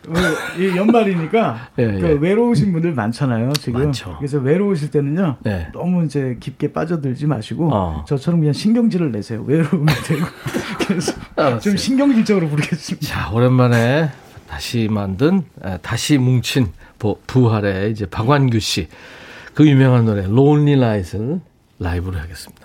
이 0.58 0.76
연말이니까 0.76 1.68
네, 1.76 1.86
그 2.00 2.06
네. 2.06 2.16
외로우신 2.20 2.72
분들 2.72 2.92
많잖아요 2.94 3.52
지금. 3.54 3.82
많죠. 3.84 4.16
그래서 4.18 4.38
외로우실 4.38 4.90
때는요, 4.90 5.36
네. 5.42 5.68
너무 5.72 6.04
이제 6.04 6.36
깊게 6.40 6.72
빠져들지 6.72 7.26
마시고 7.26 7.70
어. 7.72 8.04
저처럼 8.08 8.40
그냥 8.40 8.52
신경질을 8.52 9.12
내세요. 9.12 9.42
외로우면 9.46 9.94
되고. 10.06 10.24
그래서 10.86 11.12
알았어요. 11.36 11.60
좀 11.60 11.76
신경질적으로 11.76 12.48
부르겠습니다. 12.48 13.06
자, 13.06 13.30
오랜만에 13.30 14.10
다시 14.48 14.88
만든 14.90 15.42
다시 15.82 16.18
뭉친 16.18 16.72
부활의 17.26 17.90
이제 17.92 18.06
박완규 18.06 18.58
씨 18.60 18.88
그 19.58 19.68
유명한 19.68 20.04
노래 20.04 20.24
론리 20.24 20.76
라이트를 20.76 21.40
라이브로 21.80 22.16
하겠습니다. 22.16 22.57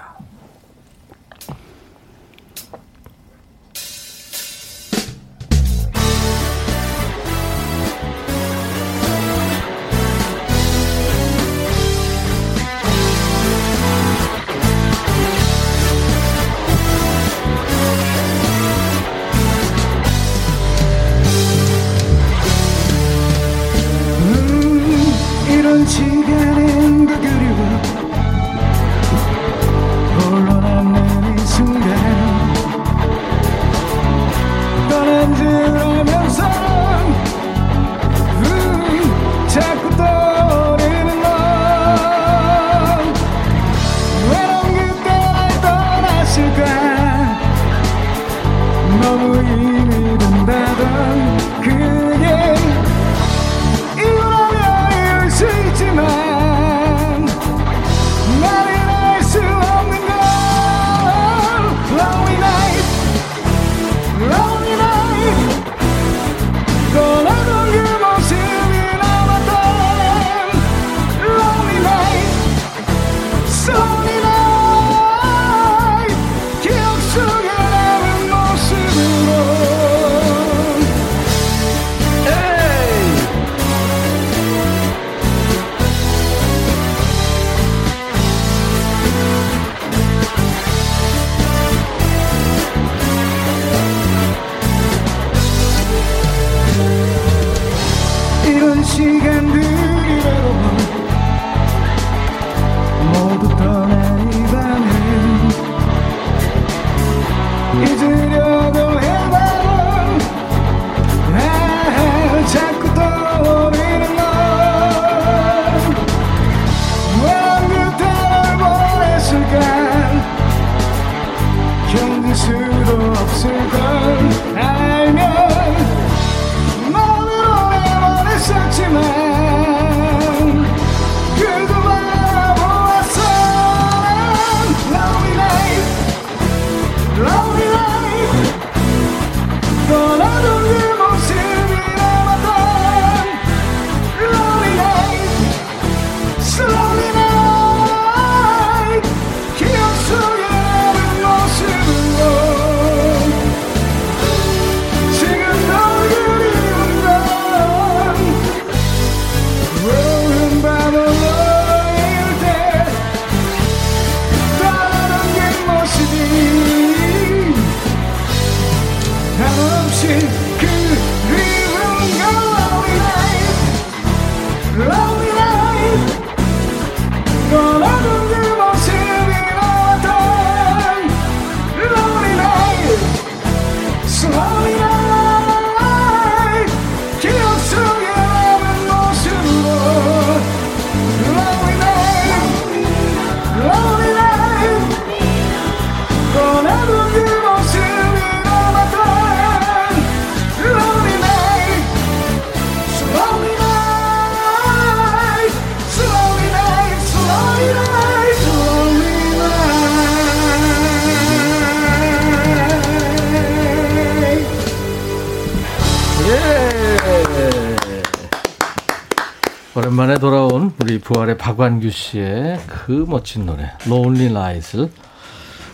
부활의 221.23 221.37
박완규 221.37 221.89
씨의 221.89 222.59
그 222.67 223.05
멋진 223.07 223.45
노래 223.45 223.71
Lonely 223.85 224.27
Night을 224.27 224.89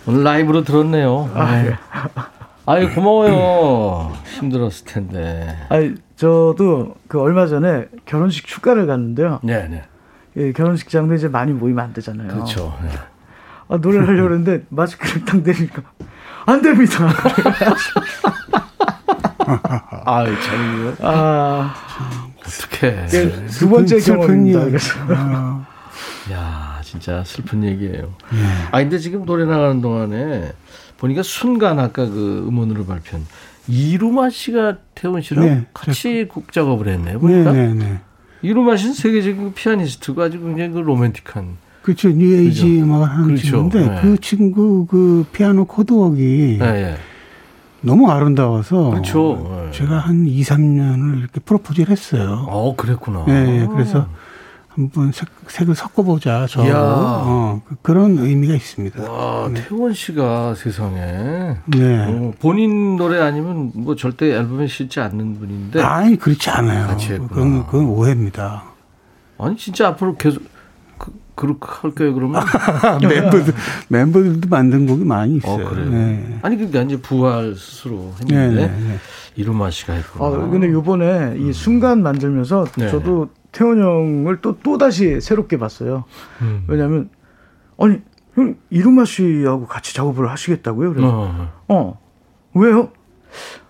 오늘 0.05 0.23
라이브로 0.23 0.63
들었네요. 0.63 1.31
아, 1.33 1.65
예. 1.65 1.77
아유 2.65 2.93
고마워요. 2.93 4.13
힘들었을 4.25 4.85
텐데. 4.85 5.57
아니 5.69 5.95
저도 6.15 6.95
그 7.07 7.19
얼마 7.19 7.47
전에 7.47 7.87
결혼식 8.05 8.47
축가를 8.47 8.85
갔는데요. 8.87 9.39
네, 9.43 9.67
네. 9.67 9.83
예, 10.37 10.51
결혼식장도 10.51 11.15
이제 11.15 11.27
많이 11.27 11.51
모이면 11.51 11.85
안 11.85 11.93
되잖아요. 11.93 12.27
그렇죠. 12.27 12.77
네. 12.83 12.89
아, 13.69 13.77
노래를 13.77 14.07
하려고 14.07 14.33
했는데 14.33 14.65
마스크를 14.69 15.25
딱 15.25 15.43
대니까 15.43 15.81
안 16.45 16.61
됩니다. 16.61 17.09
아유 20.05 20.33
참. 20.41 20.95
아 21.01 21.75
어떻게? 22.39 23.05
예, 23.13 23.47
두 23.47 23.69
번째 23.69 23.99
경험입니다. 23.99 24.61
아. 25.09 25.65
야 26.31 26.81
진짜 26.83 27.23
슬픈 27.23 27.63
얘기예요. 27.63 28.13
예. 28.33 28.45
아 28.71 28.79
근데 28.79 28.97
지금 28.97 29.25
노래 29.25 29.45
나가는 29.45 29.81
동안에 29.81 30.53
보니까 30.97 31.23
순간 31.23 31.79
아까 31.79 32.05
그 32.05 32.45
음원으로 32.47 32.85
발표한 32.85 33.25
이루마 33.67 34.29
씨가 34.29 34.77
태훈 34.95 35.21
씨랑 35.21 35.45
네, 35.45 35.65
같이 35.73 36.25
저... 36.27 36.33
곡 36.33 36.51
작업을 36.51 36.87
했네요. 36.87 37.19
보니까 37.19 37.51
네, 37.51 37.67
네, 37.67 37.73
네. 37.73 37.99
이루마 38.41 38.77
씨는 38.77 38.93
세계적인 38.93 39.53
피아니스트가 39.53 40.25
아주 40.25 40.39
굉장히 40.39 40.71
그 40.71 40.79
로맨틱한. 40.79 41.69
그렇죠. 41.81 42.09
뉴에이지? 42.09 42.81
음악을 42.81 43.09
하는 43.09 43.25
그렇죠. 43.27 43.43
친구인데 43.43 43.89
네. 43.89 44.01
그 44.01 44.17
친구 44.19 44.85
그 44.85 45.25
피아노 45.31 45.65
코드웍이 45.65 46.57
네, 46.57 46.71
네. 46.71 46.97
너무 47.81 48.09
아름다워서 48.09 48.91
그렇죠. 48.91 49.63
네. 49.65 49.71
제가 49.71 49.97
한 49.97 50.25
2, 50.25 50.41
3년을 50.41 51.19
이렇게 51.19 51.39
프로포즈를 51.39 51.89
했어요. 51.89 52.45
어, 52.47 52.75
그랬구나. 52.75 53.25
네, 53.27 53.59
네. 53.59 53.67
그래서 53.67 54.07
한번 54.69 55.11
색, 55.11 55.27
색을 55.47 55.75
섞어보자. 55.75 56.47
저 56.49 56.61
어, 56.63 57.61
그, 57.67 57.75
그런 57.81 58.17
의미가 58.17 58.53
있습니다. 58.53 59.11
와, 59.11 59.49
네. 59.49 59.65
태원 59.67 59.93
씨가 59.93 60.55
세상에. 60.55 61.57
네. 61.65 62.05
어, 62.07 62.33
본인 62.39 62.95
노래 62.97 63.19
아니면 63.19 63.71
뭐 63.73 63.95
절대 63.95 64.27
앨범에 64.33 64.67
실지 64.67 64.99
않는 64.99 65.39
분인데. 65.39 65.81
아니 65.81 66.17
그렇지 66.17 66.49
않아요. 66.49 66.95
그건, 67.27 67.65
그건 67.65 67.85
오해입니다. 67.87 68.63
아니 69.37 69.55
진짜 69.55 69.87
앞으로 69.89 70.15
계속 70.17 70.43
그, 71.39 71.57
그렇게 71.57 72.03
할까요 72.03 72.13
그러면? 72.13 72.43
멤버들 73.01 73.53
멤버들도 73.87 74.49
만든 74.49 74.85
곡이 74.85 75.05
많이 75.05 75.37
있어요. 75.37 75.65
어, 75.65 75.69
그래요. 75.69 75.89
네. 75.89 76.39
아니 76.41 76.57
그러니까 76.57 76.81
이제 76.81 76.99
부활 76.99 77.55
스스로 77.55 78.13
했는데 78.19 78.35
네, 78.35 78.67
네, 78.67 78.67
네. 78.67 78.97
이루마 79.35 79.69
씨가 79.69 79.93
했구나. 79.93 80.25
아 80.25 80.29
근데 80.49 80.69
요번에 80.69 81.35
이 81.37 81.53
순간 81.53 82.03
만들면서 82.03 82.65
네. 82.77 82.89
저도 82.89 83.29
태원 83.51 83.81
형을 83.81 84.41
또, 84.41 84.57
또 84.61 84.77
다시 84.77 85.21
새롭게 85.21 85.57
봤어요. 85.57 86.03
음. 86.41 86.63
왜냐면, 86.67 87.09
아니, 87.77 87.99
형, 88.35 88.55
이루마 88.69 89.05
씨하고 89.05 89.65
같이 89.65 89.93
작업을 89.95 90.29
하시겠다고요? 90.29 90.93
그래서, 90.93 91.07
어, 91.09 91.51
어. 91.67 91.99
왜요? 92.53 92.91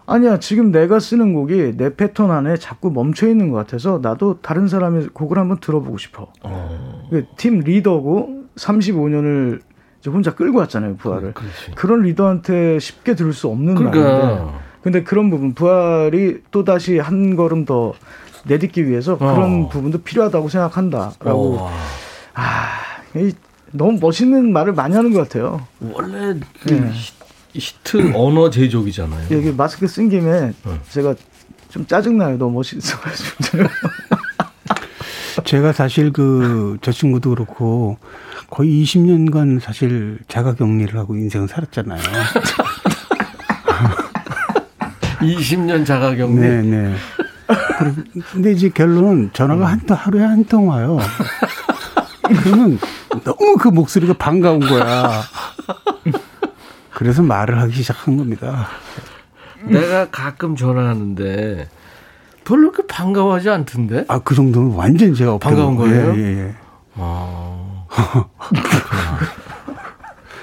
아니야, 0.09 0.39
지금 0.39 0.71
내가 0.71 0.99
쓰는 0.99 1.33
곡이 1.33 1.77
내 1.77 1.95
패턴 1.95 2.31
안에 2.31 2.57
자꾸 2.57 2.89
멈춰 2.91 3.27
있는 3.27 3.51
것 3.51 3.57
같아서 3.57 3.99
나도 4.01 4.41
다른 4.41 4.67
사람의 4.67 5.09
곡을 5.13 5.37
한번 5.37 5.59
들어보고 5.59 5.97
싶어. 5.97 6.31
어. 6.43 7.07
그팀 7.11 7.59
리더고 7.59 8.45
35년을 8.55 9.61
혼자 10.07 10.33
끌고 10.33 10.57
왔잖아요, 10.59 10.95
부활을. 10.97 11.33
그, 11.33 11.45
그런 11.75 12.01
리더한테 12.01 12.79
쉽게 12.79 13.15
들을 13.15 13.33
수 13.33 13.47
없는 13.49 13.75
그러니까. 13.75 13.99
말인데. 13.99 14.53
근데 14.81 15.03
그런 15.03 15.29
부분, 15.29 15.53
부활이 15.53 16.41
또 16.51 16.63
다시 16.63 16.97
한 16.97 17.35
걸음 17.35 17.65
더 17.65 17.93
내딛기 18.45 18.87
위해서 18.87 19.17
그런 19.17 19.65
어. 19.65 19.69
부분도 19.69 19.99
필요하다고 19.99 20.49
생각한다라고. 20.49 21.57
어. 21.59 21.71
아, 22.33 22.67
이, 23.15 23.33
너무 23.71 23.99
멋있는 23.99 24.51
말을 24.53 24.73
많이 24.73 24.95
하는 24.95 25.13
것 25.13 25.19
같아요. 25.19 25.61
원래 25.79 26.39
그 26.63 26.69
네. 26.73 26.91
히트 27.53 28.13
언어 28.15 28.49
제조기잖아요. 28.49 29.27
여기 29.31 29.51
마스크 29.51 29.87
쓴 29.87 30.09
김에 30.09 30.53
어. 30.65 30.79
제가 30.89 31.15
좀 31.69 31.85
짜증나요. 31.87 32.37
너무 32.37 32.55
멋있어가지고. 32.55 33.67
제가 35.45 35.71
사실 35.73 36.11
그 36.11 36.77
저 36.81 36.91
친구도 36.91 37.31
그렇고 37.31 37.97
거의 38.49 38.83
20년간 38.83 39.59
사실 39.59 40.19
자가 40.27 40.55
격리를 40.55 40.97
하고 40.97 41.15
인생을 41.15 41.47
살았잖아요. 41.47 42.01
20년 45.21 45.85
자가 45.85 46.15
격리. 46.15 46.35
네, 46.35 46.61
네. 46.61 46.95
근데 48.31 48.51
이제 48.51 48.69
결론은 48.69 49.31
전화가 49.33 49.65
한 49.65 49.81
하루에 49.89 50.23
한 50.23 50.43
통 50.45 50.69
와요. 50.69 50.97
그러면 52.43 52.79
너무 53.23 53.57
그 53.57 53.69
목소리가 53.69 54.13
반가운 54.13 54.59
거야. 54.59 55.23
그래서 56.99 57.23
말을 57.23 57.59
하기 57.61 57.71
시작한 57.81 58.17
겁니다. 58.17 58.67
내가 59.63 60.09
가끔 60.09 60.57
전화하는데 60.57 61.69
별로 62.43 62.71
그렇게 62.73 62.93
반가워하지 62.93 63.49
않던데? 63.49 64.03
아, 64.09 64.19
그 64.19 64.35
정도는 64.35 64.73
완전 64.75 65.13
제가 65.13 65.37
반가운 65.37 65.77
거예요? 65.77 66.13
예, 66.17 66.47
예. 66.47 66.53
아. 66.95 67.85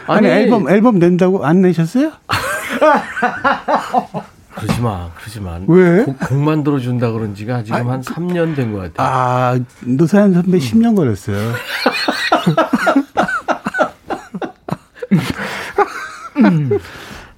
아니, 0.09 0.28
아니, 0.28 0.30
앨범, 0.44 0.70
앨범 0.70 0.98
낸다고 0.98 1.44
안 1.44 1.61
내셨어요? 1.61 2.12
그러지 4.54 4.80
마, 4.80 5.11
그러지 5.18 5.40
마. 5.40 5.59
왜? 5.66 6.04
곡, 6.04 6.18
곡 6.18 6.38
만 6.38 6.64
들어 6.64 6.78
준다 6.78 7.12
그런 7.12 7.34
지가 7.34 7.64
지금 7.64 7.86
아, 7.86 7.92
한 7.92 8.00
3년 8.00 8.57
된 8.57 8.72
것 8.72 8.94
같아요. 8.94 9.07
아, 9.07 9.59
노사연 9.84 10.32
선배 10.32 10.57
음. 10.57 10.59
10년 10.59 10.96
걸렸어요. 10.96 11.36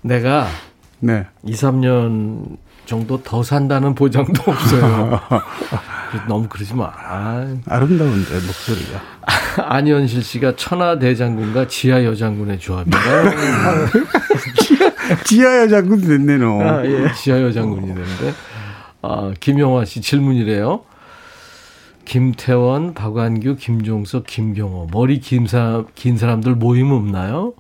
내가 0.03 0.49
네. 1.01 1.27
2, 1.45 1.53
3년 1.53 2.57
정도 2.87 3.23
더 3.23 3.43
산다는 3.43 3.95
보장도 3.95 4.43
없어요. 4.51 5.21
너무 6.27 6.49
그러지 6.49 6.75
마. 6.75 6.87
아. 6.87 7.47
아름다운데 7.67 8.35
목소리가. 8.35 9.01
안현실 9.69 10.23
씨가 10.23 10.57
천하 10.57 10.99
대장군과 10.99 11.69
지하 11.69 12.03
여장군의 12.05 12.59
조합이다. 12.59 12.99
지하 15.25 15.59
여장군 15.63 16.01
됐네 16.01 16.39
너. 16.39 16.63
아, 16.63 16.85
예. 16.87 17.13
지하 17.13 17.43
여장군이 17.43 17.89
됐는데. 17.89 18.35
아, 19.03 19.33
김영화 19.39 19.85
씨 19.85 20.01
질문이래요. 20.01 20.83
김태원, 22.07 22.95
박완규, 22.95 23.57
김종석, 23.57 24.27
김경호 24.27 24.89
머리 24.91 25.21
긴, 25.21 25.47
사, 25.47 25.85
긴 25.95 26.17
사람들 26.17 26.55
모임 26.55 26.91
없나요? 26.91 27.53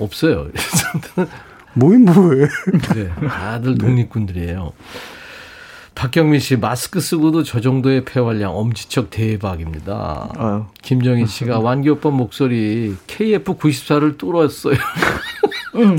없어요. 0.00 0.48
모임 1.74 2.04
뭐예요? 2.06 2.46
네, 2.94 3.08
다들 3.28 3.76
독립군들이에요. 3.78 4.72
박경민 5.94 6.40
씨 6.40 6.56
마스크 6.56 7.00
쓰고도 7.00 7.42
저 7.42 7.60
정도의 7.60 8.04
폐활량 8.04 8.54
엄지척 8.56 9.10
대박입니다. 9.10 10.28
아유. 10.36 10.64
김정희 10.82 11.26
씨가 11.26 11.58
완기 11.60 11.88
오빠 11.88 12.10
목소리 12.10 12.94
KF94를 13.06 14.18
뚫었어요. 14.18 14.76
음. 15.76 15.98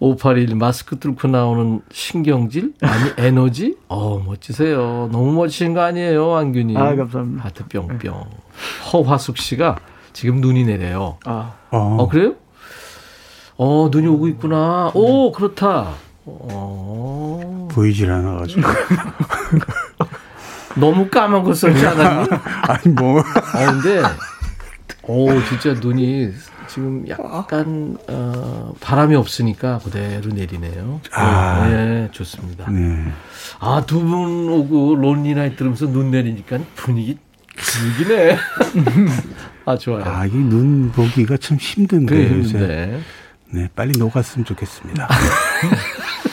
581 0.00 0.56
마스크 0.56 0.98
뚫고 0.98 1.28
나오는 1.28 1.80
신경질 1.90 2.74
아니 2.82 3.10
에너지 3.18 3.76
어 3.88 4.18
멋지세요 4.18 5.08
너무 5.12 5.32
멋지신 5.32 5.74
거 5.74 5.82
아니에요 5.82 6.28
왕균이 6.28 6.76
아 6.76 6.94
감사합니다 6.96 7.44
하트 7.44 7.66
뿅뿅 7.68 8.24
허화숙 8.92 9.36
씨가 9.38 9.76
지금 10.12 10.40
눈이 10.40 10.64
내려요 10.64 11.18
아 11.24 11.54
어, 11.70 11.96
어 12.00 12.08
그래요 12.08 12.34
어 13.56 13.88
눈이 13.92 14.06
오고 14.06 14.28
있구나 14.28 14.90
오 14.94 15.32
그렇다 15.32 15.94
어. 16.24 17.68
보이질 17.72 18.10
않아가지고. 18.10 18.62
너무 20.76 21.08
까만 21.08 21.42
거 21.42 21.52
썼지 21.52 21.86
않았니? 21.86 22.28
아니, 22.68 22.94
뭐. 22.94 23.20
아, 23.20 23.72
근데, 23.72 24.02
오, 25.02 25.28
진짜 25.48 25.74
눈이 25.74 26.30
지금 26.68 27.06
약간, 27.08 27.98
어, 28.08 28.72
바람이 28.80 29.14
없으니까 29.16 29.80
그대로 29.84 30.30
내리네요. 30.32 31.00
아. 31.12 31.66
네, 31.68 32.08
좋습니다. 32.12 32.70
네. 32.70 33.04
아, 33.58 33.82
두 33.86 34.00
분 34.00 34.48
오고 34.48 34.96
론리나잇 34.96 35.56
들으면서 35.56 35.86
눈 35.86 36.10
내리니까 36.10 36.58
분위기 36.76 37.18
즐기네. 37.60 38.38
아, 39.64 39.76
좋아요. 39.76 40.04
아, 40.04 40.26
이 40.26 40.30
눈 40.32 40.90
보기가 40.92 41.36
참 41.36 41.56
힘든데. 41.58 42.28
힘든데. 42.28 43.00
네, 43.50 43.68
빨리 43.74 43.92
녹았으면 43.98 44.44
좋겠습니다. 44.44 45.08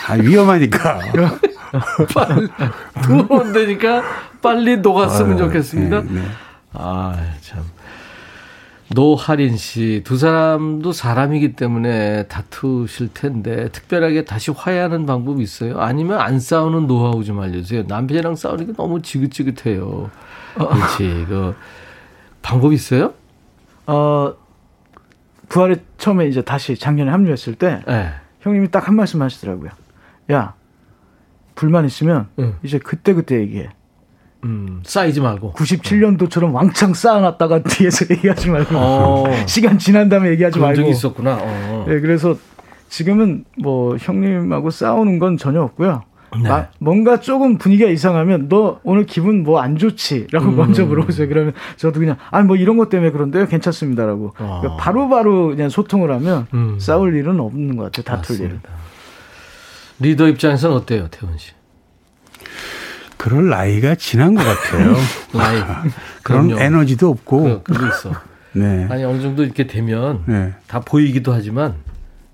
아, 0.07 0.13
위험하니까. 0.13 0.99
두번 3.03 3.53
되니까 3.53 4.01
빨리 4.41 4.77
녹았으면 4.77 5.37
좋겠습니다. 5.37 6.01
네, 6.01 6.07
네. 6.11 6.21
아, 6.73 7.15
참. 7.41 7.63
노하린 8.95 9.55
씨, 9.55 10.01
두 10.03 10.17
사람도 10.17 10.93
사람이기 10.93 11.53
때문에 11.53 12.23
다투실 12.27 13.09
텐데, 13.13 13.69
특별하게 13.71 14.25
다시 14.25 14.49
화해하는 14.49 15.05
방법이 15.05 15.43
있어요? 15.43 15.79
아니면 15.79 16.19
안 16.19 16.39
싸우는 16.39 16.87
노하우 16.87 17.23
좀 17.23 17.39
알려주세요. 17.39 17.83
남편이랑 17.87 18.35
싸우니까 18.35 18.73
너무 18.75 19.03
지긋지긋해요. 19.03 20.09
그렇지. 20.55 21.25
그, 21.29 21.53
방법 22.41 22.73
있어요? 22.73 23.13
어, 23.89 24.33
부활에 25.49 25.77
처음에 25.97 26.27
이제 26.27 26.41
다시 26.43 26.77
작년에 26.77 27.09
합류했을 27.11 27.55
때, 27.55 27.81
네. 27.87 28.09
형님이 28.41 28.69
딱 28.71 28.87
한 28.87 28.95
말씀 28.95 29.21
하시더라고요. 29.21 29.71
야, 30.31 30.53
불만 31.55 31.85
있으면 31.85 32.27
응. 32.39 32.55
이제 32.63 32.77
그때 32.79 33.13
그때 33.13 33.39
얘기해. 33.39 33.69
음, 34.45 34.81
쌓이지 34.85 35.19
말고. 35.21 35.53
97년도처럼 35.53 36.53
왕창 36.53 36.93
쌓아놨다가 36.93 37.63
뒤에서 37.67 38.05
얘기하지 38.09 38.49
말고. 38.49 38.75
어. 38.77 39.25
시간 39.47 39.77
지난 39.77 40.07
다음에 40.07 40.29
얘기하지 40.29 40.53
그런 40.53 40.67
말고. 40.69 40.81
적이 40.81 40.91
있었구나. 40.91 41.37
어. 41.41 41.85
네, 41.87 41.99
그래서 41.99 42.35
지금은 42.87 43.43
뭐 43.61 43.97
형님하고 43.97 44.69
싸우는 44.69 45.19
건 45.19 45.35
전혀 45.37 45.61
없고요. 45.61 46.03
네. 46.41 46.47
마- 46.49 46.67
뭔가 46.79 47.19
조금 47.19 47.57
분위기가 47.57 47.89
이상하면 47.89 48.49
너 48.49 48.79
오늘 48.83 49.05
기분 49.05 49.43
뭐 49.43 49.59
안 49.61 49.77
좋지?라고 49.77 50.45
음. 50.49 50.55
먼저 50.57 50.85
물어보세요. 50.85 51.27
그러면 51.27 51.53
저도 51.77 51.99
그냥 51.99 52.17
아니 52.31 52.45
뭐 52.47 52.55
이런 52.55 52.77
것 52.77 52.89
때문에 52.89 53.11
그런데요. 53.11 53.47
괜찮습니다라고 53.47 54.33
아. 54.37 54.59
그러니까 54.61 54.77
바로바로 54.83 55.47
그냥 55.49 55.69
소통을 55.69 56.11
하면 56.11 56.47
음. 56.53 56.77
싸울 56.79 57.15
일은 57.15 57.39
없는 57.39 57.75
것 57.77 57.91
같아요. 57.91 58.03
다툴 58.03 58.35
일은. 58.35 58.47
맞습니다. 58.47 58.69
리더 59.99 60.27
입장에서는 60.27 60.75
어때요, 60.75 61.07
태훈 61.11 61.37
씨? 61.37 61.51
그럴 63.17 63.49
나이가 63.49 63.95
지난 63.95 64.33
것 64.33 64.43
같아요. 64.43 64.93
나이. 65.33 65.59
그런 66.23 66.47
그럼요. 66.47 66.59
에너지도 66.61 67.09
없고. 67.09 67.63
그, 67.63 67.73
있어. 67.87 68.11
네. 68.53 68.87
아니, 68.89 69.03
어느 69.03 69.21
정도 69.21 69.43
이렇게 69.43 69.67
되면 69.67 70.23
네. 70.25 70.53
다 70.67 70.79
보이기도 70.79 71.33
하지만 71.33 71.75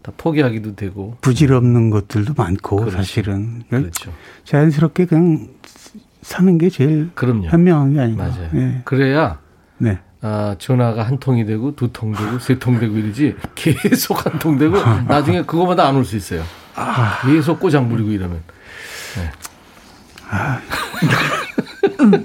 다 0.06 0.12
포기하기도 0.18 0.76
되고. 0.76 1.18
부질없는 1.22 1.90
것들도 1.90 2.36
많고 2.38 2.76
그렇죠. 2.78 2.98
사실은 2.98 3.64
그렇죠. 3.72 4.14
자연스럽게 4.44 5.06
그냥 5.06 5.48
사는 6.22 6.58
게 6.60 6.70
제일 6.70 7.10
그럼요. 7.16 7.48
현명한 7.48 7.94
게 7.96 8.00
아닌가. 8.02 8.26
맞아요. 8.28 8.50
네. 8.52 8.82
그래야 8.86 9.40
네. 9.80 9.98
아, 10.22 10.56
전화가 10.60 11.02
한 11.04 11.18
통이 11.18 11.46
되고 11.46 11.76
두 11.76 11.88
통 11.92 12.14
되고 12.14 12.38
세 12.38 12.60
통 12.60 12.80
되고 12.80 12.96
이러지 12.96 13.36
계속 13.56 14.24
한 14.28 14.38
통 14.38 14.60
되고 14.60 14.76
나중에 15.08 15.42
그거마다 15.42 15.88
안 15.88 15.96
올 15.96 16.06
수 16.06 16.16
있어요. 16.18 16.44
계속 17.26 17.60
꼬장 17.60 17.90
부리고 17.90 18.12
이러면. 18.12 18.42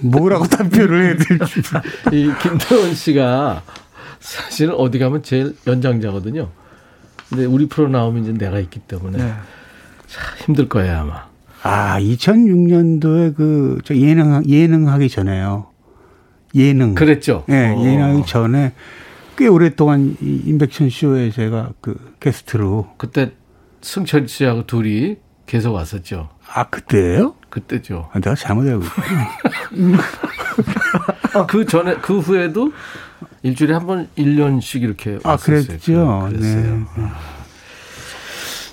뭐라고 0.02 0.44
답변을 0.46 1.02
해야 1.02 1.16
될지. 1.16 1.62
이 2.12 2.30
김태원 2.42 2.94
씨가 2.94 3.62
사실은 4.18 4.74
어디 4.74 4.98
가면 4.98 5.22
제일 5.22 5.56
연장자거든요. 5.66 6.50
근데 7.30 7.44
우리 7.46 7.66
프로 7.66 7.88
나오면 7.88 8.24
이제 8.24 8.32
내가 8.32 8.58
있기 8.58 8.80
때문에 8.80 9.18
네. 9.18 9.32
참 10.08 10.36
힘들 10.44 10.68
거예요 10.68 10.98
아마. 10.98 11.30
아, 11.62 12.00
2006년도에 12.00 13.36
그, 13.36 13.78
저 13.84 13.94
예능, 13.94 14.42
예능 14.48 14.88
하기 14.88 15.08
전에요. 15.08 15.66
예능. 16.54 16.94
그랬죠. 16.94 17.44
예, 17.48 17.68
어. 17.68 17.84
예능 17.84 18.02
하기 18.04 18.26
전에 18.26 18.72
꽤 19.36 19.46
오랫동안 19.46 20.16
이 20.20 20.42
인백션 20.46 20.90
쇼에 20.90 21.30
제가 21.30 21.70
그 21.80 22.14
게스트로. 22.18 22.94
그때 22.96 23.32
승철 23.82 24.26
씨하고 24.28 24.66
둘이 24.66 25.16
계속 25.46 25.74
왔었죠. 25.74 26.28
아, 26.52 26.64
그때예요 26.68 27.34
그때죠. 27.48 28.08
아, 28.12 28.20
내가 28.20 28.34
잘못 28.34 28.66
알고 28.66 28.84
있구나. 28.84 29.28
그 31.46 31.64
전에 31.66 31.96
그 31.96 32.18
후에도 32.18 32.72
일주일에 33.42 33.72
한 33.74 33.86
번 33.86 34.08
1년씩 34.16 34.82
이렇게 34.82 35.18
아, 35.24 35.30
왔었어요. 35.30 35.62
그랬죠. 35.66 36.28
그랬어요. 36.30 36.86
네. 36.96 37.04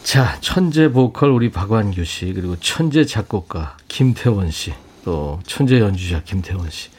자, 0.04 0.38
천재 0.40 0.90
보컬 0.92 1.32
우리 1.32 1.52
박완규 1.52 2.04
씨, 2.06 2.34
그리고 2.34 2.56
천재 2.58 3.04
작곡가 3.06 3.76
김태원 3.88 4.52
씨, 4.52 4.74
또 5.04 5.40
천재 5.46 5.80
연주자 5.80 6.22
김태원 6.24 6.70
씨. 6.70 6.90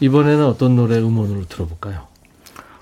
이번에는 0.00 0.44
어떤 0.44 0.76
노래 0.76 0.98
음원으로 0.98 1.46
들어볼까요? 1.46 2.06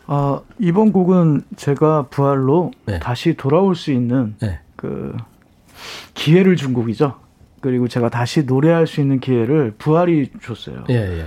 아, 0.07 0.41
이번 0.59 0.93
곡은 0.93 1.45
제가 1.57 2.09
부활로 2.11 2.72
네. 2.87 2.99
다시 2.99 3.35
돌아올 3.35 3.75
수 3.75 3.91
있는 3.91 4.35
네. 4.41 4.59
그 4.77 5.16
기회를 6.12 6.57
준 6.57 6.75
곡이죠. 6.75 7.14
그리고 7.61 7.89
제가 7.89 8.11
다시 8.11 8.43
노래할 8.43 8.87
수 8.87 9.01
있는 9.01 9.20
기회를 9.20 9.75
부활이 9.79 10.31
줬어요. 10.43 10.85
예, 10.91 11.20
예. 11.20 11.25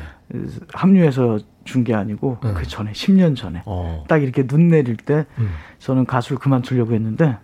합류해서 0.73 1.39
준 1.67 1.83
게 1.83 1.93
아니고 1.93 2.39
음. 2.43 2.53
그 2.55 2.65
전에 2.67 2.91
10년 2.93 3.35
전에 3.35 3.61
어. 3.65 4.03
딱 4.07 4.23
이렇게 4.23 4.47
눈 4.47 4.69
내릴 4.69 4.97
때 4.97 5.25
음. 5.37 5.51
저는 5.77 6.05
가수를 6.07 6.39
그만두려고 6.39 6.93
했는데 6.93 7.37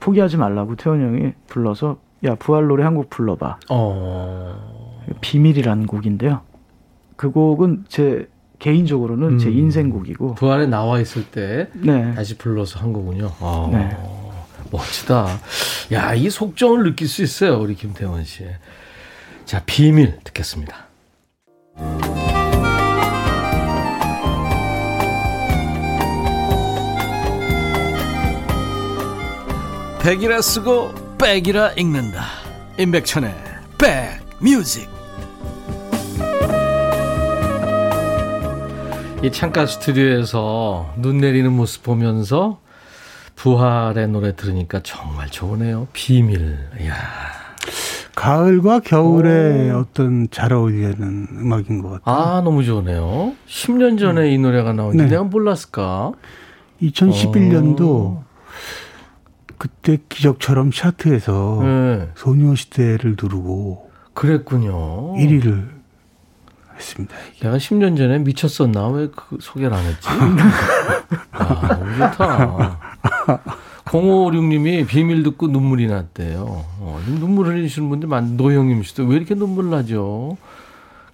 포기하지 0.00 0.38
말라고 0.38 0.76
태원 0.76 1.02
형이 1.02 1.32
불러서 1.48 1.98
야 2.24 2.34
부활 2.36 2.66
노래 2.66 2.84
한 2.84 2.94
곡 2.94 3.10
불러봐 3.10 3.58
어. 3.68 5.04
비밀이라는 5.20 5.86
곡인데요. 5.86 6.40
그 7.16 7.30
곡은 7.30 7.84
제 7.88 8.28
개인적으로는 8.58 9.38
제 9.38 9.48
음. 9.48 9.52
인생곡이고 9.58 10.34
부활에 10.34 10.66
나와 10.66 11.00
있을 11.00 11.24
때 11.30 11.68
네. 11.74 12.14
다시 12.14 12.36
불러서 12.38 12.80
한 12.80 12.92
거군요. 12.92 13.30
어. 13.40 13.68
네. 13.72 13.96
멋지다. 14.70 15.26
야, 15.92 16.14
이 16.14 16.28
속정을 16.28 16.84
느낄 16.84 17.08
수 17.08 17.22
있어요, 17.22 17.58
우리 17.58 17.74
김태원 17.74 18.24
씨. 18.24 18.44
자, 19.46 19.62
비밀 19.64 20.18
듣겠습니다. 20.24 20.88
백이라 30.08 30.40
쓰고 30.40 30.90
백이라 31.18 31.72
읽는다. 31.72 32.22
임백천의 32.78 33.30
백뮤직. 33.76 34.88
이 39.22 39.30
창가 39.30 39.66
스튜디오에서 39.66 40.94
눈 40.96 41.18
내리는 41.18 41.52
모습 41.52 41.82
보면서 41.82 42.58
부활의 43.36 44.08
노래 44.08 44.34
들으니까 44.34 44.80
정말 44.82 45.28
좋으네요. 45.28 45.88
비밀. 45.92 46.56
이야. 46.80 46.94
가을과 48.14 48.80
겨울에 48.80 49.70
어떤 49.72 50.28
잘 50.30 50.54
어울리는 50.54 51.26
음악인 51.38 51.82
것 51.82 52.02
같아요. 52.02 52.16
아, 52.16 52.40
너무 52.40 52.64
좋으네요. 52.64 53.34
10년 53.46 53.98
전에 53.98 54.32
이 54.32 54.38
노래가 54.38 54.72
나온지 54.72 54.96
네. 54.96 55.06
내가 55.06 55.24
몰랐을까? 55.24 56.12
2011년도 56.80 57.80
어. 57.82 58.27
그때 59.58 59.98
기적처럼 60.08 60.70
차트에서 60.70 61.58
네. 61.62 62.08
소녀시대를 62.14 63.16
누르고 63.20 63.90
그랬군요. 64.14 65.14
1위를 65.16 65.68
했습니다. 66.76 67.14
내가 67.42 67.56
10년 67.56 67.96
전에 67.96 68.18
미쳤었나? 68.20 68.88
왜 68.88 69.08
그 69.14 69.38
소개를 69.40 69.74
안 69.76 69.84
했지? 69.84 70.08
아, 71.32 71.68
너무 71.76 71.96
좋다. 71.96 72.78
0556님이 73.86 74.86
비밀 74.86 75.22
듣고 75.22 75.48
눈물이 75.48 75.86
났대요. 75.88 76.44
어, 76.78 77.00
눈물 77.18 77.46
흘리시는 77.48 77.88
분들 77.88 78.08
많, 78.08 78.36
노형님 78.36 78.82
씨도 78.82 79.06
왜 79.06 79.16
이렇게 79.16 79.34
눈물 79.34 79.70
나죠? 79.70 80.36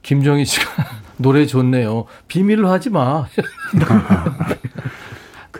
김정희 0.03 0.45
씨가 0.45 0.71
노래 1.17 1.47
좋네요. 1.47 2.05
비밀로 2.29 2.69
하지 2.71 2.91
마. 2.91 3.27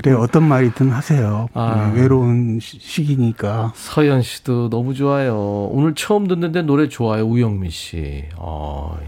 그래 0.05 0.15
어떤 0.17 0.47
말이든 0.47 0.91
하세요. 0.91 1.49
아. 1.55 1.91
네, 1.95 2.03
외로운 2.03 2.61
시- 2.61 2.79
시기니까. 2.79 3.73
서현 3.75 4.21
씨도 4.21 4.69
너무 4.69 4.93
좋아요. 4.93 5.35
오늘 5.73 5.95
처음 5.95 6.27
듣는데 6.29 6.61
노래 6.61 6.89
좋아요. 6.91 7.25
우영미 7.25 7.71
씨. 7.71 8.25
어, 8.37 8.99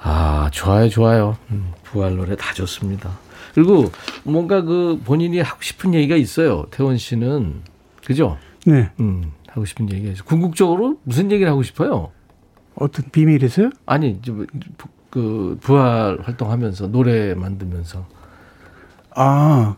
아, 0.00 0.50
좋아요, 0.52 0.88
좋아요. 0.88 1.36
음, 1.52 1.70
부활 1.84 2.16
노래 2.16 2.34
다 2.34 2.52
좋습니다. 2.52 3.10
그리고 3.54 3.92
뭔가 4.24 4.62
그 4.62 5.00
본인이 5.04 5.38
하고 5.38 5.62
싶은 5.62 5.94
얘기가 5.94 6.16
있어요. 6.16 6.64
태원 6.72 6.98
씨는. 6.98 7.60
그죠? 8.04 8.38
네. 8.66 8.90
음, 8.98 9.30
하고 9.46 9.64
싶은 9.64 9.88
얘기가 9.92 10.10
있어요. 10.14 10.24
궁극적으로 10.24 10.96
무슨 11.04 11.30
얘기를 11.30 11.48
하고 11.52 11.62
싶어요? 11.62 12.10
어떤 12.74 13.04
비밀이세요? 13.12 13.70
아니, 13.86 14.18
저, 14.24 14.34
그, 15.10 15.58
부활 15.60 16.18
활동하면서, 16.22 16.88
노래 16.88 17.34
만들면서. 17.34 18.04
아, 19.14 19.76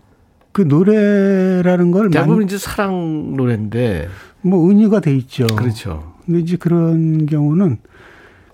그 0.53 0.63
노래라는 0.63 1.91
걸 1.91 2.11
대부분 2.11 2.37
만, 2.37 2.45
이제 2.45 2.59
사랑 2.59 3.37
노래인데. 3.37 4.09
뭐 4.43 4.69
은유가 4.71 5.01
돼 5.01 5.17
있죠. 5.17 5.47
그렇죠. 5.47 6.15
근데 6.25 6.41
이제 6.41 6.57
그런 6.57 7.27
경우는 7.27 7.79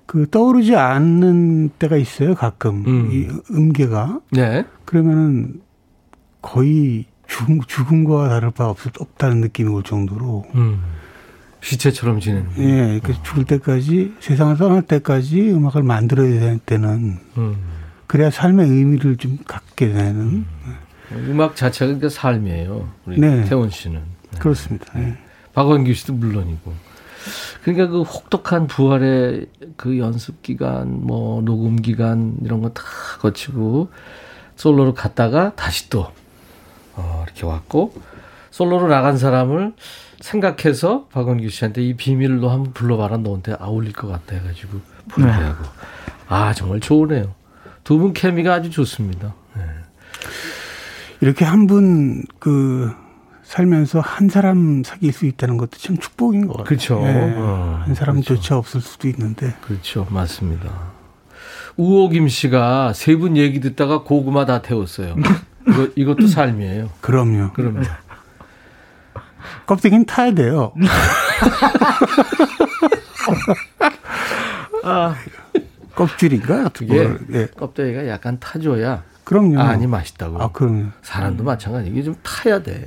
그 0.06 0.26
떠오르지 0.30 0.76
않는 0.76 1.70
때가 1.78 1.96
있어요. 1.96 2.34
가끔 2.34 2.84
음. 2.86 3.08
이 3.12 3.28
음계가 3.52 4.20
네. 4.32 4.64
그러면은 4.84 5.60
거의 6.42 7.06
죽음, 7.26 7.60
죽음과 7.66 8.28
다를 8.28 8.50
바 8.50 8.68
없, 8.68 8.78
없다는 8.98 9.40
느낌이 9.40 9.68
올 9.68 9.82
정도로 9.82 10.46
음. 10.54 10.80
시체처럼 11.60 12.20
지내는. 12.20 12.46
예, 12.58 13.00
그 13.02 13.14
죽을 13.22 13.44
때까지 13.44 14.14
세상을 14.20 14.56
떠날 14.56 14.82
때까지 14.82 15.50
음악을 15.50 15.82
만들어야 15.82 16.56
되는 16.64 17.18
음. 17.36 17.56
그래야 18.10 18.28
삶의 18.28 18.66
의미를 18.68 19.16
좀 19.16 19.38
갖게 19.46 19.92
되는. 19.92 20.44
음악 21.12 21.54
자체가 21.54 21.86
그러니까 21.86 22.08
삶이에요. 22.08 22.88
우리 23.06 23.20
네. 23.20 23.44
태원 23.44 23.70
씨는. 23.70 24.00
그렇습니다. 24.40 24.98
네. 24.98 25.16
박원규 25.54 25.94
씨도 25.94 26.14
물론이고. 26.14 26.74
그러니까 27.62 27.86
그 27.86 28.02
혹독한 28.02 28.66
부활의 28.66 29.46
그 29.76 29.96
연습 30.00 30.42
기간, 30.42 31.06
뭐 31.06 31.40
녹음 31.42 31.76
기간 31.76 32.34
이런 32.42 32.62
거 32.62 32.70
다 32.70 32.82
거치고 33.20 33.90
솔로로 34.56 34.92
갔다가 34.94 35.54
다시 35.54 35.88
또 35.88 36.08
어, 36.96 37.22
이렇게 37.28 37.46
왔고 37.46 37.94
솔로로 38.50 38.88
나간 38.88 39.18
사람을 39.18 39.72
생각해서 40.18 41.06
박원규 41.12 41.48
씨한테 41.48 41.82
이 41.82 41.94
비밀로 41.94 42.48
한번 42.48 42.72
불러봐라 42.72 43.18
너한테 43.18 43.54
어울릴 43.60 43.92
것 43.92 44.08
같아 44.08 44.34
해가지고 44.34 44.80
부르게 45.06 45.30
네. 45.30 45.38
하고 45.44 45.64
아 46.26 46.52
정말 46.54 46.80
좋으네요. 46.80 47.38
두 47.90 47.98
분 47.98 48.12
케미가 48.12 48.54
아주 48.54 48.70
좋습니다. 48.70 49.34
네. 49.56 49.62
이렇게 51.20 51.44
한 51.44 51.66
분 51.66 52.22
그 52.38 52.92
살면서 53.42 53.98
한 53.98 54.28
사람 54.28 54.84
사귈 54.84 55.12
수 55.12 55.26
있다는 55.26 55.56
것도 55.56 55.76
참 55.78 55.98
축복인 55.98 56.46
것 56.46 56.52
같아요. 56.52 56.64
그렇죠. 56.66 57.02
예. 57.04 57.34
어, 57.36 57.82
한 57.84 57.96
사람조차 57.96 58.56
없을 58.56 58.80
수도 58.80 59.08
있는데. 59.08 59.56
그렇죠. 59.60 60.06
맞습니다. 60.08 60.70
우호김 61.76 62.28
씨가 62.28 62.92
세 62.92 63.16
분 63.16 63.36
얘기 63.36 63.58
듣다가 63.58 64.04
고구마 64.04 64.46
다 64.46 64.62
태웠어요. 64.62 65.16
이거, 65.68 65.88
이것도 65.96 66.28
삶이에요. 66.28 66.90
그럼요. 67.00 67.50
그러면 67.54 67.84
껍데기는 69.66 70.06
타야 70.06 70.32
돼요. 70.32 70.72
아, 74.84 75.14
껍질인가? 75.94 76.68
그게 76.70 76.86
그걸, 76.86 77.20
예. 77.32 77.46
껍데기가 77.46 78.08
약간 78.08 78.38
타줘야 78.40 79.02
그럼요. 79.24 79.60
안이 79.60 79.86
맛있다고. 79.86 80.42
아, 80.42 80.50
그럼요. 80.50 80.86
사람도 81.02 81.44
마찬가지. 81.44 81.88
이게 81.90 82.02
좀 82.02 82.16
타야 82.22 82.60
돼. 82.62 82.84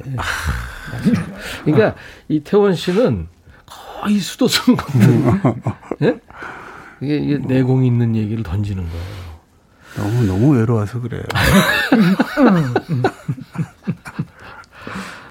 그러니까 1.63 1.95
이 2.27 2.41
태원 2.41 2.73
씨는 2.75 3.27
거의 3.65 4.19
수도 4.19 4.49
쓴 4.49 4.75
건데. 4.75 5.31
예? 6.01 6.19
이게, 7.01 7.17
이게 7.17 7.37
내공 7.37 7.85
있는 7.85 8.15
얘기를 8.15 8.43
던지는 8.43 8.83
거예요. 8.83 9.23
너무 9.95 10.25
너무 10.25 10.57
외로워서 10.57 10.99
그래요. 10.99 11.23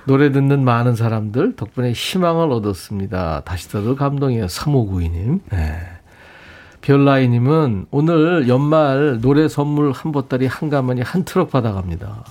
노래 0.04 0.32
듣는 0.32 0.64
많은 0.64 0.96
사람들 0.96 1.56
덕분에 1.56 1.92
희망을 1.92 2.50
얻었습니다. 2.50 3.42
다시 3.44 3.68
들어도 3.68 3.96
감동이에요. 3.96 4.46
3592님. 4.46 5.40
네. 5.50 5.78
별나이님은 6.82 7.86
오늘 7.90 8.48
연말 8.48 9.20
노래 9.20 9.48
선물 9.48 9.92
한 9.92 10.12
보따리 10.12 10.46
한 10.46 10.68
가마니 10.68 11.00
한 11.00 11.24
트럭 11.24 11.50
받아갑니다. 11.50 12.24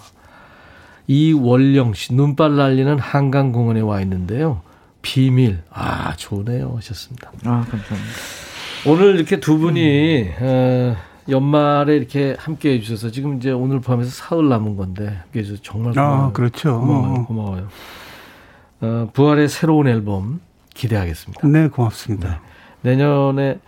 이월령 1.08 1.94
씨, 1.94 2.14
눈발 2.14 2.56
날리는 2.56 3.00
한강공원에 3.00 3.82
와 3.82 4.02
있는데요. 4.02 4.62
비밀. 5.02 5.60
아, 5.72 6.16
좋네요. 6.16 6.74
하셨습니다. 6.78 7.32
아 7.46 7.66
감사합니다. 7.70 8.14
오늘 8.88 9.16
이렇게 9.16 9.40
두 9.40 9.58
분이 9.58 10.30
어, 10.40 10.96
연말에 11.30 11.96
이렇게 11.96 12.36
함께 12.38 12.74
해주셔서 12.74 13.12
지금 13.12 13.38
이제 13.38 13.52
오늘 13.52 13.80
포함해서 13.80 14.10
사흘 14.12 14.50
남은 14.50 14.76
건데 14.76 15.06
함께 15.08 15.40
해주셔서 15.40 15.62
정말 15.64 15.94
고마워요. 15.94 16.22
아, 16.24 16.32
그렇죠. 16.32 16.80
고마워요. 16.80 17.14
어. 17.14 17.26
고마워요. 17.26 17.68
어, 18.82 19.10
부활의 19.14 19.48
새로운 19.48 19.88
앨범 19.88 20.42
기대하겠습니다. 20.74 21.48
네, 21.48 21.68
고맙습니다. 21.68 22.42
내년에 22.82 23.60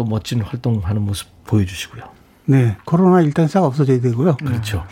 또 0.00 0.04
멋진 0.04 0.40
활동하는 0.40 1.02
모습 1.02 1.28
보여주시고요. 1.44 2.04
네, 2.46 2.78
코로나 2.86 3.20
일단 3.20 3.46
싹 3.48 3.64
없어져야 3.64 4.00
되고요. 4.00 4.38
그렇죠. 4.38 4.86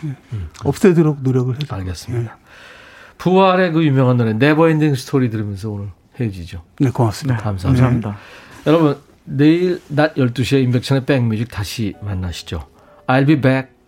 없애도록 0.63 1.23
노력을 1.23 1.55
해서. 1.55 1.75
알겠습니다. 1.75 2.37
부활의 3.17 3.71
그 3.71 3.83
유명한 3.83 4.17
노래 4.17 4.33
Never 4.33 4.60
Ending 4.60 4.93
Story 4.93 5.31
들으면서 5.31 5.71
오늘 5.71 5.89
헤어지죠. 6.19 6.61
네, 6.79 6.91
고맙습니다. 6.91 7.41
감사합니다. 7.41 7.87
감사합니다. 7.87 8.17
여러분 8.67 8.97
내일 9.23 9.81
낮 9.87 10.13
12시에 10.13 10.61
임백천의 10.63 11.05
백뮤직 11.05 11.49
다시 11.49 11.95
만나시죠. 12.01 12.67
I'll 13.07 13.25
be 13.25 13.41
back. 13.41 13.78